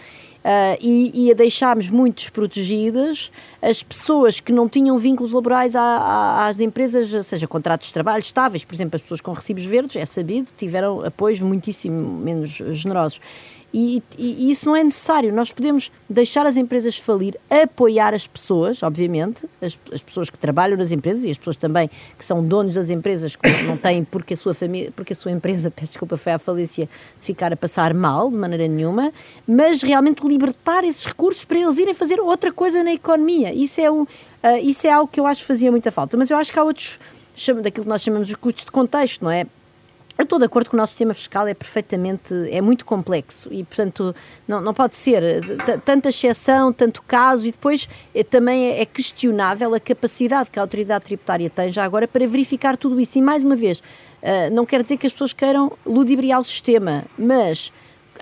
Uh, 0.42 0.74
e, 0.80 1.26
e 1.26 1.30
a 1.30 1.35
deixámos 1.35 1.88
muito 1.88 2.16
desprotegidas 2.16 3.30
as 3.62 3.80
pessoas 3.80 4.40
que 4.40 4.50
não 4.50 4.68
tinham 4.68 4.98
vínculos 4.98 5.30
laborais 5.30 5.76
à, 5.76 5.80
à, 5.80 6.48
às 6.48 6.58
empresas, 6.58 7.14
ou 7.14 7.22
seja, 7.22 7.46
contratos 7.46 7.87
de 7.87 7.92
trabalho 7.92 8.22
estáveis, 8.22 8.64
por 8.64 8.74
exemplo, 8.74 8.96
as 8.96 9.02
pessoas 9.02 9.20
com 9.20 9.30
recibos 9.30 9.64
verdes, 9.64 9.94
é 9.94 10.04
sabido, 10.04 10.48
tiveram 10.56 11.04
apoios 11.04 11.38
muitíssimo 11.38 12.18
menos 12.18 12.50
generosos. 12.50 13.20
E, 13.74 14.02
e, 14.18 14.50
isso 14.50 14.66
não 14.66 14.76
é 14.76 14.85
necessário. 14.85 15.32
Nós 15.32 15.50
podemos 15.50 15.90
deixar 16.08 16.44
as 16.44 16.58
empresas 16.58 16.98
falir, 16.98 17.38
apoiar 17.48 18.12
as 18.12 18.26
pessoas, 18.26 18.82
obviamente, 18.82 19.48
as, 19.62 19.78
as, 19.90 20.02
pessoas 20.02 20.28
que 20.28 20.38
trabalham 20.38 20.76
nas 20.76 20.92
empresas 20.92 21.24
e 21.24 21.30
as 21.30 21.38
pessoas 21.38 21.56
também 21.56 21.88
que 22.18 22.24
são 22.24 22.46
donos 22.46 22.74
das 22.74 22.90
empresas, 22.90 23.35
que 23.35 23.48
não 23.62 23.78
têm 23.78 24.04
porque 24.04 24.35
a 24.35 24.37
sua 24.37 24.52
família, 24.52 24.92
porque 24.94 25.14
a 25.14 25.16
sua 25.16 25.30
empresa, 25.30 25.70
peço 25.74 25.92
desculpa, 25.92 26.18
foi 26.18 26.32
à 26.32 26.38
falência 26.38 26.87
de 27.18 27.26
ficar 27.26 27.50
a 27.52 27.56
passar 27.56 27.94
mal, 27.94 28.30
de 28.30 28.37
maneira 28.37 28.68
nenhuma, 28.68 29.11
mas 29.46 29.82
realmente 29.82 30.26
libertar 30.26 30.85
esses 30.85 31.06
recursos 31.06 31.44
para 31.44 31.58
eles 31.58 31.78
irem 31.78 31.94
fazer 31.94 32.20
outra 32.20 32.52
coisa 32.52 32.85
na 32.85 32.92
economia. 32.92 33.54
Isso 33.54 33.80
é, 33.80 33.90
uh, 33.90 34.06
isso 34.62 34.87
é 34.87 34.90
algo 34.90 35.11
que 35.11 35.18
eu 35.18 35.26
acho 35.26 35.40
que 35.40 35.46
fazia 35.46 35.70
muita 35.70 35.90
falta. 35.90 36.14
Mas 36.18 36.30
eu 36.30 36.37
acho 36.37 36.52
que 36.52 36.58
há 36.58 36.64
outros, 36.64 37.00
daquilo 37.62 37.85
que 37.85 37.88
nós 37.88 38.02
chamamos 38.02 38.28
de 38.28 38.37
custos 38.37 38.66
de 38.66 38.70
contexto, 38.70 39.24
não 39.24 39.30
é? 39.30 39.46
Eu 40.18 40.25
estou 40.25 40.38
de 40.38 40.44
acordo 40.44 40.68
que 40.68 40.75
o 40.75 40.77
nosso 40.77 40.92
sistema 40.92 41.14
fiscal 41.14 41.46
é 41.46 41.55
perfeitamente, 41.55 42.35
é 42.51 42.61
muito 42.61 42.85
complexo 42.85 43.48
e, 43.53 43.64
portanto, 43.64 44.14
não, 44.46 44.61
não 44.61 44.75
pode 44.75 44.94
ser 44.94 45.22
tanta 45.85 46.11
exceção, 46.11 46.72
tanto 46.72 47.03
caso 47.03 47.46
e 47.46 47.51
depois 47.51 47.88
é, 48.14 48.22
também 48.22 48.68
é, 48.68 48.83
é 48.83 48.87
questionável 48.87 49.75
a 49.75 49.81
capacidade 49.81 50.51
que 50.51 50.59
a 50.59 50.62
autoridade 50.62 51.05
tributária 51.05 51.48
tem 51.48 51.72
já 51.72 51.85
agora 51.85 52.07
para 52.07 52.27
verificar 52.27 52.77
tudo 52.77 53.01
isso. 53.01 53.18
E, 53.18 53.22
mais 53.22 53.42
uma 53.42 53.57
vez, 53.57 53.79
uh, 53.79 54.53
não 54.53 54.66
quer 54.66 54.83
dizer 54.83 54.98
que 54.98 55.07
as 55.07 55.12
pessoas 55.12 55.33
queiram 55.33 55.72
ludibriar 55.85 56.40
o 56.40 56.44
sistema, 56.44 57.05
mas 57.18 57.72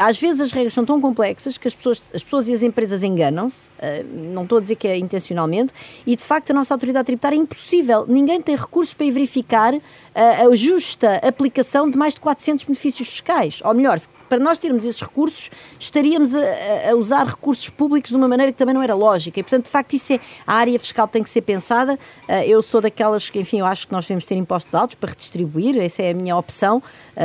às 0.00 0.18
vezes 0.18 0.40
as 0.40 0.52
regras 0.52 0.72
são 0.72 0.84
tão 0.84 1.00
complexas 1.00 1.58
que 1.58 1.68
as 1.68 1.74
pessoas, 1.74 2.02
as 2.14 2.22
pessoas 2.22 2.48
e 2.48 2.54
as 2.54 2.62
empresas 2.62 3.02
enganam-se, 3.02 3.68
uh, 3.68 4.32
não 4.32 4.44
estou 4.44 4.58
a 4.58 4.60
dizer 4.60 4.76
que 4.76 4.88
é 4.88 4.96
intencionalmente, 4.96 5.74
e 6.06 6.16
de 6.16 6.24
facto 6.24 6.50
a 6.50 6.54
nossa 6.54 6.72
autoridade 6.72 7.06
tributária 7.06 7.36
é 7.36 7.38
impossível. 7.38 8.06
Ninguém 8.08 8.40
tem 8.40 8.56
recursos 8.56 8.94
para 8.94 9.06
verificar 9.10 9.74
uh, 9.74 9.80
a 10.14 10.56
justa 10.56 11.16
aplicação 11.16 11.90
de 11.90 11.98
mais 11.98 12.14
de 12.14 12.20
400 12.20 12.64
benefícios 12.64 13.08
fiscais. 13.08 13.60
Ou 13.64 13.74
melhor, 13.74 14.00
para 14.28 14.38
nós 14.38 14.58
termos 14.58 14.84
esses 14.84 15.02
recursos, 15.02 15.50
estaríamos 15.78 16.34
a, 16.34 16.90
a, 16.90 16.94
usar 16.94 17.26
recursos 17.26 17.68
públicos 17.68 18.10
de 18.10 18.16
uma 18.16 18.28
maneira 18.28 18.52
que 18.52 18.58
também 18.58 18.74
não 18.74 18.82
era 18.82 18.94
lógica. 18.94 19.40
E, 19.40 19.42
portanto, 19.42 19.64
de 19.64 19.70
facto, 19.70 19.92
isso 19.94 20.12
é, 20.12 20.20
a 20.46 20.54
área 20.54 20.78
fiscal 20.78 21.08
tem 21.08 21.22
que 21.22 21.28
ser 21.28 21.42
pensada. 21.42 21.98
Uh, 22.28 22.32
eu 22.46 22.62
sou 22.62 22.80
daquelas 22.80 23.28
que, 23.28 23.40
enfim, 23.40 23.58
eu 23.58 23.66
acho 23.66 23.86
que 23.86 23.92
nós 23.92 24.06
devemos 24.06 24.24
ter 24.24 24.36
impostos 24.36 24.74
altos 24.74 24.94
para 24.94 25.10
redistribuir, 25.10 25.76
essa 25.78 26.02
é 26.02 26.12
a 26.12 26.14
minha 26.14 26.36
opção, 26.36 26.82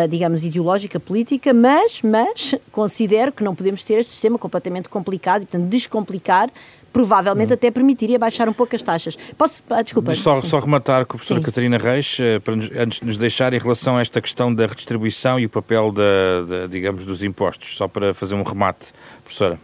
digamos, 0.10 0.44
ideológica, 0.44 1.00
política, 1.00 1.54
mas, 1.54 2.02
mas 2.02 2.56
considero 2.72 3.32
que 3.32 3.44
não 3.44 3.56
podemos 3.56 3.84
ter 3.84 3.96
este 3.96 4.12
sistema 4.12 4.38
completamente 4.38 4.90
complicado 4.90 5.44
e, 5.44 5.46
portanto, 5.46 5.70
descomplicar 5.70 6.50
provavelmente 6.96 7.52
hum. 7.52 7.56
até 7.56 7.70
permitiria 7.70 8.18
baixar 8.18 8.48
um 8.48 8.54
pouco 8.54 8.74
as 8.74 8.82
taxas. 8.82 9.18
Posso, 9.38 9.62
ah, 9.70 9.82
desculpa. 9.82 10.16
Só, 10.16 10.42
só 10.42 10.60
rematar 10.60 11.06
com 11.06 11.16
a 11.16 11.18
professora 11.18 11.42
Sim. 11.42 11.46
Catarina 11.46 11.78
Reis, 11.78 12.18
eh, 12.22 12.40
para 12.40 12.56
nos, 12.56 12.72
antes 12.72 13.02
de 13.02 13.06
nos 13.06 13.18
deixar, 13.18 13.54
em 13.54 13.60
relação 13.60 13.98
a 13.98 14.02
esta 14.02 14.22
questão 14.22 14.54
da 14.56 14.66
redistribuição 14.66 15.38
e 15.38 15.46
o 15.46 15.50
papel, 15.50 15.92
da, 15.92 16.02
da, 16.48 16.68
digamos, 16.68 17.04
dos 17.04 17.22
impostos, 17.22 17.76
só 17.76 17.86
para 17.86 18.14
fazer 18.14 18.36
um 18.36 18.44
remate, 18.44 18.94
professora. 19.22 19.60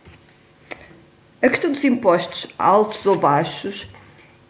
A 1.41 1.47
questão 1.47 1.71
dos 1.71 1.81
impostos 1.85 2.47
altos 2.59 3.05
ou 3.05 3.15
baixos 3.15 3.87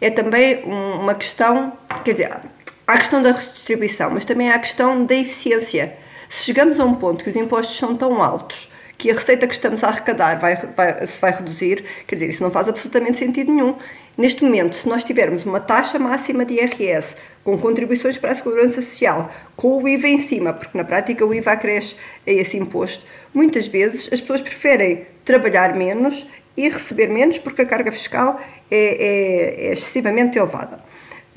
é 0.00 0.10
também 0.10 0.64
uma 0.64 1.14
questão, 1.14 1.72
quer 2.04 2.12
dizer, 2.12 2.32
há 2.32 2.92
a 2.92 2.98
questão 2.98 3.22
da 3.22 3.30
redistribuição, 3.30 4.10
mas 4.10 4.24
também 4.24 4.50
há 4.50 4.56
a 4.56 4.58
questão 4.58 5.06
da 5.06 5.14
eficiência. 5.14 5.96
Se 6.32 6.46
chegamos 6.46 6.80
a 6.80 6.84
um 6.86 6.94
ponto 6.94 7.22
que 7.22 7.28
os 7.28 7.36
impostos 7.36 7.76
são 7.76 7.94
tão 7.94 8.22
altos 8.22 8.70
que 8.96 9.10
a 9.10 9.14
receita 9.14 9.46
que 9.46 9.52
estamos 9.52 9.84
a 9.84 9.88
arrecadar 9.88 10.40
vai, 10.40 10.56
vai, 10.56 11.06
se 11.06 11.20
vai 11.20 11.30
reduzir, 11.30 11.84
quer 12.06 12.14
dizer, 12.14 12.30
isso 12.30 12.42
não 12.42 12.50
faz 12.50 12.70
absolutamente 12.70 13.18
sentido 13.18 13.52
nenhum. 13.52 13.76
Neste 14.16 14.42
momento, 14.42 14.74
se 14.74 14.88
nós 14.88 15.04
tivermos 15.04 15.44
uma 15.44 15.60
taxa 15.60 15.98
máxima 15.98 16.46
de 16.46 16.54
IRS, 16.54 17.14
com 17.44 17.58
contribuições 17.58 18.16
para 18.16 18.32
a 18.32 18.34
segurança 18.34 18.80
social, 18.80 19.30
com 19.54 19.82
o 19.82 19.86
IVA 19.86 20.08
em 20.08 20.20
cima, 20.20 20.54
porque 20.54 20.76
na 20.76 20.84
prática 20.84 21.26
o 21.26 21.34
IVA 21.34 21.52
acresce 21.52 21.96
a 22.26 22.30
esse 22.30 22.56
imposto, 22.56 23.04
muitas 23.34 23.68
vezes 23.68 24.10
as 24.10 24.18
pessoas 24.22 24.40
preferem 24.40 25.06
trabalhar 25.26 25.74
menos 25.74 26.26
e 26.56 26.66
receber 26.66 27.08
menos 27.08 27.36
porque 27.36 27.60
a 27.60 27.66
carga 27.66 27.92
fiscal 27.92 28.40
é, 28.70 28.76
é, 28.76 29.66
é 29.66 29.72
excessivamente 29.74 30.38
elevada. 30.38 30.80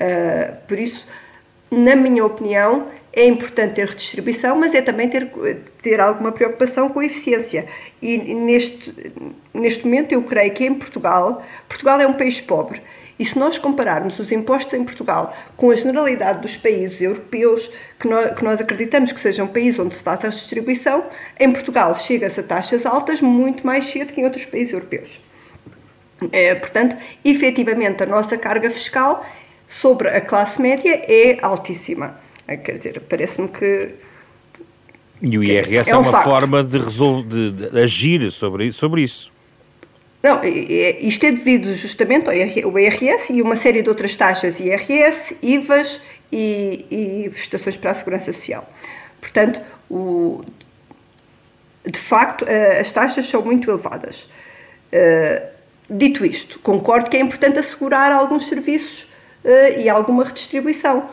Uh, 0.00 0.56
por 0.66 0.78
isso, 0.78 1.06
na 1.70 1.94
minha 1.94 2.24
opinião, 2.24 2.86
é 3.16 3.26
importante 3.26 3.76
ter 3.76 3.86
redistribuição, 3.86 4.54
mas 4.56 4.74
é 4.74 4.82
também 4.82 5.08
ter, 5.08 5.26
ter 5.82 5.98
alguma 5.98 6.30
preocupação 6.30 6.90
com 6.90 7.00
a 7.00 7.06
eficiência. 7.06 7.66
E 8.02 8.18
neste, 8.18 8.94
neste 9.54 9.84
momento 9.84 10.12
eu 10.12 10.22
creio 10.22 10.52
que 10.52 10.66
em 10.66 10.74
Portugal, 10.74 11.42
Portugal 11.66 11.98
é 11.98 12.06
um 12.06 12.12
país 12.12 12.42
pobre, 12.42 12.82
e 13.18 13.24
se 13.24 13.38
nós 13.38 13.56
compararmos 13.56 14.18
os 14.18 14.30
impostos 14.30 14.74
em 14.74 14.84
Portugal 14.84 15.34
com 15.56 15.70
a 15.70 15.74
generalidade 15.74 16.42
dos 16.42 16.54
países 16.58 17.00
europeus, 17.00 17.70
que 17.98 18.06
nós, 18.06 18.34
que 18.34 18.44
nós 18.44 18.60
acreditamos 18.60 19.10
que 19.10 19.18
seja 19.18 19.42
um 19.42 19.46
país 19.46 19.78
onde 19.78 19.96
se 19.96 20.02
faça 20.02 20.26
a 20.26 20.30
distribuição, 20.30 21.02
em 21.40 21.50
Portugal 21.50 21.94
chega-se 21.96 22.40
a 22.40 22.42
taxas 22.42 22.84
altas 22.84 23.22
muito 23.22 23.66
mais 23.66 23.86
cedo 23.86 24.12
que 24.12 24.20
em 24.20 24.24
outros 24.24 24.44
países 24.44 24.74
europeus. 24.74 25.18
É, 26.30 26.54
portanto, 26.54 26.96
efetivamente, 27.24 28.02
a 28.02 28.06
nossa 28.06 28.36
carga 28.36 28.68
fiscal 28.68 29.24
sobre 29.66 30.08
a 30.08 30.20
classe 30.20 30.60
média 30.60 31.02
é 31.08 31.38
altíssima. 31.40 32.25
É, 32.46 32.56
quer 32.56 32.78
dizer, 32.78 33.00
parece-me 33.08 33.48
que 33.48 33.90
E 35.20 35.38
o 35.38 35.42
IRS 35.42 35.90
é, 35.90 35.92
é 35.92 35.96
um 35.96 36.02
uma 36.02 36.12
facto. 36.12 36.24
forma 36.24 36.62
de, 36.62 36.78
resolver, 36.78 37.28
de, 37.28 37.50
de, 37.50 37.80
agir 37.80 38.30
sobre, 38.30 38.72
sobre 38.72 39.02
isso. 39.02 39.32
Não, 40.22 40.40
isto 40.44 41.24
é 41.24 41.30
devido 41.30 41.72
justamente 41.74 42.28
ao 42.28 42.78
IRS 42.78 43.32
e 43.32 43.42
uma 43.42 43.56
série 43.56 43.82
de 43.82 43.88
outras 43.88 44.16
taxas, 44.16 44.58
IRS, 44.58 45.36
IVAs 45.42 46.00
e, 46.32 46.84
e 46.90 47.30
prestações 47.30 47.76
para 47.76 47.92
a 47.92 47.94
Segurança 47.94 48.32
Social. 48.32 48.68
Portanto, 49.20 49.60
o, 49.88 50.44
de 51.84 52.00
facto, 52.00 52.44
as 52.80 52.90
taxas 52.90 53.26
são 53.26 53.42
muito 53.42 53.70
elevadas. 53.70 54.26
Eh, 54.90 55.42
dito 55.88 56.24
isto, 56.24 56.58
concordo 56.60 57.10
que 57.10 57.16
é 57.16 57.20
importante 57.20 57.58
assegurar 57.58 58.12
alguns 58.12 58.48
serviços 58.48 59.06
eh, 59.44 59.82
e 59.82 59.88
alguma 59.88 60.24
redistribuição. 60.24 61.08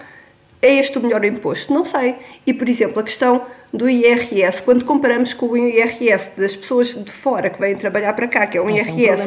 É 0.63 0.75
este 0.75 0.97
o 0.97 1.01
melhor 1.01 1.25
imposto? 1.25 1.73
Não 1.73 1.83
sei. 1.83 2.15
E, 2.47 2.53
por 2.53 2.69
exemplo, 2.69 2.97
a 2.97 3.03
questão 3.03 3.41
do 3.73 3.89
IRS, 3.89 4.61
quando 4.61 4.85
comparamos 4.85 5.33
com 5.33 5.47
o 5.47 5.57
IRS 5.57 6.31
das 6.37 6.55
pessoas 6.55 6.93
de 6.93 7.11
fora 7.11 7.49
que 7.49 7.59
vêm 7.59 7.75
trabalhar 7.75 8.13
para 8.13 8.29
cá, 8.29 8.47
que 8.47 8.57
é 8.57 8.61
um 8.61 8.69
IRS 8.69 9.23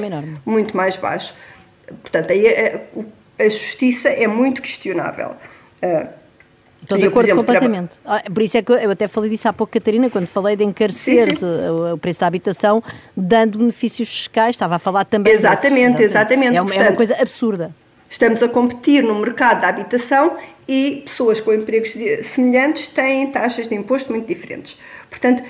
um 0.47 0.51
muito 0.51 0.75
mais 0.75 0.97
baixo, 0.97 1.35
portanto, 2.01 2.31
aí 2.31 2.47
a, 2.49 2.81
a, 3.39 3.49
justiça 3.51 4.09
é 4.09 4.27
muito 4.27 4.63
questionável. 4.63 5.33
Uh, 5.83 6.07
Estou 6.81 6.97
de 6.97 7.07
acordo 7.07 7.35
completamente. 7.35 7.99
Traba... 7.99 8.23
Por 8.33 8.43
isso 8.43 8.57
é 8.57 8.63
que 8.63 8.73
eu 8.73 8.91
até 8.91 9.07
falei 9.09 9.29
disso 9.29 9.47
há 9.49 9.53
pouco, 9.53 9.75
Catarina, 9.75 10.09
quando 10.09 10.27
falei 10.27 10.57
de 10.57 10.65
encarecer 10.65 11.31
sim, 11.31 11.39
sim. 11.39 11.47
O, 11.47 11.95
o, 11.95 11.99
preço 11.99 12.21
da 12.21 12.29
habitação, 12.29 12.83
dando 13.15 13.59
benefícios 13.59 14.09
fiscais, 14.09 14.51
estava 14.51 14.77
a 14.77 14.79
falar 14.79 15.05
também 15.05 15.35
Exatamente, 15.35 15.97
disso. 15.97 16.11
exatamente. 16.11 16.57
É 16.57 16.63
uma, 16.63 16.71
Portanto, 16.71 16.87
é 16.87 16.91
uma 16.91 16.97
coisa 16.97 17.17
absurda. 17.21 17.73
Estamos 18.09 18.43
a 18.43 18.49
competir 18.49 19.03
no 19.03 19.17
mercado 19.17 19.63
da 19.63 19.69
habitação 19.69 20.39
e 20.69 21.03
pessoas 21.05 21.41
com 21.41 21.53
empregos 21.53 21.95
semelhantes 22.25 22.89
têm 22.89 23.31
taxas 23.31 23.69
de 23.69 23.75
imposto 23.75 24.11
muito 24.11 24.27
diferentes. 24.27 24.77
Portanto, 25.09 25.43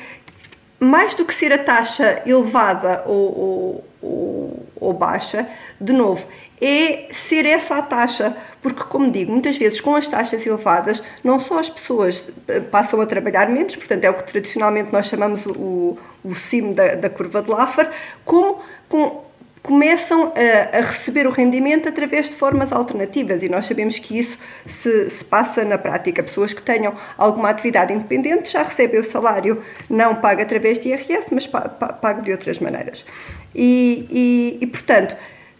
mais 0.79 1.15
do 1.15 1.25
que 1.25 1.33
ser 1.33 1.53
a 1.53 1.59
taxa 1.59 2.23
elevada 2.27 3.03
ou, 3.07 3.85
ou, 4.03 4.67
ou, 4.77 4.93
baixa, 4.93 5.49
de 5.81 5.93
novo, 5.93 6.27
é 6.61 7.09
ser 7.13 7.47
essa 7.47 7.77
a 7.77 7.83
taxa, 7.83 8.37
porque, 8.63 8.83
como 8.85 9.11
digo, 9.11 9.33
muitas 9.33 9.57
vezes 9.57 9.81
com 9.81 9.95
as 9.95 10.09
taxas 10.09 10.45
elevadas, 10.47 11.03
não 11.25 11.39
só 11.41 11.59
as 11.59 11.69
pessoas 11.69 12.25
eh, 12.49 12.61
passam 12.61 13.01
a 13.01 13.07
trabalhar 13.07 13.49
menos, 13.49 13.77
portanto, 13.77 14.05
é 14.05 14.11
o 14.11 14.15
que 14.15 14.25
tradicionalmente 14.25 14.93
nós 14.93 15.07
chamamos 15.07 15.45
o, 15.47 15.99
o 16.25 16.35
cimo 16.35 16.75
da, 16.75 16.95
da 16.95 17.11
curva 17.11 17.43
de 17.43 17.51
Laffer, 17.51 17.91
como 18.25 18.61
com 18.89 19.26
começam 19.67 20.33
a, 20.37 20.79
a, 20.79 20.81
receber 20.81 21.27
o 21.27 21.31
rendimento 21.31 21.89
através 21.89 22.29
de 22.29 22.37
formas 22.37 22.73
alternativas 22.73 23.43
e 23.43 23.49
nós 23.49 23.67
sabemos 23.67 23.99
que 23.99 24.17
isso 24.17 24.39
se, 24.65 25.11
se, 25.11 25.25
passa 25.25 25.65
na 25.65 25.77
prática. 25.77 26.23
Pessoas 26.23 26.53
que 26.53 26.63
tenham 26.63 26.95
alguma 27.19 27.51
atividade 27.51 27.93
independente 27.93 28.53
já 28.53 28.63
recebem 28.63 29.01
o 29.01 29.05
salário 29.05 29.61
não 29.91 30.15
pago 30.15 30.41
através 30.41 30.79
de 30.79 30.91
IRS, 30.91 31.35
mas 31.35 31.49
pago 31.49 32.23
de 32.23 32.31
outras 32.31 32.61
maneiras. 32.61 33.05
E, 33.53 34.07
e, 34.09 34.59
e 34.61 34.67
portanto, 34.69 35.17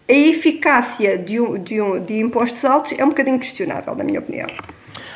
a 0.07 0.13
eficácia 0.13 1.17
de, 1.17 1.41
um, 1.41 1.57
de, 1.61 1.81
um, 1.81 2.01
de 2.01 2.17
impostos 2.17 2.63
altos 2.63 2.93
é 2.97 3.03
um 3.03 3.09
bocadinho 3.09 3.37
questionável, 3.37 3.93
na 3.93 4.05
minha 4.05 4.19
opinião. 4.19 4.47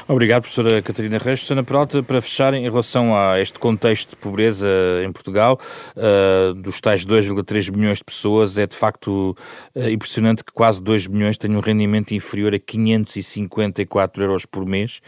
Obrigado, 0.07 0.41
professora 0.41 0.81
Catarina 0.81 1.17
Reis. 1.17 1.41
Susana 1.41 1.63
Peralta, 1.63 2.01
para 2.01 2.21
fechar, 2.21 2.53
em 2.53 2.63
relação 2.63 3.15
a 3.15 3.39
este 3.39 3.59
contexto 3.59 4.11
de 4.11 4.15
pobreza 4.15 4.67
em 5.05 5.11
Portugal, 5.11 5.59
uh, 5.95 6.53
dos 6.55 6.79
tais 6.81 7.05
2,3 7.05 7.71
milhões 7.71 7.99
de 7.99 8.03
pessoas, 8.03 8.57
é 8.57 8.65
de 8.65 8.75
facto 8.75 9.35
uh, 9.75 9.89
impressionante 9.89 10.43
que 10.43 10.51
quase 10.51 10.81
2 10.81 11.07
milhões 11.07 11.37
tenham 11.37 11.57
um 11.57 11.61
rendimento 11.61 12.13
inferior 12.13 12.53
a 12.53 12.59
554 12.59 14.23
euros 14.23 14.45
por 14.45 14.65
mês. 14.65 15.01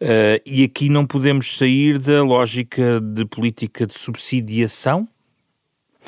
Uh, 0.00 0.40
e 0.44 0.64
aqui 0.64 0.88
não 0.88 1.06
podemos 1.06 1.56
sair 1.56 1.98
da 1.98 2.22
lógica 2.22 3.00
de 3.00 3.24
política 3.26 3.86
de 3.86 3.94
subsidiação 3.94 5.06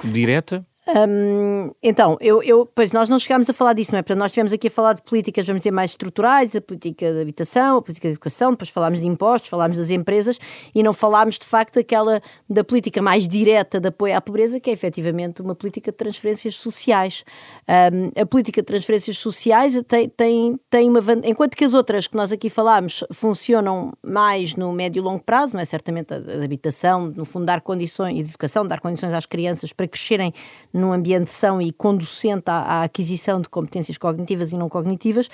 direta? 0.04 0.64
Um, 0.92 1.70
então, 1.82 2.16
eu, 2.20 2.42
eu, 2.42 2.66
pois 2.74 2.90
nós 2.90 3.08
não 3.08 3.18
chegámos 3.18 3.48
a 3.48 3.52
falar 3.52 3.74
disso, 3.74 3.92
não 3.92 4.00
é? 4.00 4.02
Portanto, 4.02 4.18
nós 4.18 4.30
estivemos 4.30 4.52
aqui 4.52 4.66
a 4.66 4.70
falar 4.70 4.94
de 4.94 5.02
políticas, 5.02 5.46
vamos 5.46 5.60
dizer, 5.60 5.70
mais 5.70 5.90
estruturais, 5.90 6.56
a 6.56 6.60
política 6.60 7.12
de 7.12 7.20
habitação, 7.20 7.78
a 7.78 7.82
política 7.82 8.08
de 8.08 8.14
educação, 8.14 8.50
depois 8.50 8.70
falámos 8.70 9.00
de 9.00 9.06
impostos, 9.06 9.50
falámos 9.50 9.76
das 9.76 9.90
empresas 9.90 10.38
e 10.74 10.82
não 10.82 10.92
falámos 10.92 11.38
de 11.38 11.46
facto 11.46 11.74
daquela 11.74 12.20
da 12.48 12.64
política 12.64 13.00
mais 13.00 13.28
direta 13.28 13.78
de 13.78 13.88
apoio 13.88 14.16
à 14.16 14.20
pobreza, 14.20 14.58
que 14.58 14.68
é 14.68 14.72
efetivamente 14.72 15.40
uma 15.42 15.54
política 15.54 15.92
de 15.92 15.96
transferências 15.96 16.56
sociais. 16.56 17.24
Um, 17.68 18.20
a 18.20 18.26
política 18.26 18.60
de 18.60 18.66
transferências 18.66 19.18
sociais 19.18 19.80
tem, 19.86 20.08
tem, 20.08 20.60
tem 20.68 20.88
uma 20.88 21.00
enquanto 21.24 21.56
que 21.56 21.64
as 21.64 21.74
outras 21.74 22.06
que 22.06 22.16
nós 22.16 22.32
aqui 22.32 22.50
falámos 22.50 23.04
funcionam 23.12 23.92
mais 24.04 24.54
no 24.54 24.72
médio 24.72 25.00
e 25.00 25.02
longo 25.02 25.22
prazo, 25.22 25.54
não 25.54 25.60
é? 25.60 25.64
Certamente 25.64 26.12
a, 26.12 26.16
a 26.16 26.44
habitação, 26.44 27.12
no 27.14 27.24
fundo, 27.24 27.46
dar 27.46 27.60
condições, 27.60 28.28
educação, 28.28 28.66
dar 28.66 28.80
condições 28.80 29.12
às 29.12 29.26
crianças 29.26 29.72
para 29.72 29.86
crescerem 29.86 30.34
num 30.80 30.92
ambiente 30.92 31.32
são 31.32 31.60
e 31.60 31.70
conducente 31.72 32.44
à, 32.46 32.56
à, 32.56 32.82
aquisição 32.84 33.40
de 33.40 33.48
competências 33.48 33.98
cognitivas 33.98 34.50
e 34.50 34.56
não 34.56 34.68
cognitivas, 34.68 35.28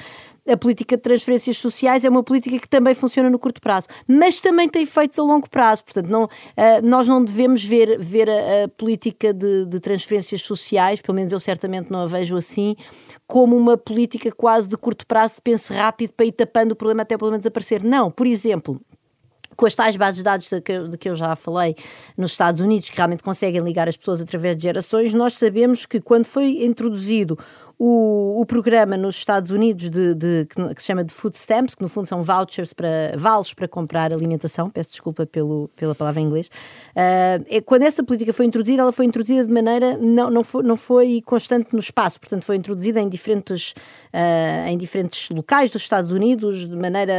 a 0.49 0.57
política 0.57 0.97
de 0.97 1.03
transferências 1.03 1.57
sociais 1.59 2.05
é 2.05 2.09
uma 2.09 2.22
política 2.22 2.59
que 2.59 2.68
também 2.68 2.94
funciona 2.94 3.28
no 3.28 3.38
curto 3.38 3.61
prazo, 3.61 3.88
mas 4.07 4.40
também 4.40 4.68
tem 4.68 4.82
efeitos 4.82 5.18
a 5.18 5.22
longo 5.22 5.49
prazo. 5.51 5.84
Portanto, 5.84 6.09
não, 6.09 6.24
uh, 6.24 6.28
nós 6.82 7.09
não 7.09 7.24
devemos 7.24 7.64
ver, 7.64 7.99
ver 7.99 8.28
a, 8.30 8.64
a 8.64 8.68
política 8.68 9.32
de, 9.32 9.66
de 9.66 9.80
transferências 9.80 10.42
sociais, 10.42 11.01
pelo 11.01 11.16
menos 11.16 11.32
eu 11.32 11.40
certamente 11.40 11.90
não 11.90 12.03
a 12.03 12.07
vejo 12.07 12.36
assim, 12.36 12.76
como 13.26 13.57
uma 13.57 13.76
política 13.76 14.30
quase 14.30 14.68
de 14.68 14.76
curto 14.76 15.07
prazo, 15.07 15.42
pense 15.42 15.72
rápido 15.72 16.12
para 16.12 16.26
ir 16.26 16.32
tapando 16.32 16.72
o 16.72 16.76
problema 16.76 17.03
até 17.03 17.16
o 17.16 17.18
problema 17.18 17.38
desaparecer. 17.38 17.82
Não, 17.82 18.11
por 18.11 18.26
exemplo, 18.26 18.80
com 19.57 19.66
as 19.66 19.74
tais 19.74 19.96
bases 19.96 20.18
de 20.18 20.22
dados 20.22 20.48
de 20.48 20.61
que, 20.61 20.78
de 20.88 20.98
que, 20.98 21.09
eu 21.09 21.16
já 21.16 21.34
falei 21.34 21.74
nos 22.16 22.32
Estados 22.32 22.61
Unidos, 22.61 22.90
que 22.90 22.96
realmente 22.96 23.22
conseguem 23.22 23.62
ligar 23.62 23.88
as 23.88 23.96
pessoas 23.96 24.20
através 24.20 24.57
de 24.57 24.64
gerações, 24.64 25.14
nós 25.14 25.34
sabemos 25.34 25.86
que 25.86 26.00
quando 26.00 26.26
foi 26.26 26.64
introduzido 26.64 27.38
o, 27.78 28.40
o 28.40 28.46
programa 28.46 28.96
nos 28.96 29.16
Estados 29.16 29.50
Unidos 29.50 29.90
de, 29.90 30.14
de, 30.14 30.46
que, 30.46 30.74
que, 30.74 30.80
se 30.80 30.86
chama 30.86 31.04
de 31.04 31.12
Food 31.12 31.36
Stamps, 31.36 31.74
que 31.74 31.82
no 31.82 31.88
fundo 31.88 32.06
são 32.06 32.22
vouchers 32.22 32.72
para 32.72 33.12
vales 33.16 33.52
para 33.52 33.68
comprar 33.68 34.12
alimentação, 34.12 34.70
peço 34.70 34.90
desculpa 34.90 35.26
pelo, 35.26 35.68
pela 35.76 35.94
palavra 35.94 36.20
em 36.20 36.24
inglês, 36.24 36.46
uh, 36.46 37.44
é, 37.48 37.60
quando 37.60 37.82
essa 37.82 38.02
política 38.02 38.32
foi 38.32 38.46
introduzida, 38.46 38.80
ela 38.80 38.92
foi 38.92 39.04
introduzida 39.04 39.44
de 39.44 39.52
maneira, 39.52 39.98
não, 39.98 40.30
não, 40.30 40.42
foi, 40.42 40.62
não 40.62 40.76
foi 40.76 41.20
constante 41.26 41.74
no 41.74 41.78
espaço, 41.78 42.18
portanto 42.18 42.44
foi 42.44 42.56
introduzida 42.56 43.00
em 43.00 43.08
diferentes, 43.08 43.72
uh, 44.14 44.68
em 44.68 44.78
diferentes 44.78 45.28
locais 45.28 45.70
dos 45.70 45.82
Estados 45.82 46.10
Unidos, 46.10 46.66
de 46.66 46.76
maneira, 46.76 47.12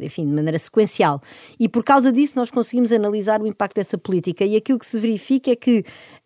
enfim, 0.00 0.26
de 0.26 0.32
maneira 0.32 0.58
sequencial. 0.58 1.22
E 1.60 1.68
por 1.68 1.84
causa 1.84 2.10
disso 2.10 2.36
nós 2.36 2.50
conseguimos 2.50 2.90
analisar 2.90 3.40
o 3.40 3.46
impacto 3.46 3.76
dessa 3.76 3.96
política 3.96 4.44
e 4.44 4.56
aquilo 4.56 4.80
que 4.80 4.86
se 4.86 4.98
verifica 4.98 5.52
é 5.52 5.56
que 5.56 5.84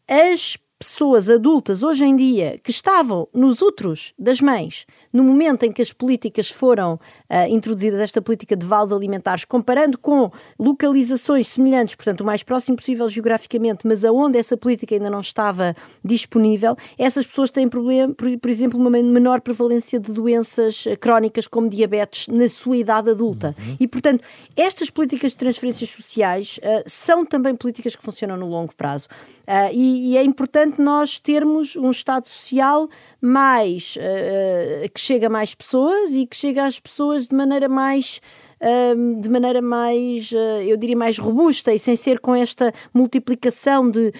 as 0.09 0.57
pessoas 0.79 1.31
adultas 1.31 1.83
hoje 1.83 2.05
em 2.05 2.15
dia 2.15 2.59
que 2.63 2.71
estavam 2.71 3.27
nos 3.33 3.63
outros 3.63 4.13
das 4.19 4.41
mães, 4.41 4.87
no 5.13 5.25
momento 5.25 5.65
em 5.65 5.73
que 5.73 5.81
as 5.81 5.93
políticas 5.93 6.51
foram 6.51 6.95
uh, 6.95 7.49
introduzidas, 7.49 7.99
esta 8.01 8.21
política 8.21 8.55
de 8.55 8.67
vales 8.67 8.93
alimentares, 8.93 9.45
comparando 9.45 9.97
com 9.97 10.31
localizações 10.59 11.49
semelhantes, 11.49 11.95
portanto, 11.95 12.21
o 12.21 12.25
mais 12.25 12.43
próximo 12.43 12.77
possível 12.77 13.09
geograficamente, 13.09 13.87
mas 13.87 14.05
aonde 14.05 14.39
essa 14.39 14.57
política 14.57 14.95
ainda 14.95 15.09
não 15.09 15.21
estava 15.21 15.75
disponível, 16.05 16.77
essas 16.99 17.27
pessoas 17.27 17.51
têm 17.51 17.69
problema, 17.69 18.13
por, 18.13 18.39
por 18.39 18.51
exemplo, 18.51 18.79
uma 18.79 18.91
menor 18.91 19.41
prevalência 19.41 19.99
de 19.99 20.13
doenças 20.13 20.85
eh, 20.87 20.97
crónicas 20.97 21.47
como 21.47 21.69
diabetes 21.69 22.29
na 22.29 22.49
sua 22.49 22.77
idade 22.77 23.11
adulta. 23.11 23.55
Uhum. 23.59 23.77
E, 23.81 23.89
portanto, 23.89 24.27
estas 24.55 24.91
políticas 24.91 25.33
de 25.33 25.39
transferências 25.39 25.89
sociais 25.91 26.59
uh, 26.59 26.83
são 26.87 27.25
também 27.25 27.55
políticas 27.55 27.97
que 27.97 28.03
funcionam 28.03 28.37
no 28.37 28.47
longo 28.47 28.75
prazo. 28.75 29.09
Uh, 29.43 29.73
e, 29.73 30.13
e 30.13 30.17
é 30.17 30.23
importante 30.25 30.66
importante 30.67 30.81
nós 30.81 31.19
termos 31.19 31.77
um 31.77 31.91
Estado 31.91 32.27
social 32.27 32.89
mais 33.21 33.97
uh, 33.97 34.91
que 34.93 35.01
chega 35.01 35.29
a 35.29 35.31
mais 35.31 35.55
pessoas 35.55 36.15
e 36.15 36.27
que 36.27 36.37
chega 36.37 36.67
às 36.67 36.79
pessoas 36.79 37.29
de 37.29 37.35
maneira 37.35 37.69
mais 37.69 38.21
uh, 38.61 39.21
de 39.21 39.29
maneira 39.29 39.63
mais, 39.63 40.31
uh, 40.33 40.63
eu 40.67 40.77
diria, 40.77 40.97
mais 40.97 41.19
robusta 41.19 41.73
e 41.73 41.79
sem 41.79 41.97
ser 41.97 42.21
com 42.21 42.35
esta 42.35 42.73
multiplicação 42.93 43.91
de 43.91 44.13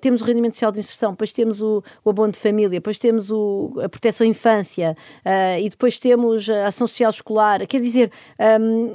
temos 0.00 0.22
o 0.22 0.24
rendimento 0.24 0.54
social 0.54 0.72
de 0.72 0.80
inserção, 0.80 1.10
depois 1.12 1.32
temos 1.32 1.62
o, 1.62 1.82
o 2.04 2.10
abono 2.10 2.32
de 2.32 2.38
família, 2.38 2.70
depois 2.70 2.98
temos 2.98 3.30
o, 3.30 3.72
a 3.82 3.88
proteção 3.88 4.26
à 4.26 4.30
infância 4.30 4.96
e 5.60 5.68
depois 5.68 5.98
temos 5.98 6.48
a 6.48 6.68
ação 6.68 6.86
social 6.86 7.10
escolar, 7.10 7.66
quer 7.66 7.80
dizer, 7.80 8.10
um, 8.60 8.90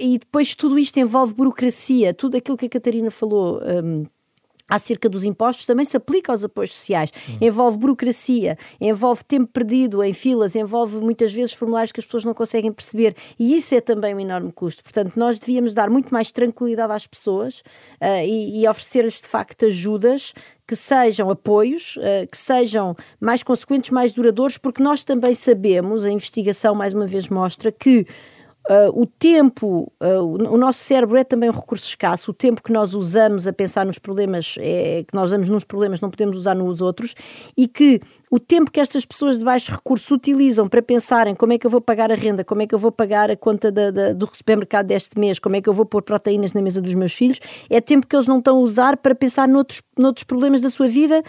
e 0.00 0.18
depois 0.18 0.54
tudo 0.54 0.78
isto 0.78 0.98
envolve 0.98 1.34
burocracia, 1.34 2.14
tudo 2.14 2.36
aquilo 2.36 2.56
que 2.56 2.66
a 2.66 2.70
Catarina 2.70 3.10
falou. 3.10 3.60
Um, 3.62 4.06
acerca 4.74 5.08
dos 5.08 5.24
impostos 5.24 5.66
também 5.66 5.84
se 5.84 5.96
aplica 5.96 6.32
aos 6.32 6.42
apoios 6.44 6.72
sociais. 6.72 7.10
Hum. 7.28 7.38
Envolve 7.40 7.78
burocracia, 7.78 8.56
envolve 8.80 9.22
tempo 9.24 9.46
perdido 9.52 10.02
em 10.02 10.14
filas, 10.14 10.56
envolve 10.56 10.98
muitas 11.00 11.32
vezes 11.32 11.52
formulários 11.52 11.92
que 11.92 12.00
as 12.00 12.06
pessoas 12.06 12.24
não 12.24 12.32
conseguem 12.32 12.72
perceber 12.72 13.14
e 13.38 13.54
isso 13.54 13.74
é 13.74 13.80
também 13.80 14.14
um 14.14 14.20
enorme 14.20 14.50
custo. 14.50 14.82
Portanto, 14.82 15.16
nós 15.16 15.38
devíamos 15.38 15.74
dar 15.74 15.90
muito 15.90 16.12
mais 16.12 16.30
tranquilidade 16.30 16.92
às 16.92 17.06
pessoas 17.06 17.60
uh, 18.00 18.24
e, 18.24 18.62
e 18.62 18.68
oferecer-lhes 18.68 19.20
de 19.20 19.26
facto 19.26 19.66
ajudas 19.66 20.32
que 20.66 20.76
sejam 20.76 21.28
apoios, 21.28 21.96
uh, 21.98 22.26
que 22.30 22.38
sejam 22.38 22.96
mais 23.20 23.42
consequentes, 23.42 23.90
mais 23.90 24.12
duradouros, 24.12 24.56
porque 24.56 24.82
nós 24.82 25.04
também 25.04 25.34
sabemos, 25.34 26.04
a 26.04 26.10
investigação 26.10 26.74
mais 26.74 26.94
uma 26.94 27.06
vez 27.06 27.28
mostra 27.28 27.70
que 27.70 28.06
Uh, 28.70 29.02
o 29.02 29.06
tempo, 29.06 29.92
uh, 30.00 30.54
o 30.54 30.56
nosso 30.56 30.78
cérebro 30.84 31.16
é 31.16 31.24
também 31.24 31.50
um 31.50 31.52
recurso 31.52 31.88
escasso, 31.88 32.30
o 32.30 32.34
tempo 32.34 32.62
que 32.62 32.72
nós 32.72 32.94
usamos 32.94 33.44
a 33.48 33.52
pensar 33.52 33.84
nos 33.84 33.98
problemas, 33.98 34.54
é, 34.58 35.02
que 35.02 35.12
nós 35.12 35.26
usamos 35.26 35.48
nos 35.48 35.64
problemas, 35.64 36.00
não 36.00 36.08
podemos 36.08 36.36
usar 36.36 36.54
nos 36.54 36.80
outros, 36.80 37.12
e 37.56 37.66
que 37.66 38.00
o 38.30 38.38
tempo 38.38 38.70
que 38.70 38.78
estas 38.78 39.04
pessoas 39.04 39.36
de 39.36 39.44
baixo 39.44 39.72
recurso 39.72 40.14
utilizam 40.14 40.68
para 40.68 40.80
pensarem 40.80 41.34
como 41.34 41.52
é 41.52 41.58
que 41.58 41.66
eu 41.66 41.70
vou 41.70 41.80
pagar 41.80 42.12
a 42.12 42.14
renda, 42.14 42.44
como 42.44 42.62
é 42.62 42.66
que 42.66 42.74
eu 42.74 42.78
vou 42.78 42.92
pagar 42.92 43.32
a 43.32 43.36
conta 43.36 43.72
da, 43.72 43.90
da, 43.90 44.12
do 44.12 44.28
supermercado 44.28 44.86
deste 44.86 45.18
mês, 45.18 45.40
como 45.40 45.56
é 45.56 45.60
que 45.60 45.68
eu 45.68 45.72
vou 45.72 45.84
pôr 45.84 46.00
proteínas 46.00 46.52
na 46.52 46.62
mesa 46.62 46.80
dos 46.80 46.94
meus 46.94 47.14
filhos, 47.14 47.40
é 47.68 47.80
tempo 47.80 48.06
que 48.06 48.14
eles 48.14 48.28
não 48.28 48.38
estão 48.38 48.58
a 48.58 48.60
usar 48.60 48.96
para 48.96 49.14
pensar 49.14 49.48
noutros, 49.48 49.82
noutros 49.98 50.22
problemas 50.22 50.60
da 50.60 50.70
sua 50.70 50.86
vida 50.86 51.20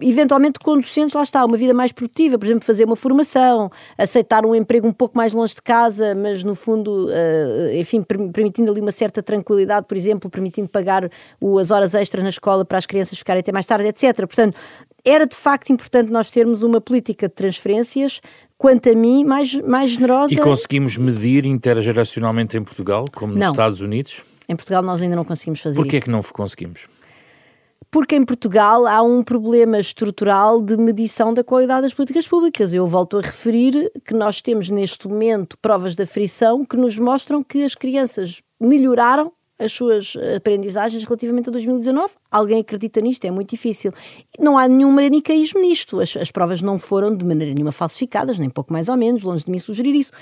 eventualmente 0.00 0.58
conducentes, 0.58 1.14
lá 1.14 1.22
está, 1.22 1.44
uma 1.44 1.56
vida 1.56 1.72
mais 1.72 1.92
produtiva, 1.92 2.38
por 2.38 2.46
exemplo, 2.46 2.64
fazer 2.64 2.84
uma 2.84 2.96
formação, 2.96 3.70
aceitar 3.96 4.44
um 4.44 4.54
emprego 4.54 4.88
um 4.88 4.92
pouco 4.92 5.16
mais 5.16 5.32
longe 5.32 5.54
de 5.54 5.62
casa, 5.62 6.14
mas 6.14 6.42
no 6.42 6.54
fundo, 6.54 7.06
uh, 7.06 7.76
enfim, 7.76 8.02
permitindo 8.02 8.70
ali 8.70 8.80
uma 8.80 8.92
certa 8.92 9.22
tranquilidade, 9.22 9.86
por 9.86 9.96
exemplo, 9.96 10.28
permitindo 10.28 10.68
pagar 10.68 11.08
as 11.60 11.70
horas 11.70 11.94
extras 11.94 12.22
na 12.22 12.30
escola 12.30 12.64
para 12.64 12.78
as 12.78 12.86
crianças 12.86 13.18
ficarem 13.18 13.40
até 13.40 13.52
mais 13.52 13.66
tarde, 13.66 13.86
etc. 13.86 14.16
Portanto, 14.16 14.58
era 15.04 15.26
de 15.26 15.36
facto 15.36 15.70
importante 15.70 16.10
nós 16.10 16.30
termos 16.30 16.62
uma 16.62 16.80
política 16.80 17.28
de 17.28 17.34
transferências, 17.34 18.20
quanto 18.58 18.88
a 18.88 18.94
mim, 18.94 19.24
mais, 19.24 19.54
mais 19.54 19.92
generosa. 19.92 20.32
E 20.32 20.38
conseguimos 20.38 20.96
medir 20.96 21.46
intergeracionalmente 21.46 22.56
em 22.56 22.64
Portugal, 22.64 23.04
como 23.14 23.32
nos 23.32 23.40
não. 23.40 23.50
Estados 23.50 23.80
Unidos? 23.80 24.22
Em 24.48 24.56
Portugal 24.56 24.82
nós 24.82 25.00
ainda 25.02 25.16
não 25.16 25.24
conseguimos 25.24 25.60
fazer 25.60 25.76
Porquê 25.76 25.96
isso. 25.96 26.04
Porquê 26.06 26.10
é 26.10 26.14
que 26.14 26.24
não 26.24 26.32
conseguimos? 26.32 26.86
Porque 27.90 28.16
em 28.16 28.24
Portugal 28.24 28.86
há 28.86 29.00
um 29.02 29.22
problema 29.22 29.78
estrutural 29.78 30.60
de 30.60 30.76
medição 30.76 31.32
da 31.32 31.44
qualidade 31.44 31.82
das 31.82 31.94
políticas 31.94 32.26
públicas. 32.26 32.74
Eu 32.74 32.86
volto 32.86 33.18
a 33.18 33.20
referir 33.20 33.90
que 34.04 34.12
nós 34.12 34.42
temos 34.42 34.68
neste 34.68 35.06
momento 35.06 35.56
provas 35.58 35.94
da 35.94 36.04
frição 36.04 36.64
que 36.64 36.76
nos 36.76 36.98
mostram 36.98 37.42
que 37.42 37.62
as 37.62 37.76
crianças 37.76 38.42
melhoraram 38.60 39.32
as 39.58 39.72
suas 39.72 40.16
aprendizagens 40.36 41.04
relativamente 41.04 41.48
a 41.48 41.52
2019. 41.52 42.14
Alguém 42.36 42.60
acredita 42.60 43.00
nisto? 43.00 43.24
É 43.24 43.30
muito 43.30 43.50
difícil. 43.50 43.92
Não 44.38 44.58
há 44.58 44.66
nenhum 44.66 44.90
manicaísmo 44.90 45.60
nisto. 45.60 46.00
As, 46.00 46.16
as 46.16 46.30
provas 46.30 46.60
não 46.60 46.78
foram 46.78 47.16
de 47.16 47.24
maneira 47.24 47.54
nenhuma 47.54 47.72
falsificadas, 47.72 48.38
nem 48.38 48.50
pouco 48.50 48.72
mais 48.72 48.88
ou 48.88 48.96
menos, 48.96 49.22
longe 49.22 49.44
de 49.44 49.50
mim 49.50 49.58
sugerir 49.58 49.94
isso. 49.94 50.12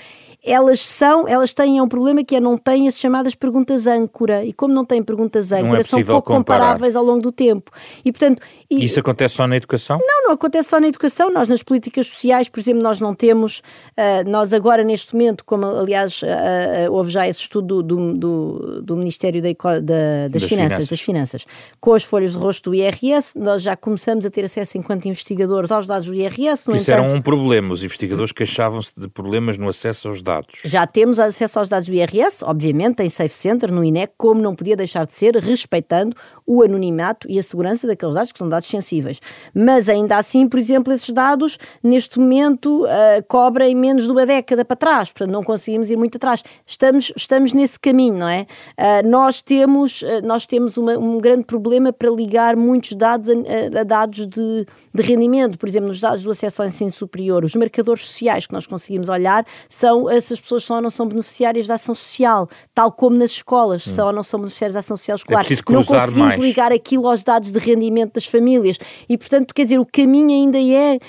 Elas 0.45 0.81
são, 0.81 1.27
elas 1.27 1.53
têm 1.53 1.81
um 1.81 1.87
problema 1.87 2.23
que 2.23 2.35
é 2.35 2.39
não 2.39 2.57
têm 2.57 2.87
as 2.87 2.99
chamadas 2.99 3.33
perguntas 3.33 3.87
âncora. 3.87 4.45
E 4.45 4.53
como 4.53 4.73
não 4.73 4.85
têm 4.85 5.01
perguntas 5.01 5.51
é 5.51 5.61
âncora, 5.61 5.79
é 5.79 5.83
são 5.83 6.03
pouco 6.03 6.33
comparar. 6.33 6.59
comparáveis 6.59 6.95
ao 6.95 7.03
longo 7.03 7.21
do 7.21 7.31
tempo. 7.31 7.71
E 8.03 8.11
portanto. 8.11 8.41
E, 8.69 8.83
isso 8.83 8.99
acontece 8.99 9.35
só 9.35 9.47
na 9.47 9.57
educação? 9.57 9.97
Não, 10.01 10.25
não 10.25 10.31
acontece 10.33 10.69
só 10.69 10.79
na 10.79 10.87
educação. 10.87 11.31
Nós 11.31 11.47
nas 11.47 11.63
políticas 11.63 12.07
sociais, 12.07 12.49
por 12.49 12.59
exemplo, 12.59 12.81
nós 12.83 12.99
não 12.99 13.15
temos, 13.15 13.59
uh, 13.97 14.29
nós 14.29 14.53
agora 14.53 14.83
neste 14.83 15.13
momento, 15.13 15.43
como 15.45 15.65
aliás 15.65 16.21
uh, 16.21 16.25
uh, 16.25 16.93
houve 16.93 17.11
já 17.11 17.27
esse 17.27 17.41
estudo 17.41 17.81
do, 17.81 18.13
do, 18.13 18.81
do 18.81 18.97
Ministério 18.97 19.23
Ministério 19.23 19.41
da, 19.41 19.49
da, 19.51 19.79
das, 19.79 20.31
das 20.31 20.43
finanças, 20.43 20.49
finanças, 20.49 20.87
das 20.87 21.01
Finanças, 21.01 21.45
com 21.79 21.91
as 22.03 22.05
folhas 22.05 22.33
de 22.33 22.37
rosto 22.37 22.69
do 22.69 22.75
IRS, 22.75 23.37
nós 23.39 23.61
já 23.61 23.75
começamos 23.75 24.25
a 24.25 24.29
ter 24.29 24.43
acesso, 24.43 24.77
enquanto 24.77 25.05
investigadores, 25.05 25.71
aos 25.71 25.87
dados 25.87 26.07
do 26.07 26.13
IRS. 26.13 26.67
No 26.67 26.75
Isso 26.75 26.91
entanto, 26.91 27.05
era 27.05 27.15
um 27.15 27.21
problema, 27.21 27.73
os 27.73 27.81
investigadores 27.81 28.31
queixavam-se 28.31 28.91
de 28.97 29.07
problemas 29.07 29.57
no 29.57 29.69
acesso 29.69 30.09
aos 30.09 30.21
dados. 30.21 30.59
Já 30.65 30.85
temos 30.85 31.17
acesso 31.17 31.59
aos 31.59 31.69
dados 31.69 31.87
do 31.87 31.95
IRS, 31.95 32.43
obviamente, 32.43 33.01
em 33.01 33.09
Safe 33.09 33.33
Center, 33.33 33.71
no 33.71 33.83
INEC, 33.83 34.13
como 34.17 34.41
não 34.41 34.53
podia 34.53 34.75
deixar 34.75 35.05
de 35.05 35.13
ser, 35.13 35.35
respeitando 35.35 36.15
o 36.45 36.61
anonimato 36.61 37.27
e 37.29 37.39
a 37.39 37.43
segurança 37.43 37.87
daqueles 37.87 38.13
dados, 38.13 38.31
que 38.31 38.37
são 38.37 38.49
dados 38.49 38.67
sensíveis. 38.67 39.19
Mas 39.53 39.87
ainda 39.87 40.17
assim, 40.17 40.47
por 40.47 40.59
exemplo, 40.59 40.91
esses 40.93 41.09
dados, 41.09 41.57
neste 41.81 42.19
momento, 42.19 42.83
uh, 42.83 43.23
cobrem 43.27 43.73
menos 43.75 44.05
de 44.05 44.11
uma 44.11 44.25
década 44.25 44.65
para 44.65 44.75
trás, 44.75 45.11
portanto 45.11 45.31
não 45.31 45.43
conseguimos 45.43 45.89
ir 45.89 45.95
muito 45.95 46.17
atrás. 46.17 46.43
Estamos, 46.65 47.13
estamos 47.15 47.53
nesse 47.53 47.79
caminho, 47.79 48.17
não 48.17 48.27
é? 48.27 48.45
Uh, 48.77 49.07
nós 49.07 49.41
temos, 49.41 50.03
eh, 50.03 50.21
nós 50.21 50.45
temos 50.45 50.77
uma, 50.77 50.97
um 50.97 51.19
grande 51.19 51.45
problema 51.45 51.92
para 51.93 52.09
ligar 52.09 52.55
muitos 52.55 52.93
dados 52.93 53.29
a, 53.29 53.79
a, 53.79 53.83
dados 53.83 54.27
de, 54.27 54.65
de 54.93 55.03
rendimento. 55.03 55.57
Por 55.57 55.69
exemplo, 55.69 55.87
nos 55.89 55.99
dados 55.99 56.23
do 56.23 56.31
acesso 56.31 56.61
ao 56.61 56.67
ensino 56.67 56.91
superior, 56.91 57.43
os 57.43 57.55
marcadores 57.55 58.05
sociais 58.05 58.47
que 58.47 58.53
nós 58.53 58.67
conseguimos 58.67 59.09
olhar 59.09 59.45
são 59.69 60.07
se 60.21 60.33
as 60.33 60.41
pessoas 60.41 60.63
são 60.63 60.77
ou 60.77 60.81
não 60.81 60.89
são 60.89 61.07
beneficiárias 61.07 61.67
da 61.67 61.75
ação 61.75 61.95
social, 61.95 62.49
tal 62.73 62.91
como 62.91 63.15
nas 63.17 63.31
escolas, 63.31 63.85
hum. 63.87 63.91
são 63.91 64.07
ou 64.07 64.13
não 64.13 64.23
são 64.23 64.39
beneficiárias 64.39 64.73
da 64.73 64.79
ação 64.79 64.97
social 64.97 65.15
escolar. 65.15 65.45
É 65.45 65.71
não 65.71 65.83
conseguimos 65.83 66.13
mais. 66.13 66.37
ligar 66.37 66.71
aquilo 66.71 67.07
aos 67.07 67.23
dados 67.23 67.51
de 67.51 67.59
rendimento 67.59 68.13
das 68.13 68.25
famílias. 68.25 68.77
E, 69.07 69.17
portanto, 69.17 69.53
quer 69.53 69.63
dizer, 69.65 69.79
o 69.79 69.85
caminho 69.85 70.29
ainda 70.29 70.57
é 70.59 70.99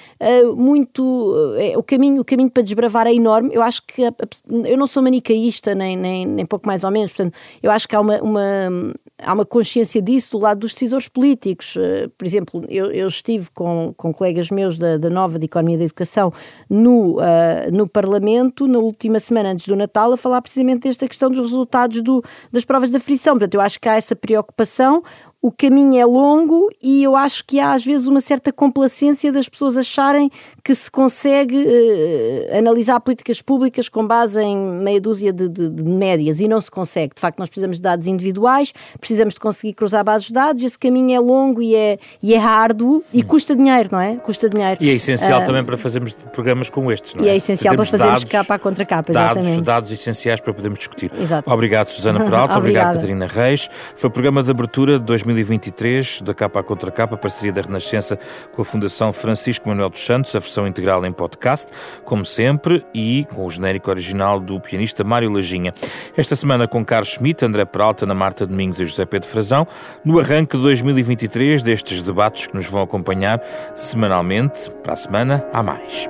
uh, 0.42 0.56
muito. 0.56 1.02
Uh, 1.02 1.78
o, 1.78 1.82
caminho, 1.82 2.20
o 2.20 2.24
caminho 2.24 2.50
para 2.50 2.62
desbravar 2.62 3.06
é 3.06 3.14
enorme. 3.14 3.50
Eu 3.52 3.62
acho 3.62 3.82
que. 3.86 4.02
eu 4.02 4.76
não 4.76 4.86
sou 4.86 5.02
manicaísta, 5.02 5.74
nem, 5.74 5.96
nem, 5.96 6.26
nem 6.26 6.46
pouco 6.46 6.66
mais 6.66 6.84
ou 6.84 6.90
menos. 6.90 7.12
Portanto, 7.12 7.34
eu 7.62 7.70
acho 7.70 7.88
que 7.88 7.96
há 7.96 8.00
uma, 8.00 8.20
uma, 8.20 8.92
há 9.22 9.32
uma 9.32 9.44
consciência 9.44 10.02
disso 10.02 10.32
do 10.32 10.38
lado 10.38 10.60
dos 10.60 10.72
decisores 10.72 11.08
políticos. 11.08 11.76
Eh, 11.78 12.08
por 12.16 12.26
exemplo, 12.26 12.64
eu, 12.68 12.90
eu 12.90 13.06
estive 13.08 13.48
com, 13.54 13.94
com 13.96 14.12
colegas 14.12 14.50
meus 14.50 14.76
da, 14.78 14.96
da 14.96 15.08
Nova 15.08 15.38
de 15.38 15.44
Economia 15.44 15.78
da 15.78 15.84
Educação 15.84 16.32
no, 16.68 17.18
uh, 17.18 17.22
no 17.72 17.88
Parlamento, 17.88 18.66
na 18.66 18.78
última 18.78 19.20
semana 19.20 19.50
antes 19.50 19.66
do 19.66 19.76
Natal, 19.76 20.12
a 20.12 20.16
falar 20.16 20.42
precisamente 20.42 20.80
desta 20.80 21.06
questão 21.06 21.30
dos 21.30 21.40
resultados 21.40 22.02
do, 22.02 22.22
das 22.50 22.64
provas 22.64 22.90
da 22.90 22.98
frição. 22.98 23.34
Portanto, 23.34 23.54
eu 23.54 23.60
acho 23.60 23.78
que 23.80 23.88
há 23.88 23.94
essa 23.94 24.16
preocupação 24.16 25.02
o 25.44 25.52
caminho 25.52 26.00
é 26.00 26.06
longo 26.06 26.70
e 26.82 27.02
eu 27.02 27.14
acho 27.14 27.44
que 27.44 27.60
há 27.60 27.74
às 27.74 27.84
vezes 27.84 28.06
uma 28.06 28.22
certa 28.22 28.50
complacência 28.50 29.30
das 29.30 29.46
pessoas 29.46 29.76
acharem 29.76 30.30
que 30.64 30.74
se 30.74 30.90
consegue 30.90 31.54
uh, 31.54 32.58
analisar 32.58 32.98
políticas 32.98 33.42
públicas 33.42 33.86
com 33.90 34.06
base 34.06 34.40
em 34.40 34.56
meia 34.56 34.98
dúzia 34.98 35.34
de, 35.34 35.46
de, 35.46 35.68
de, 35.68 35.82
médias 35.82 36.40
e 36.40 36.48
não 36.48 36.58
se 36.62 36.70
consegue. 36.70 37.14
De 37.14 37.20
facto, 37.20 37.38
nós 37.38 37.50
precisamos 37.50 37.76
de 37.76 37.82
dados 37.82 38.06
individuais, 38.06 38.72
precisamos 38.98 39.34
de 39.34 39.40
conseguir 39.40 39.74
cruzar 39.74 40.02
bases 40.02 40.28
de 40.28 40.32
dados, 40.32 40.64
esse 40.64 40.78
caminho 40.78 41.14
é 41.14 41.20
longo 41.20 41.60
e 41.60 41.74
é, 41.74 41.98
e 42.22 42.32
é 42.32 42.38
árduo 42.38 43.04
e 43.12 43.22
custa 43.22 43.54
dinheiro, 43.54 43.90
não 43.92 44.00
é? 44.00 44.16
Custa 44.16 44.48
dinheiro. 44.48 44.82
E 44.82 44.88
é 44.88 44.94
essencial 44.94 45.42
uh, 45.42 45.44
também 45.44 45.62
para 45.62 45.76
fazermos 45.76 46.14
programas 46.32 46.70
como 46.70 46.90
estes, 46.90 47.12
não 47.12 47.22
é? 47.22 47.26
E 47.26 47.28
é 47.28 47.36
essencial 47.36 47.74
para 47.74 47.84
fazermos 47.84 48.20
dados, 48.22 48.32
capa 48.32 48.58
contra 48.58 48.86
capa, 48.86 49.12
exatamente. 49.12 49.48
Dados, 49.56 49.66
dados 49.66 49.90
essenciais 49.90 50.40
para 50.40 50.54
podermos 50.54 50.78
discutir. 50.78 51.10
Exato. 51.20 51.52
Obrigado, 51.52 51.88
Susana 51.88 52.20
Peralta, 52.24 52.56
obrigado, 52.56 52.94
Catarina 52.94 53.26
Reis. 53.26 53.68
Foi 53.94 54.08
o 54.08 54.10
programa 54.10 54.42
de 54.42 54.50
abertura 54.50 54.98
de 54.98 55.04
2020 55.04 55.33
2023, 55.34 56.22
da 56.22 56.32
capa 56.32 56.60
à 56.60 56.62
contra 56.62 56.90
capa, 56.90 57.16
parceria 57.16 57.52
da 57.52 57.60
Renascença 57.60 58.18
com 58.52 58.62
a 58.62 58.64
Fundação 58.64 59.12
Francisco 59.12 59.68
Manuel 59.68 59.90
dos 59.90 60.04
Santos, 60.04 60.34
a 60.34 60.38
versão 60.38 60.66
integral 60.66 61.04
em 61.04 61.12
podcast, 61.12 61.72
como 62.04 62.24
sempre, 62.24 62.84
e 62.94 63.26
com 63.34 63.44
o 63.44 63.50
genérico 63.50 63.90
original 63.90 64.40
do 64.40 64.60
pianista 64.60 65.04
Mário 65.04 65.30
Lajinha. 65.30 65.74
Esta 66.16 66.36
semana 66.36 66.68
com 66.68 66.84
Carlos 66.84 67.10
Schmidt, 67.10 67.44
André 67.44 67.64
Peralta, 67.64 68.04
Ana 68.04 68.14
Marta 68.14 68.46
Domingos 68.46 68.80
e 68.80 68.86
José 68.86 69.04
Pedro 69.04 69.28
Frazão, 69.28 69.66
no 70.04 70.18
arranque 70.18 70.56
de 70.56 70.62
2023 70.62 71.62
destes 71.62 72.02
debates 72.02 72.46
que 72.46 72.54
nos 72.54 72.66
vão 72.66 72.82
acompanhar 72.82 73.40
semanalmente. 73.74 74.70
Para 74.82 74.92
a 74.92 74.96
semana, 74.96 75.44
há 75.52 75.62
mais. 75.62 76.08